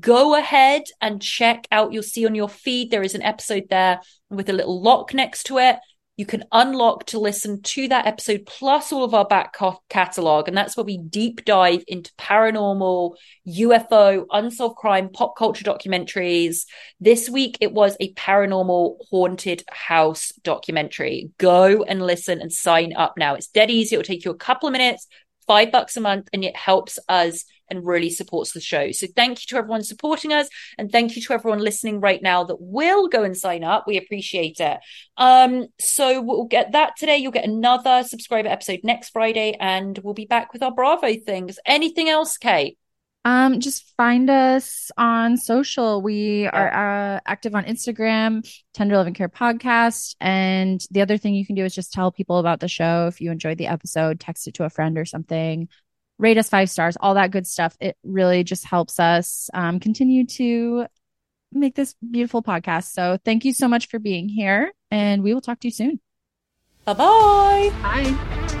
go 0.00 0.36
ahead 0.36 0.84
and 1.00 1.20
check 1.20 1.66
out. 1.70 1.92
You'll 1.92 2.02
see 2.02 2.26
on 2.26 2.34
your 2.34 2.48
feed, 2.48 2.90
there 2.90 3.02
is 3.02 3.14
an 3.14 3.22
episode 3.22 3.64
there 3.70 4.00
with 4.30 4.48
a 4.48 4.52
little 4.54 4.80
lock 4.80 5.14
next 5.14 5.44
to 5.44 5.58
it. 5.58 5.76
You 6.16 6.26
can 6.26 6.44
unlock 6.52 7.06
to 7.06 7.18
listen 7.18 7.60
to 7.62 7.88
that 7.88 8.06
episode 8.06 8.46
plus 8.46 8.92
all 8.92 9.02
of 9.02 9.14
our 9.14 9.24
back 9.24 9.56
catalog. 9.88 10.46
And 10.46 10.56
that's 10.56 10.76
where 10.76 10.84
we 10.84 10.98
deep 10.98 11.44
dive 11.44 11.82
into 11.88 12.12
paranormal, 12.14 13.16
UFO, 13.48 14.24
unsolved 14.30 14.76
crime, 14.76 15.08
pop 15.08 15.36
culture 15.36 15.64
documentaries. 15.64 16.66
This 17.00 17.28
week, 17.28 17.58
it 17.60 17.72
was 17.72 17.96
a 17.98 18.12
paranormal 18.14 18.98
haunted 19.10 19.64
house 19.68 20.30
documentary. 20.44 21.32
Go 21.38 21.82
and 21.82 22.00
listen 22.00 22.40
and 22.40 22.52
sign 22.52 22.94
up 22.94 23.14
now. 23.18 23.34
It's 23.34 23.48
dead 23.48 23.72
easy. 23.72 23.96
It'll 23.96 24.04
take 24.04 24.24
you 24.24 24.30
a 24.30 24.36
couple 24.36 24.68
of 24.68 24.72
minutes, 24.72 25.08
five 25.48 25.72
bucks 25.72 25.96
a 25.96 26.00
month, 26.00 26.28
and 26.32 26.44
it 26.44 26.54
helps 26.54 27.00
us 27.08 27.44
and 27.70 27.86
really 27.86 28.10
supports 28.10 28.52
the 28.52 28.60
show. 28.60 28.90
So 28.92 29.06
thank 29.14 29.40
you 29.40 29.46
to 29.48 29.56
everyone 29.56 29.82
supporting 29.82 30.32
us 30.32 30.48
and 30.78 30.90
thank 30.90 31.16
you 31.16 31.22
to 31.22 31.34
everyone 31.34 31.60
listening 31.60 32.00
right 32.00 32.22
now 32.22 32.44
that 32.44 32.60
will 32.60 33.08
go 33.08 33.22
and 33.22 33.36
sign 33.36 33.64
up. 33.64 33.84
We 33.86 33.96
appreciate 33.96 34.60
it. 34.60 34.78
Um, 35.16 35.66
so 35.78 36.20
we'll 36.20 36.44
get 36.44 36.72
that 36.72 36.96
today. 36.96 37.18
You'll 37.18 37.32
get 37.32 37.48
another 37.48 38.04
subscriber 38.04 38.48
episode 38.48 38.80
next 38.82 39.10
Friday 39.10 39.56
and 39.58 39.98
we'll 39.98 40.14
be 40.14 40.26
back 40.26 40.52
with 40.52 40.62
our 40.62 40.72
Bravo 40.72 41.14
things. 41.14 41.58
Anything 41.66 42.08
else, 42.08 42.36
Kate? 42.36 42.78
Um, 43.26 43.60
just 43.60 43.94
find 43.96 44.28
us 44.28 44.90
on 44.98 45.38
social. 45.38 46.02
We 46.02 46.42
yeah. 46.42 46.50
are 46.50 47.14
uh, 47.16 47.20
active 47.24 47.54
on 47.54 47.64
Instagram, 47.64 48.46
Tender 48.74 48.96
Loving 48.96 49.14
Care 49.14 49.30
Podcast. 49.30 50.14
And 50.20 50.84
the 50.90 51.00
other 51.00 51.16
thing 51.16 51.34
you 51.34 51.46
can 51.46 51.54
do 51.54 51.64
is 51.64 51.74
just 51.74 51.92
tell 51.92 52.12
people 52.12 52.38
about 52.38 52.60
the 52.60 52.68
show. 52.68 53.06
If 53.06 53.22
you 53.22 53.30
enjoyed 53.30 53.56
the 53.56 53.68
episode, 53.68 54.20
text 54.20 54.46
it 54.46 54.54
to 54.54 54.64
a 54.64 54.70
friend 54.70 54.98
or 54.98 55.06
something 55.06 55.68
rate 56.18 56.38
us 56.38 56.48
five 56.48 56.70
stars, 56.70 56.96
all 57.00 57.14
that 57.14 57.30
good 57.30 57.46
stuff. 57.46 57.76
It 57.80 57.96
really 58.04 58.44
just 58.44 58.64
helps 58.64 59.00
us 59.00 59.50
um, 59.54 59.80
continue 59.80 60.26
to 60.26 60.86
make 61.52 61.74
this 61.74 61.94
beautiful 61.94 62.42
podcast. 62.42 62.92
So 62.92 63.18
thank 63.24 63.44
you 63.44 63.52
so 63.52 63.68
much 63.68 63.88
for 63.88 63.98
being 63.98 64.28
here, 64.28 64.72
and 64.90 65.22
we 65.22 65.34
will 65.34 65.40
talk 65.40 65.60
to 65.60 65.68
you 65.68 65.72
soon. 65.72 66.00
Bye-bye. 66.84 67.72
Bye. 67.82 68.60